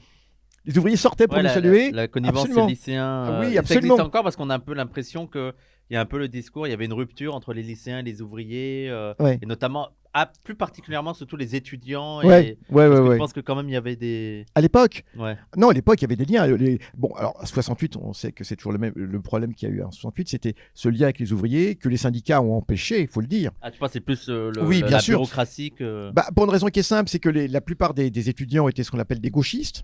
Les 0.67 0.77
ouvriers 0.77 0.97
sortaient 0.97 1.27
pour 1.27 1.37
Ouais, 1.37 1.43
la, 1.43 1.53
saluer. 1.53 1.91
la, 1.91 2.03
la 2.03 2.07
connivence 2.07 2.41
Absolument. 2.41 2.65
des 2.67 2.73
lycéens. 2.73 3.23
Ah 3.25 3.39
oui, 3.41 3.55
euh, 3.55 3.59
absolument. 3.59 3.97
Ça 3.97 4.05
encore 4.05 4.23
parce 4.23 4.35
qu'on 4.35 4.49
a 4.49 4.55
un 4.55 4.59
peu 4.59 4.73
l'impression 4.73 5.25
que 5.25 5.53
il 5.89 5.93
y 5.93 5.95
a 5.97 6.01
un 6.01 6.05
peu 6.05 6.19
le 6.19 6.27
discours, 6.27 6.67
il 6.67 6.71
y 6.71 6.73
avait 6.73 6.83
une 6.85 6.91
rupture 6.93 7.33
entre 7.33 7.53
les 7.53 7.63
lycéens 7.63 7.99
et 7.99 8.03
les 8.03 8.21
ouvriers, 8.21 8.89
euh, 8.89 9.13
Ouais. 9.21 9.39
et 9.41 9.45
notamment, 9.45 9.87
ah, 10.13 10.29
plus 10.43 10.55
particulièrement, 10.55 11.13
surtout 11.13 11.37
les 11.37 11.55
étudiants. 11.55 12.21
Et, 12.21 12.25
ouais, 12.27 12.33
ouais, 12.33 12.57
parce 12.69 12.89
que 12.89 12.99
ouais. 13.07 13.13
Je 13.13 13.17
pense 13.19 13.31
que 13.31 13.39
quand 13.39 13.55
même, 13.55 13.69
il 13.69 13.71
y 13.71 13.77
avait 13.77 13.95
des. 13.95 14.45
À 14.53 14.59
l'époque, 14.59 15.05
Ouais. 15.17 15.37
non, 15.55 15.69
à 15.69 15.73
l'époque, 15.73 16.01
il 16.01 16.01
y 16.01 16.05
avait 16.05 16.17
des 16.17 16.25
liens. 16.25 16.45
Les- 16.45 16.79
Bon, 16.97 17.13
alors, 17.15 17.37
à 17.41 17.45
68, 17.45 17.95
on 17.95 18.11
sait 18.11 18.33
que 18.33 18.43
c'est 18.43 18.57
toujours 18.57 18.73
le 18.73 18.79
même. 18.79 18.91
Le 18.97 19.21
problème 19.21 19.53
qu'il 19.53 19.69
y 19.69 19.71
a 19.71 19.75
eu 19.75 19.81
en 19.81 19.91
68, 19.91 20.27
c'était 20.27 20.55
ce 20.73 20.89
lien 20.89 21.03
avec 21.03 21.19
les 21.19 21.31
ouvriers 21.31 21.75
que 21.75 21.87
les 21.87 21.95
syndicats 21.95 22.41
ont 22.41 22.57
empêché, 22.57 22.99
il 22.99 23.07
faut 23.07 23.21
le 23.21 23.27
dire. 23.27 23.51
Ah, 23.61 23.71
tu 23.71 23.79
penses 23.79 23.91
c'est 23.93 24.01
plus 24.01 24.27
euh, 24.27 24.51
le, 24.53 24.63
Oui, 24.65 24.81
bien 24.81 24.91
la 24.91 24.99
sûr. 24.99 25.13
bureaucratie 25.19 25.71
que. 25.71 26.11
Bah, 26.11 26.25
pour 26.35 26.43
une 26.43 26.51
raison 26.51 26.67
qui 26.67 26.81
est 26.81 26.83
simple, 26.83 27.09
c'est 27.09 27.19
que 27.19 27.29
les- 27.29 27.47
la 27.47 27.61
plupart 27.61 27.93
des, 27.93 28.09
des 28.11 28.27
étudiants 28.29 28.67
étaient 28.67 28.83
ce 28.83 28.91
qu'on 28.91 28.99
appelle 28.99 29.21
des 29.21 29.31
gauchistes, 29.31 29.83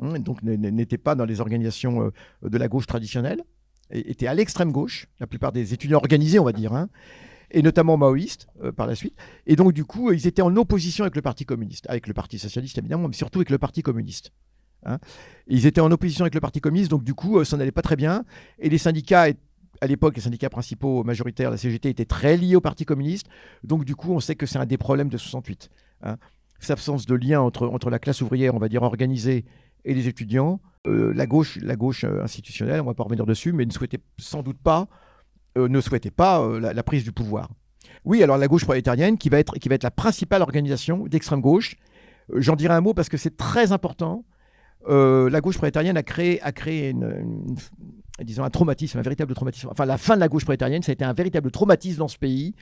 hein, 0.00 0.18
donc 0.18 0.42
n'étaient 0.42 0.98
pas 0.98 1.14
dans 1.14 1.24
les 1.24 1.40
organisations 1.40 2.02
euh, 2.44 2.48
de 2.48 2.58
la 2.58 2.68
gauche 2.68 2.86
traditionnelle, 2.86 3.42
et 3.90 4.10
étaient 4.10 4.26
à 4.26 4.34
l'extrême 4.34 4.72
gauche, 4.72 5.08
la 5.20 5.26
plupart 5.26 5.52
des 5.52 5.74
étudiants 5.74 5.98
organisés, 5.98 6.38
on 6.38 6.44
va 6.44 6.52
dire, 6.52 6.72
hein, 6.72 6.88
et 7.50 7.62
notamment 7.62 7.96
maoïstes 7.96 8.48
euh, 8.62 8.72
par 8.72 8.86
la 8.86 8.94
suite. 8.94 9.14
Et 9.46 9.56
donc, 9.56 9.72
du 9.72 9.84
coup, 9.84 10.10
ils 10.10 10.26
étaient 10.26 10.42
en 10.42 10.56
opposition 10.56 11.04
avec 11.04 11.14
le 11.14 11.22
Parti 11.22 11.44
communiste, 11.44 11.86
avec 11.88 12.06
le 12.06 12.14
Parti 12.14 12.38
socialiste 12.38 12.78
évidemment, 12.78 13.08
mais 13.08 13.14
surtout 13.14 13.38
avec 13.38 13.50
le 13.50 13.58
Parti 13.58 13.82
communiste. 13.82 14.32
hein. 14.84 14.98
Ils 15.46 15.66
étaient 15.66 15.82
en 15.82 15.92
opposition 15.92 16.24
avec 16.24 16.34
le 16.34 16.40
Parti 16.40 16.60
communiste, 16.60 16.90
donc 16.90 17.04
du 17.04 17.14
coup, 17.14 17.38
euh, 17.38 17.44
ça 17.44 17.56
n'allait 17.56 17.72
pas 17.72 17.82
très 17.82 17.96
bien. 17.96 18.24
Et 18.58 18.68
les 18.70 18.78
syndicats, 18.78 19.26
à 19.80 19.86
l'époque, 19.86 20.16
les 20.16 20.22
syndicats 20.22 20.48
principaux 20.50 21.04
majoritaires, 21.04 21.50
la 21.50 21.58
CGT, 21.58 21.90
étaient 21.90 22.04
très 22.06 22.36
liés 22.36 22.56
au 22.56 22.60
Parti 22.60 22.84
communiste. 22.86 23.26
Donc 23.62 23.84
du 23.84 23.94
coup, 23.94 24.12
on 24.12 24.20
sait 24.20 24.34
que 24.34 24.46
c'est 24.46 24.58
un 24.58 24.66
des 24.66 24.78
problèmes 24.78 25.10
de 25.10 25.18
68. 25.18 25.68
hein. 26.02 26.16
Cette 26.60 26.70
absence 26.70 27.04
de 27.04 27.14
lien 27.14 27.40
entre, 27.42 27.68
entre 27.68 27.90
la 27.90 27.98
classe 27.98 28.22
ouvrière, 28.22 28.54
on 28.54 28.58
va 28.58 28.68
dire 28.70 28.82
organisée, 28.82 29.44
et 29.84 29.94
les 29.94 30.08
étudiants. 30.08 30.60
Euh, 30.86 31.12
la 31.14 31.26
gauche, 31.26 31.58
la 31.62 31.76
gauche 31.76 32.04
euh, 32.04 32.22
institutionnelle, 32.22 32.80
on 32.80 32.84
va 32.84 32.94
pas 32.94 33.04
revenir 33.04 33.24
dessus, 33.24 33.52
mais 33.52 33.64
ne 33.64 33.72
souhaitait 33.72 34.00
sans 34.18 34.42
doute 34.42 34.58
pas, 34.62 34.86
euh, 35.56 35.68
ne 35.68 35.80
souhaitait 35.80 36.10
pas 36.10 36.46
la, 36.58 36.82
prise 36.82 37.04
du 37.04 37.12
pouvoir. 37.12 37.48
Oui, 38.04 38.22
alors 38.22 38.36
la 38.36 38.48
gauche 38.48 38.64
prolétarienne, 38.64 39.16
qui 39.16 39.30
va 39.30 39.38
être, 39.38 39.54
qui 39.54 39.68
va 39.68 39.76
être 39.76 39.82
la 39.82 39.90
principale 39.90 40.42
organisation 40.42 41.06
d'extrême 41.06 41.40
gauche. 41.40 41.76
J'en 42.34 42.56
dirai 42.56 42.74
un 42.74 42.80
mot 42.80 42.92
parce 42.92 43.08
que 43.08 43.16
c'est 43.16 43.36
très 43.36 43.72
important. 43.72 44.24
La 44.86 45.40
gauche 45.40 45.56
prolétarienne 45.56 45.96
a 45.96 46.02
créé, 46.02 46.42
a 46.42 46.52
créé 46.52 46.94
disons 48.22 48.44
un 48.44 48.50
traumatisme, 48.50 48.98
un 48.98 49.02
véritable 49.02 49.34
traumatisme. 49.34 49.68
Enfin, 49.70 49.86
la 49.86 49.96
fin 49.96 50.14
de 50.14 50.20
la 50.20 50.28
gauche 50.28 50.44
prolétarienne, 50.44 50.82
ça 50.82 50.92
a 50.92 50.94
été 50.94 51.04
un 51.04 51.14
véritable 51.14 51.50
traumatisme 51.50 51.98
dans 51.98 52.08
ce 52.08 52.18
pays 52.18 52.54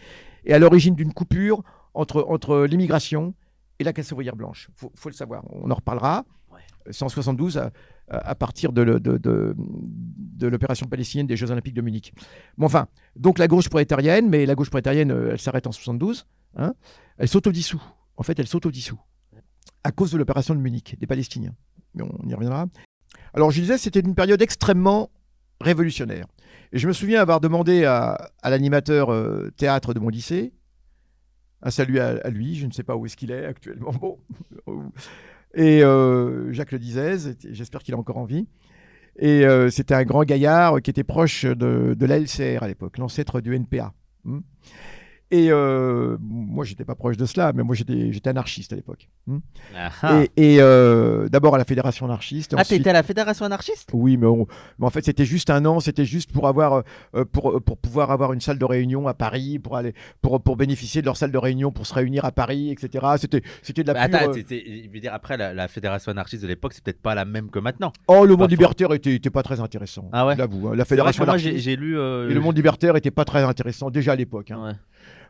et 0.44 0.54
à 0.54 0.60
l'origine 0.60 0.94
d'une 0.94 1.12
coupure 1.12 1.62
entre, 1.94 2.24
entre 2.28 2.64
l'immigration 2.64 3.34
et 3.80 3.84
la 3.84 3.92
classe 3.92 4.12
ouvrière 4.12 4.36
blanche. 4.36 4.70
Il 4.82 4.88
faut 4.94 5.08
le 5.08 5.14
savoir, 5.14 5.42
on 5.50 5.70
en 5.70 5.74
reparlera. 5.74 6.24
Ouais. 6.86 6.92
C'est 6.92 7.04
en 7.04 7.08
72, 7.08 7.58
à, 7.58 7.70
à 8.08 8.34
partir 8.34 8.72
de, 8.72 8.82
l'opération 10.40 10.86
palestinienne 10.86 11.26
des 11.26 11.36
Jeux 11.36 11.50
Olympiques 11.50 11.74
de 11.74 11.82
Munich. 11.82 12.12
Bon, 12.58 12.66
enfin, 12.66 12.88
donc 13.16 13.38
la 13.38 13.48
gauche 13.48 13.68
prolétarienne, 13.68 14.28
mais 14.28 14.46
la 14.46 14.54
gauche 14.54 14.70
prolétarienne, 14.70 15.10
euh, 15.10 15.30
elle 15.32 15.40
s'arrête 15.40 15.66
en 15.66 15.72
72, 15.72 16.26
hein, 16.56 16.74
elle 17.18 17.28
s'autodissout. 17.28 17.82
En 18.16 18.22
fait, 18.22 18.38
elle 18.38 18.46
s'autodissout 18.46 19.00
à 19.84 19.90
cause 19.90 20.12
de 20.12 20.18
l'opération 20.18 20.54
de 20.54 20.60
Munich, 20.60 20.96
des 20.98 21.06
Palestiniens. 21.06 21.54
Mais 21.94 22.04
on 22.04 22.28
y 22.28 22.34
reviendra. 22.34 22.66
Alors, 23.34 23.50
je 23.50 23.60
disais, 23.60 23.78
c'était 23.78 24.00
une 24.00 24.14
période 24.14 24.40
extrêmement 24.40 25.10
révolutionnaire. 25.60 26.26
Et 26.72 26.78
je 26.78 26.86
me 26.88 26.92
souviens 26.92 27.20
avoir 27.20 27.40
demandé 27.40 27.84
à, 27.84 28.30
à 28.42 28.50
l'animateur 28.50 29.10
euh, 29.10 29.50
théâtre 29.56 29.94
de 29.94 30.00
mon 30.00 30.08
lycée, 30.08 30.52
un 31.62 31.70
salut 31.70 31.98
à, 31.98 32.18
à 32.22 32.30
lui, 32.30 32.56
je 32.56 32.66
ne 32.66 32.72
sais 32.72 32.82
pas 32.82 32.96
où 32.96 33.06
est-ce 33.06 33.16
qu'il 33.16 33.30
est 33.30 33.44
actuellement, 33.44 33.92
bon. 33.92 34.18
Et 35.54 35.82
euh, 35.84 36.52
Jacques 36.52 36.72
Le 36.72 36.78
Dizez, 36.78 37.34
j'espère 37.50 37.82
qu'il 37.82 37.94
a 37.94 37.98
encore 37.98 38.18
envie. 38.18 38.46
Et 39.18 39.44
euh, 39.44 39.68
c'était 39.68 39.94
un 39.94 40.04
grand 40.04 40.24
gaillard 40.24 40.80
qui 40.80 40.90
était 40.90 41.04
proche 41.04 41.44
de, 41.44 41.94
de 41.98 42.06
l'ALCR 42.06 42.62
à 42.62 42.68
l'époque, 42.68 42.96
l'ancêtre 42.98 43.40
du 43.40 43.54
NPA. 43.54 43.92
Hmm. 44.24 44.40
Et 45.32 45.50
euh, 45.50 46.18
moi, 46.20 46.62
j'étais 46.66 46.84
pas 46.84 46.94
proche 46.94 47.16
de 47.16 47.24
cela, 47.24 47.52
mais 47.54 47.62
moi, 47.62 47.74
j'étais 47.74 48.28
anarchiste 48.28 48.74
à 48.74 48.76
l'époque. 48.76 49.08
Hmm. 49.26 49.38
Ah. 49.74 50.22
Et, 50.36 50.54
et, 50.56 50.56
euh, 50.60 51.26
d'abord 51.30 51.54
à 51.54 51.58
la 51.58 51.64
fédération 51.64 52.04
anarchiste. 52.04 52.54
Ah, 52.58 52.64
t'étais 52.66 52.90
à 52.90 52.92
la 52.92 53.02
fédération 53.02 53.46
anarchiste? 53.46 53.88
Oui, 53.94 54.18
mais, 54.18 54.26
on- 54.26 54.46
mais 54.78 54.86
en 54.86 54.90
fait, 54.90 55.02
c'était 55.04 55.24
juste 55.24 55.48
un 55.48 55.64
an. 55.64 55.80
C'était 55.80 56.04
juste 56.04 56.30
pour 56.32 56.46
avoir, 56.48 56.82
euh, 57.14 57.24
pour, 57.24 57.62
pour 57.62 57.78
pouvoir 57.78 58.10
avoir 58.10 58.34
une 58.34 58.42
salle 58.42 58.58
de 58.58 58.64
réunion 58.66 59.08
à 59.08 59.14
Paris, 59.14 59.58
pour 59.58 59.76
aller, 59.78 59.94
pour, 60.20 60.38
pour 60.42 60.56
bénéficier 60.56 61.00
de 61.00 61.06
leur 61.06 61.16
salle 61.16 61.32
de 61.32 61.38
réunion, 61.38 61.72
pour 61.72 61.86
se 61.86 61.94
réunir 61.94 62.26
à 62.26 62.30
Paris, 62.32 62.70
etc. 62.70 63.06
C'était, 63.16 63.42
c'était 63.62 63.82
de 63.84 63.88
la 63.88 63.94
Bah, 63.94 64.08
pure. 64.08 64.18
Attends, 64.30 64.38
euh, 64.38 64.42
je 64.50 64.90
veux 64.92 65.00
dire, 65.00 65.14
après, 65.14 65.38
la, 65.38 65.54
la 65.54 65.66
fédération 65.66 66.10
anarchiste 66.12 66.42
de 66.42 66.48
l'époque, 66.48 66.74
c'est 66.74 66.84
peut-être 66.84 67.00
pas 67.00 67.14
la 67.14 67.24
même 67.24 67.48
que 67.48 67.58
maintenant. 67.58 67.92
Oh, 68.06 68.26
le 68.26 68.36
monde 68.36 68.50
libertaire 68.50 68.92
était, 68.92 69.14
était 69.14 69.30
pas 69.30 69.42
très 69.42 69.60
intéressant. 69.60 70.10
Ah 70.12 70.26
ouais? 70.26 70.36
J'avoue. 70.36 70.68
hein. 70.68 70.72
La 70.72 70.76
vrai 70.76 70.84
fédération 70.84 71.24
que 71.24 71.28
moi, 71.30 71.38
j'ai 71.38 71.76
lu. 71.76 71.98
euh, 71.98 72.28
et 72.28 72.34
le 72.34 72.40
monde 72.40 72.54
libertaire 72.56 72.96
était 72.96 73.10
pas 73.10 73.24
très 73.24 73.42
intéressant 73.42 73.88
déjà 73.90 74.12
à 74.12 74.16
l'époque. 74.16 74.50
hein. 74.50 74.62
Ouais. 74.66 74.72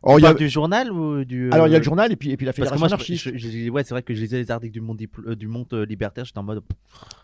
Oh, 0.04 0.14
Tu 0.16 0.22
il 0.22 0.24
y 0.24 0.26
a- 0.26 0.34
du 0.34 0.48
journal 0.48 0.90
ou 0.90 1.24
du. 1.24 1.50
Alors 1.52 1.68
il 1.68 1.70
y 1.70 1.74
a 1.74 1.76
euh, 1.76 1.78
le 1.78 1.84
journal 1.84 2.10
et 2.10 2.16
puis, 2.16 2.30
et 2.32 2.36
puis 2.36 2.44
la 2.44 2.52
Parce 2.52 2.70
que 2.70 2.76
fédération 2.76 2.80
moi, 2.80 2.88
je- 2.88 2.94
anarchiste. 2.94 3.30
je- 3.38 3.64
je- 3.66 3.70
ouais, 3.70 3.84
c'est 3.84 3.94
vrai 3.94 4.02
que 4.02 4.12
je 4.14 4.20
lisais 4.20 4.38
les 4.38 4.50
articles 4.50 4.72
du 4.72 4.80
monde, 4.80 5.00
euh, 5.26 5.36
du 5.36 5.46
monde 5.46 5.66
euh, 5.72 5.86
libertaire, 5.86 6.24
j'étais 6.24 6.38
en 6.38 6.42
mode. 6.42 6.60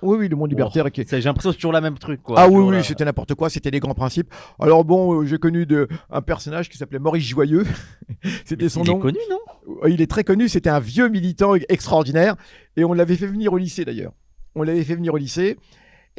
Oui, 0.02 0.16
oui, 0.18 0.28
le 0.28 0.36
monde 0.36 0.50
libertaire. 0.50 0.84
Oh, 0.86 0.90
c'est- 0.94 1.20
J'ai 1.20 1.28
l'impression 1.28 1.50
que 1.50 1.54
c'est 1.54 1.58
toujours 1.58 1.72
la 1.72 1.80
même 1.80 1.98
truc, 1.98 2.22
quoi. 2.22 2.36
Ah 2.38 2.48
oui, 2.48 2.62
oui, 2.62 2.76
la- 2.76 2.82
c'était 2.84 3.04
n'importe 3.04 3.34
quoi, 3.34 3.50
c'était 3.50 3.70
les 3.70 3.80
grands 3.80 3.94
principes. 3.94 4.32
Alors 4.60 4.84
bon, 4.84 5.20
euh, 5.20 5.24
j'ai 5.26 5.38
connu 5.38 5.66
de, 5.66 5.88
un 6.10 6.22
personnage 6.22 6.68
qui 6.68 6.78
s'appelait 6.78 7.00
Maurice 7.00 7.26
Joyeux. 7.26 7.64
c'était 8.44 8.68
son 8.68 8.82
il 8.84 8.90
nom. 8.90 8.98
est 8.98 9.00
connu, 9.00 9.18
non? 9.30 9.38
Euh, 9.84 9.90
Il 9.90 10.00
est 10.00 10.06
très 10.10 10.24
connu, 10.24 10.48
c'était 10.48 10.70
un 10.70 10.80
vieux 10.80 11.08
militant 11.08 11.54
extraordinaire 11.68 12.36
et 12.76 12.84
on 12.84 12.92
l'avait 12.92 13.16
fait 13.16 13.26
venir 13.26 13.52
au 13.52 13.58
lycée 13.58 13.84
d'ailleurs. 13.84 14.12
On 14.54 14.62
l'avait 14.62 14.82
fait 14.84 14.94
venir 14.94 15.14
au 15.14 15.18
lycée. 15.18 15.56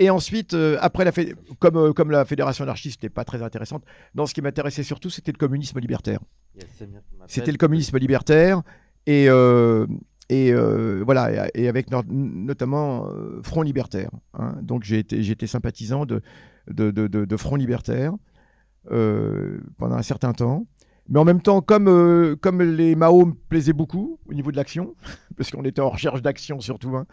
Et 0.01 0.09
ensuite, 0.09 0.53
euh, 0.53 0.77
après 0.79 1.03
la 1.03 1.11
comme, 1.59 1.75
euh, 1.75 1.91
comme 1.93 2.09
la 2.09 2.23
fédération 2.23 2.63
anarchiste 2.63 3.03
n'était 3.03 3.13
pas 3.13 3.25
très 3.25 3.43
intéressante, 3.43 3.83
dans 4.15 4.25
ce 4.25 4.33
qui 4.33 4.41
m'intéressait 4.41 4.83
surtout, 4.83 5.09
c'était 5.09 5.33
le 5.33 5.37
communisme 5.37 5.77
libertaire. 5.79 6.19
C'était 7.27 7.51
le 7.51 7.57
communisme 7.57 7.97
libertaire 7.97 8.61
et, 9.05 9.25
euh, 9.29 9.85
et 10.29 10.53
voilà, 11.03 11.47
et, 11.53 11.63
et 11.63 11.67
avec 11.67 11.91
no- 11.91 12.03
notamment 12.07 13.07
Front 13.43 13.61
libertaire. 13.61 14.09
hein. 14.35 14.55
Donc 14.61 14.83
j'ai 14.83 14.99
été, 14.99 15.47
sympathisant 15.47 16.05
de, 16.05 16.21
de, 16.69 16.91
de- 16.91 17.07
Front 17.37 17.57
libertaire 17.57 18.13
pendant 19.77 19.95
un 19.95 20.01
certain 20.01 20.31
temps. 20.33 20.65
Mais 21.11 21.17
en 21.19 21.25
même 21.25 21.41
temps, 21.41 21.61
comme, 21.61 21.87
euh, 21.87 22.35
comme 22.35 22.61
les 22.61 22.95
Mao 22.95 23.25
me 23.25 23.33
plaisaient 23.33 23.73
beaucoup 23.73 24.19
au 24.27 24.33
niveau 24.33 24.51
de 24.51 24.57
l'action, 24.57 24.95
parce 25.37 25.49
qu'on 25.49 25.63
était 25.65 25.81
en 25.81 25.89
recherche 25.89 26.21
d'action 26.21 26.59
surtout, 26.59 26.95
hein, 26.95 27.07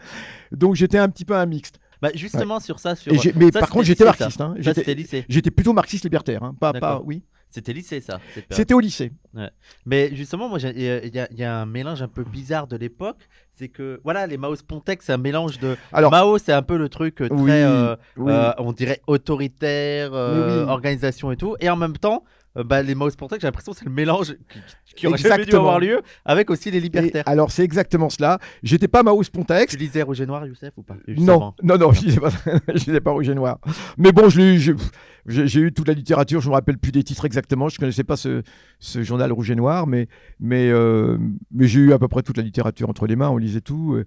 donc 0.51 0.75
j'étais 0.75 0.99
un 0.99 1.09
petit 1.09 1.25
peu 1.25 1.35
un 1.35 1.47
mixte. 1.47 1.79
Bah, 2.01 2.09
justement, 2.15 2.59
sur 2.59 2.79
ça, 2.79 2.95
sur. 2.95 3.11
Et 3.13 3.33
mais 3.35 3.51
ça, 3.51 3.59
par 3.61 3.69
contre, 3.69 3.85
j'étais 3.85 4.03
marxiste. 4.05 4.39
hein. 4.41 4.53
J'étais- 4.57 4.81
c'était 4.81 4.93
lycée. 4.95 5.25
J'étais 5.29 5.51
plutôt 5.51 5.73
marxiste 5.73 6.03
libertaire. 6.03 6.43
hein. 6.43 6.55
Pas, 6.59 6.73
pas, 6.73 7.01
oui. 7.03 7.23
C'était 7.49 7.71
lycée, 7.71 8.01
ça. 8.01 8.19
C'était 8.49 8.73
au 8.73 8.79
lycée. 8.81 9.13
Mais 9.85 10.13
justement, 10.13 10.49
moi, 10.49 10.59
il 10.61 10.81
y, 10.81 11.19
a- 11.19 11.27
y 11.33 11.43
un 11.43 11.65
mélange 11.65 12.01
un 12.01 12.07
peu 12.09 12.23
bizarre 12.25 12.67
de 12.67 12.75
l'époque. 12.75 13.27
C'est 13.53 13.69
que, 13.69 13.99
voilà, 14.03 14.27
les 14.27 14.37
Mao 14.37 14.55
Spontex, 14.55 15.05
c'est 15.05 15.13
un 15.13 15.17
mélange 15.17 15.57
de. 15.59 15.77
Alors, 15.93 16.11
Mao, 16.11 16.37
c'est 16.37 16.51
un 16.53 16.61
peu 16.61 16.77
le 16.77 16.89
truc 16.89 17.21
euh, 17.21 17.29
très, 17.29 17.37
Oui, 17.37 17.49
euh, 17.51 17.95
oui. 18.17 18.31
euh, 18.31 18.51
on 18.59 18.73
dirait 18.73 19.01
autoritaire, 19.07 20.13
euh, 20.13 20.65
oui. 20.65 20.69
organisation 20.69 21.31
et 21.31 21.37
tout. 21.37 21.55
Et 21.59 21.69
en 21.69 21.75
même 21.77 21.97
temps, 21.97 22.23
bah, 22.63 22.81
les 22.83 22.95
Mao 22.95 23.09
spontanés, 23.09 23.39
j'ai 23.41 23.47
l'impression 23.47 23.71
que 23.71 23.77
c'est 23.79 23.85
le 23.85 23.91
mélange 23.91 24.35
qui, 24.85 24.93
qui 24.95 25.07
aurait 25.07 25.17
jamais 25.17 25.45
dû 25.45 25.55
avoir 25.55 25.79
lieu 25.79 26.01
avec 26.25 26.49
aussi 26.49 26.71
les 26.71 26.77
Et 26.77 26.81
libertaires. 26.81 27.23
alors 27.27 27.51
c'est 27.51 27.63
exactement 27.63 28.09
cela. 28.09 28.39
J'étais 28.63 28.87
pas 28.87 29.03
Mao 29.03 29.21
Spontex. 29.23 29.71
Tu 29.73 29.77
lisais 29.79 30.01
Rouge 30.01 30.21
et 30.21 30.25
Noir, 30.25 30.45
Youssef, 30.45 30.71
ou 30.77 30.83
pas? 30.83 30.95
Non, 31.07 31.53
non, 31.63 31.77
non, 31.77 31.91
je 31.93 32.01
lisais 32.05 32.19
pas, 32.19 32.29
je 32.67 32.73
lisais 32.85 33.01
pas 33.01 33.11
Rouge 33.11 33.29
et 33.29 33.35
Noir. 33.35 33.59
Mais 33.97 34.11
bon, 34.11 34.29
je 34.29 34.75
j'ai- 35.25 35.59
eu 35.59 35.73
toute 35.73 35.87
la 35.87 35.93
littérature, 35.93 36.39
je 36.41 36.49
me 36.49 36.53
rappelle 36.53 36.77
plus 36.77 36.91
des 36.91 37.03
titres 37.03 37.25
exactement, 37.25 37.67
je 37.69 37.77
connaissais 37.77 38.03
pas 38.05 38.15
ce, 38.15 38.43
ce 38.79 39.03
journal 39.03 39.31
Rouge 39.31 39.51
et 39.51 39.55
Noir, 39.55 39.85
mais, 39.87 40.07
mais, 40.39 40.69
euh, 40.71 41.17
mais 41.51 41.67
j'ai 41.67 41.79
eu 41.81 41.93
à 41.93 41.99
peu 41.99 42.07
près 42.07 42.21
toute 42.23 42.37
la 42.37 42.43
littérature 42.43 42.89
entre 42.89 43.07
les 43.07 43.15
mains, 43.15 43.29
on 43.29 43.37
lisait 43.37 43.61
tout. 43.61 43.93
euh, 43.95 44.05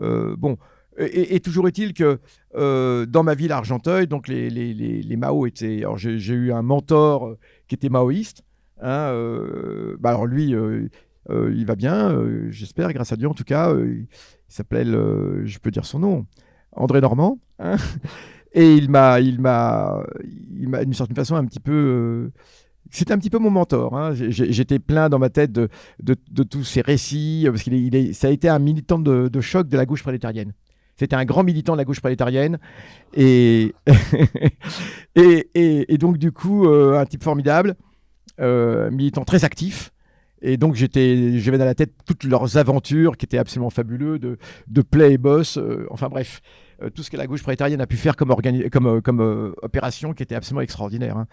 euh, 0.00 0.36
bon, 0.38 0.56
et, 0.98 1.34
et 1.36 1.40
toujours 1.40 1.68
est-il 1.68 1.92
que 1.94 2.18
euh, 2.56 3.06
dans 3.06 3.22
ma 3.22 3.34
ville 3.34 3.52
Argenteuil, 3.52 4.06
donc 4.06 4.28
les, 4.28 4.50
les, 4.50 4.74
les, 4.74 5.16
Mao 5.16 5.46
étaient. 5.46 5.78
Alors 5.78 5.98
j'ai 5.98 6.16
eu 6.34 6.52
un 6.52 6.62
mentor 6.62 7.28
euh, 7.28 7.38
qui 7.68 7.74
était 7.74 7.88
maoïste. 7.88 8.42
hein, 8.80 9.10
euh, 9.12 9.96
bah 10.00 10.10
alors 10.10 10.26
lui, 10.26 10.54
euh, 10.54 10.88
euh, 11.30 11.52
il 11.56 11.64
va 11.66 11.76
bien, 11.76 12.10
euh, 12.12 12.48
j'espère, 12.50 12.92
grâce 12.92 13.12
à 13.12 13.16
Dieu 13.16 13.28
en 13.28 13.34
tout 13.34 13.44
cas. 13.44 13.70
euh, 13.72 14.04
il 14.48 14.52
s'appelle, 14.52 14.94
euh, 14.94 15.42
je 15.46 15.58
peux 15.58 15.70
dire 15.70 15.84
son 15.84 16.00
nom, 16.00 16.26
André 16.72 17.00
Normand. 17.00 17.38
hein. 17.58 17.76
Et 18.52 18.74
il 18.74 18.90
m'a, 18.90 19.20
il 19.20 19.40
m'a, 19.40 20.02
d'une 20.24 20.92
certaine 20.94 21.16
façon 21.16 21.36
un 21.36 21.44
petit 21.44 21.60
peu. 21.60 21.72
euh, 21.72 22.32
c'était 22.90 23.12
un 23.12 23.18
petit 23.18 23.30
peu 23.30 23.38
mon 23.38 23.50
mentor. 23.50 23.96
hein. 23.96 24.12
J'étais 24.14 24.78
plein 24.80 25.08
dans 25.08 25.18
ma 25.20 25.30
tête 25.30 25.52
de, 25.52 25.68
de, 26.02 26.42
tous 26.42 26.64
ces 26.64 26.80
récits, 26.80 27.44
euh, 27.46 27.52
parce 27.52 27.62
qu'il 27.62 27.74
est, 27.74 27.82
il 27.82 27.94
est- 27.96 28.12
ça 28.12 28.28
a 28.28 28.30
été 28.30 28.48
un 28.48 28.58
militant 28.58 28.98
de, 28.98 29.28
de 29.28 29.40
choc 29.40 29.68
de 29.68 29.76
la 29.76 29.86
gauche 29.86 30.02
prolétarienne. 30.02 30.52
C'était 31.00 31.16
un 31.16 31.24
grand 31.24 31.42
militant 31.44 31.72
de 31.72 31.78
la 31.78 31.86
gauche 31.86 32.00
prolétarienne. 32.00 32.58
Et, 33.16 33.72
donc, 35.98 36.18
du 36.18 36.30
coup, 36.30 36.66
euh, 36.66 36.98
un 36.98 37.06
type 37.06 37.24
formidable, 37.24 37.74
euh, 38.38 38.90
militant 38.90 39.24
très 39.24 39.46
actif. 39.46 39.92
Et 40.42 40.58
donc, 40.58 40.74
j'avais 40.74 41.56
dans 41.56 41.64
la 41.64 41.74
tête 41.74 41.94
toutes 42.04 42.24
leurs 42.24 42.58
aventures 42.58 43.16
qui 43.16 43.24
étaient 43.24 43.38
absolument 43.38 43.70
fabuleux, 43.70 44.18
de, 44.18 44.36
de 44.68 44.82
play 44.82 45.14
et 45.14 45.18
boss. 45.18 45.56
euh, 45.56 45.86
enfin, 45.88 46.10
bref, 46.10 46.42
tout 46.88 47.02
ce 47.02 47.10
que 47.10 47.16
la 47.18 47.26
gauche 47.26 47.42
prolétarienne 47.42 47.80
a 47.82 47.86
pu 47.86 47.96
faire 47.96 48.16
comme, 48.16 48.30
euh, 48.30 49.00
comme 49.02 49.20
euh, 49.20 49.52
opération 49.62 50.14
qui 50.14 50.22
était 50.22 50.34
absolument 50.34 50.62
extraordinaire. 50.62 51.16
hein. 51.18 51.26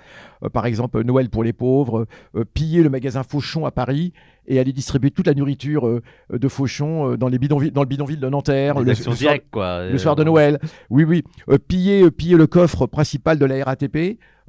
Euh, 0.44 0.50
par 0.50 0.66
exemple, 0.66 1.02
Noël 1.04 1.30
pour 1.30 1.44
les 1.44 1.54
pauvres, 1.54 2.06
euh, 2.36 2.44
piller 2.44 2.84
le 2.84 2.90
magasin 2.90 3.24
Fauchon 3.24 3.66
à 3.66 3.72
Paris 3.72 4.12
et 4.48 4.60
aller 4.60 4.74
distribuer 4.74 5.12
toute 5.12 5.28
la 5.28 5.34
nourriture 5.34 5.88
euh, 5.88 6.02
de 6.32 6.48
Fauchon 6.48 7.12
euh, 7.12 7.18
dans, 7.18 7.28
les 7.30 7.38
bidonvilles, 7.40 7.72
dans 7.72 7.82
le 7.84 7.88
bidonville 7.88 8.20
de 8.20 8.28
Nanterre. 8.30 8.80
Le- 8.80 8.86
soir- 8.96 9.16
directes, 9.16 9.48
quoi. 9.52 9.86
le 9.88 9.98
soir 9.98 10.16
de 10.16 10.24
Noël. 10.24 10.60
Oui, 10.90 11.04
oui. 11.04 11.24
Euh, 11.50 11.58
piller, 11.58 12.04
euh, 12.04 12.12
piller 12.12 12.36
le 12.36 12.48
coffre 12.48 12.86
principal 12.88 13.38
de 13.40 13.46
la 13.46 13.64
RATP, 13.64 13.96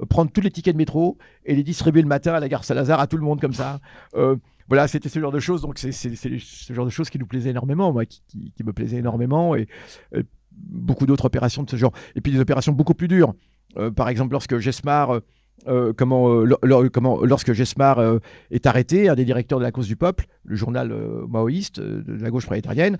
euh, 0.01 0.05
prendre 0.09 0.31
tous 0.31 0.41
les 0.41 0.51
tickets 0.51 0.73
de 0.73 0.77
métro 0.77 1.17
et 1.45 1.55
les 1.55 1.63
distribuer 1.63 2.01
le 2.01 2.07
matin 2.07 2.33
à 2.33 2.39
la 2.39 2.47
gare 2.49 2.63
Saint-Lazare 2.63 2.99
à 2.99 3.07
tout 3.07 3.17
le 3.17 3.23
monde 3.23 3.39
comme 3.41 3.53
ça. 3.53 3.79
Euh, 4.15 4.35
voilà, 4.69 4.87
c'était 4.87 5.09
ce 5.09 5.19
genre 5.19 5.31
de 5.31 5.39
choses. 5.39 5.61
Donc, 5.61 5.79
c'est 5.79 5.91
ce 5.91 6.73
genre 6.73 6.85
de 6.85 6.91
choses 6.91 7.09
qui 7.09 7.17
nous 7.17 7.25
plaisait 7.25 7.49
énormément, 7.49 7.91
moi, 7.91 8.05
qui, 8.05 8.21
qui- 8.27 8.51
qui 8.55 8.63
me 8.63 8.71
plaisait 8.71 8.97
énormément. 8.97 9.55
Et, 9.55 9.67
et 10.15 10.21
beaucoup 10.59 11.05
d'autres 11.05 11.25
opérations 11.25 11.63
de 11.63 11.69
ce 11.69 11.75
genre. 11.75 11.93
Et 12.15 12.21
puis 12.21 12.31
des 12.31 12.39
opérations 12.39 12.73
beaucoup 12.73 12.93
plus 12.93 13.07
dures. 13.07 13.33
Euh, 13.77 13.91
par 13.91 14.09
exemple, 14.09 14.33
lorsque 14.33 14.57
Gesmar. 14.57 15.11
euh, 15.11 15.19
euh, 15.67 15.91
comment, 15.91 16.45
euh, 16.45 16.89
comment, 16.89 17.23
lorsque 17.25 17.51
est 17.51 18.65
arrêté, 18.65 19.09
un 19.09 19.15
des 19.15 19.25
directeurs 19.25 19.59
de 19.59 19.65
la 19.65 19.71
cause 19.71 19.87
du 19.87 19.97
peuple, 19.97 20.25
le 20.45 20.55
journal 20.55 20.93
maoïste 21.27 21.81
de 21.81 22.23
la 22.23 22.29
gauche 22.29 22.45
prolétarienne, 22.45 22.97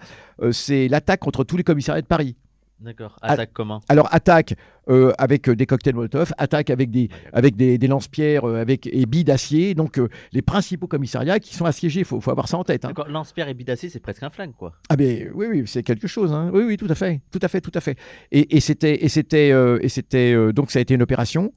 c'est 0.52 0.90
l'attaque 0.90 1.22
contre 1.22 1.46
tous 1.46 1.56
les 1.56 1.64
commissariats 1.64 2.02
de 2.02 2.08
Paris. 2.08 2.36
D'accord. 2.82 3.18
Attaque 3.22 3.50
comment 3.54 3.82
Alors 3.90 4.08
attaque 4.12 4.56
euh, 4.90 5.12
avec 5.18 5.50
euh, 5.50 5.56
des 5.56 5.66
cocktails 5.66 5.94
Molotov, 5.96 6.32
attaque 6.38 6.70
avec 6.70 6.90
des, 6.92 7.10
avec 7.34 7.56
des, 7.56 7.78
des 7.78 7.88
lance-pierres 7.88 8.46
euh, 8.48 8.62
avec, 8.62 8.88
et 8.88 9.06
billes 9.06 9.26
d'acier. 9.26 9.76
Donc 9.76 10.00
euh, 10.00 10.08
les 10.32 10.42
principaux 10.42 10.88
commissariats 10.88 11.40
qui 11.40 11.54
sont 11.56 11.66
assiégés, 11.66 12.00
il 12.00 12.06
faut, 12.06 12.22
faut 12.22 12.32
avoir 12.32 12.48
ça 12.48 12.58
en 12.58 12.64
tête. 12.64 12.86
hein. 12.86 12.94
Lance-pierre 13.10 13.50
et 13.50 13.54
bidacé, 13.54 13.90
c'est 13.90 14.00
presque 14.00 14.24
un 14.24 14.30
flingue, 14.30 14.54
quoi. 14.58 14.74
Ah 14.90 14.96
ben 14.96 15.30
oui, 15.36 15.48
oui, 15.50 15.64
c'est 15.66 15.84
quelque 15.84 16.08
chose. 16.08 16.32
hein. 16.32 16.50
Oui, 16.54 16.64
oui, 16.66 16.78
tout 16.78 16.88
à 16.90 16.96
fait, 16.96 17.22
tout 17.32 17.40
à 17.42 17.48
fait, 17.50 17.60
tout 17.62 17.72
à 17.76 17.82
fait. 17.82 17.98
Et, 18.32 18.56
et 18.56 18.60
c'était, 18.62 19.04
et 19.04 19.10
c'était, 19.10 19.50
et 19.82 19.90
c'était 19.90 20.54
donc 20.54 20.72
ça 20.72 20.80
a 20.80 20.82
été 20.82 20.94
une 20.94 21.02
opération. 21.02 21.52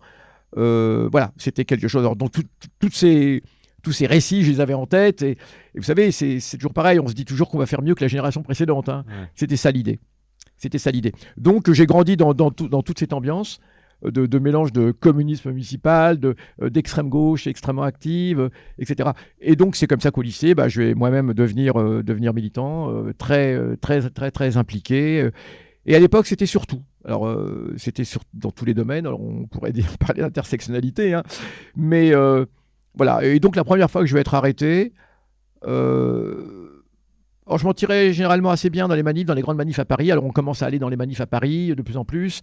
Voilà, 0.57 1.33
c'était 1.37 1.65
quelque 1.65 1.89
chose. 1.89 2.03
Alors, 2.03 2.17
donc 2.17 2.33
tout- 2.33 2.43
tout- 2.43 2.69
toutes 2.81 2.95
ces 2.95 3.43
tous 3.83 3.91
ces 3.93 4.07
récits, 4.07 4.45
je 4.45 4.51
les 4.53 4.61
avais 4.61 4.75
en 4.75 4.87
tête. 4.87 5.23
Et, 5.23 5.31
et 5.33 5.37
vous 5.77 5.83
savez, 5.83 6.13
c'est 6.13 6.39
c'est 6.41 6.57
toujours 6.57 6.73
pareil. 6.73 7.01
On 7.01 7.09
se 7.09 7.15
dit 7.15 7.25
toujours 7.25 7.49
qu'on 7.49 7.59
va 7.59 7.67
faire 7.67 7.83
mieux 7.83 7.95
que 7.95 8.05
la 8.05 8.09
génération 8.09 8.43
précédente. 8.43 8.89
hein. 8.89 9.05
Ouais. 9.09 9.29
C'était 9.35 9.57
ça 9.57 9.71
l'idée. 9.73 9.99
C'était 10.63 10.79
ça 10.79 10.93
l'idée. 10.93 11.13
Donc 11.37 11.73
j'ai 11.73 11.87
grandi 11.87 12.17
dans, 12.17 12.35
dans, 12.35 12.53
tout- 12.53 12.69
dans 12.69 12.83
toute 12.83 13.01
cette 13.01 13.13
ambiance 13.13 13.59
euh, 14.07 14.13
de, 14.13 14.39
mélange 14.39 14.73
de 14.73 14.93
communisme 14.93 15.51
municipal, 15.51 16.21
euh, 16.23 16.71
d'extrême 16.71 17.09
gauche, 17.09 17.49
extrêmement 17.49 17.83
active, 17.83 18.39
euh, 18.39 18.49
etc. 18.79 19.11
Et 19.41 19.57
donc 19.57 19.75
c'est 19.75 19.89
comme 19.89 19.99
ça 20.01 20.13
qu'au 20.13 20.23
lycée, 20.23 20.55
bah, 20.55 20.69
je 20.69 20.81
vais 20.81 20.95
moi-même 20.95 21.35
devenir, 21.35 21.75
devenir 22.05 22.33
militant, 22.33 22.95
très, 23.19 23.59
très, 23.81 24.09
très, 24.09 24.31
très 24.31 24.57
impliqué. 24.57 25.29
Et 25.85 25.97
à 25.97 25.99
l'époque, 25.99 26.27
c'était 26.27 26.47
surtout. 26.47 26.81
Alors, 27.05 27.29
c'était 27.77 28.05
dans 28.33 28.53
tous 28.53 28.65
les 28.65 28.75
domaines. 28.75 29.05
Alors, 29.09 29.21
on 29.21 29.47
pourrait 29.49 29.73
dire, 29.81 29.99
parler 29.99 30.23
d'intersectionnalité, 30.23 31.13
hein. 31.13 31.25
mais 31.75 32.13
voilà. 32.95 33.25
Et 33.25 33.41
donc, 33.41 33.57
la 33.57 33.65
première 33.65 33.91
fois 33.91 34.03
que 34.03 34.07
je 34.07 34.15
vais 34.15 34.21
être 34.21 34.35
arrêté, 34.35 34.93
je 37.59 37.65
m'en 37.65 37.73
tirais 37.75 38.13
généralement 38.13 38.51
assez 38.51 38.71
bien 38.71 38.89
dans 38.89 38.95
les 38.95 39.03
manifs, 39.03 39.27
dans 39.27 39.35
les 39.35 39.43
grandes 39.43 39.57
manifs 39.57 39.79
à 39.79 39.85
Paris. 39.85 40.11
Alors, 40.11 40.25
on 40.25 40.31
commence 40.31 40.63
à 40.63 40.67
aller 40.67 40.79
dans 40.79 40.89
les 40.89 40.97
manifs 40.97 41.21
à 41.21 41.27
Paris 41.27 41.75
de 41.75 41.83
plus 41.83 41.97
en 41.97 42.05
plus. 42.05 42.43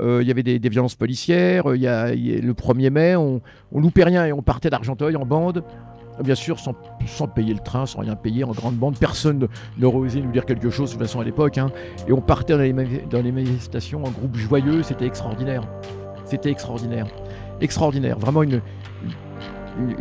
Euh, 0.00 0.20
Il 0.22 0.28
y 0.28 0.30
avait 0.30 0.42
des, 0.42 0.58
violences 0.68 0.94
policières. 0.96 1.70
euh, 1.70 1.76
y 1.76 1.86
a, 1.86 2.14
le 2.14 2.52
1er 2.52 2.90
mai, 2.90 3.16
on, 3.16 3.40
on 3.72 3.80
loupait 3.80 4.04
rien 4.04 4.26
et 4.26 4.32
on 4.32 4.42
partait 4.42 4.70
d'Argenteuil 4.70 5.16
en 5.16 5.24
bande. 5.24 5.62
Bien 6.22 6.36
sûr, 6.36 6.60
sans, 6.60 6.74
payer 7.26 7.52
le 7.54 7.58
train, 7.58 7.86
sans 7.86 8.00
rien 8.00 8.14
payer, 8.14 8.44
en 8.44 8.52
grande 8.52 8.76
bande. 8.76 8.96
Personne 8.98 9.38
ne- 9.38 9.46
n'aurait 9.78 9.98
osé 9.98 10.20
nous 10.20 10.30
dire 10.30 10.44
quelque 10.46 10.70
chose, 10.70 10.90
de 10.90 10.94
toute 10.94 11.02
façon, 11.02 11.18
à 11.18 11.24
l'époque. 11.24 11.58
hein. 11.58 11.72
Et 12.06 12.12
on 12.12 12.20
partait 12.20 12.52
dans 12.52 12.60
les, 13.22 13.32
manifestations 13.32 14.04
en 14.04 14.10
groupe 14.10 14.36
joyeux. 14.36 14.84
C'était 14.84 15.06
extraordinaire. 15.06 15.62
C'était 16.24 16.50
extraordinaire. 16.50 17.06
Extraordinaire. 17.60 18.16
Vraiment 18.18 18.44
une, 18.44 18.60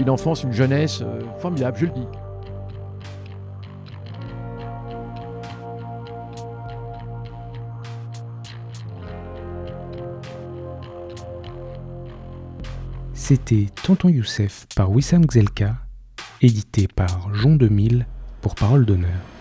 enfance, 0.08 0.44
une 0.44 0.54
jeunesse 0.54 1.02
euh, 1.02 1.22
formidable, 1.40 1.78
je 1.80 1.86
le 1.86 1.92
dis. 1.92 2.08
C'était 13.26 13.68
Tonton 13.84 14.10
Youssef 14.10 14.68
par 14.76 14.92
Wissam 14.92 15.24
Gzelka, 15.24 15.78
édité 16.42 16.90
par 16.94 17.34
Jean 17.34 17.56
2000 17.56 18.06
pour 18.42 18.54
Parole 18.54 18.86
d'honneur. 18.86 19.33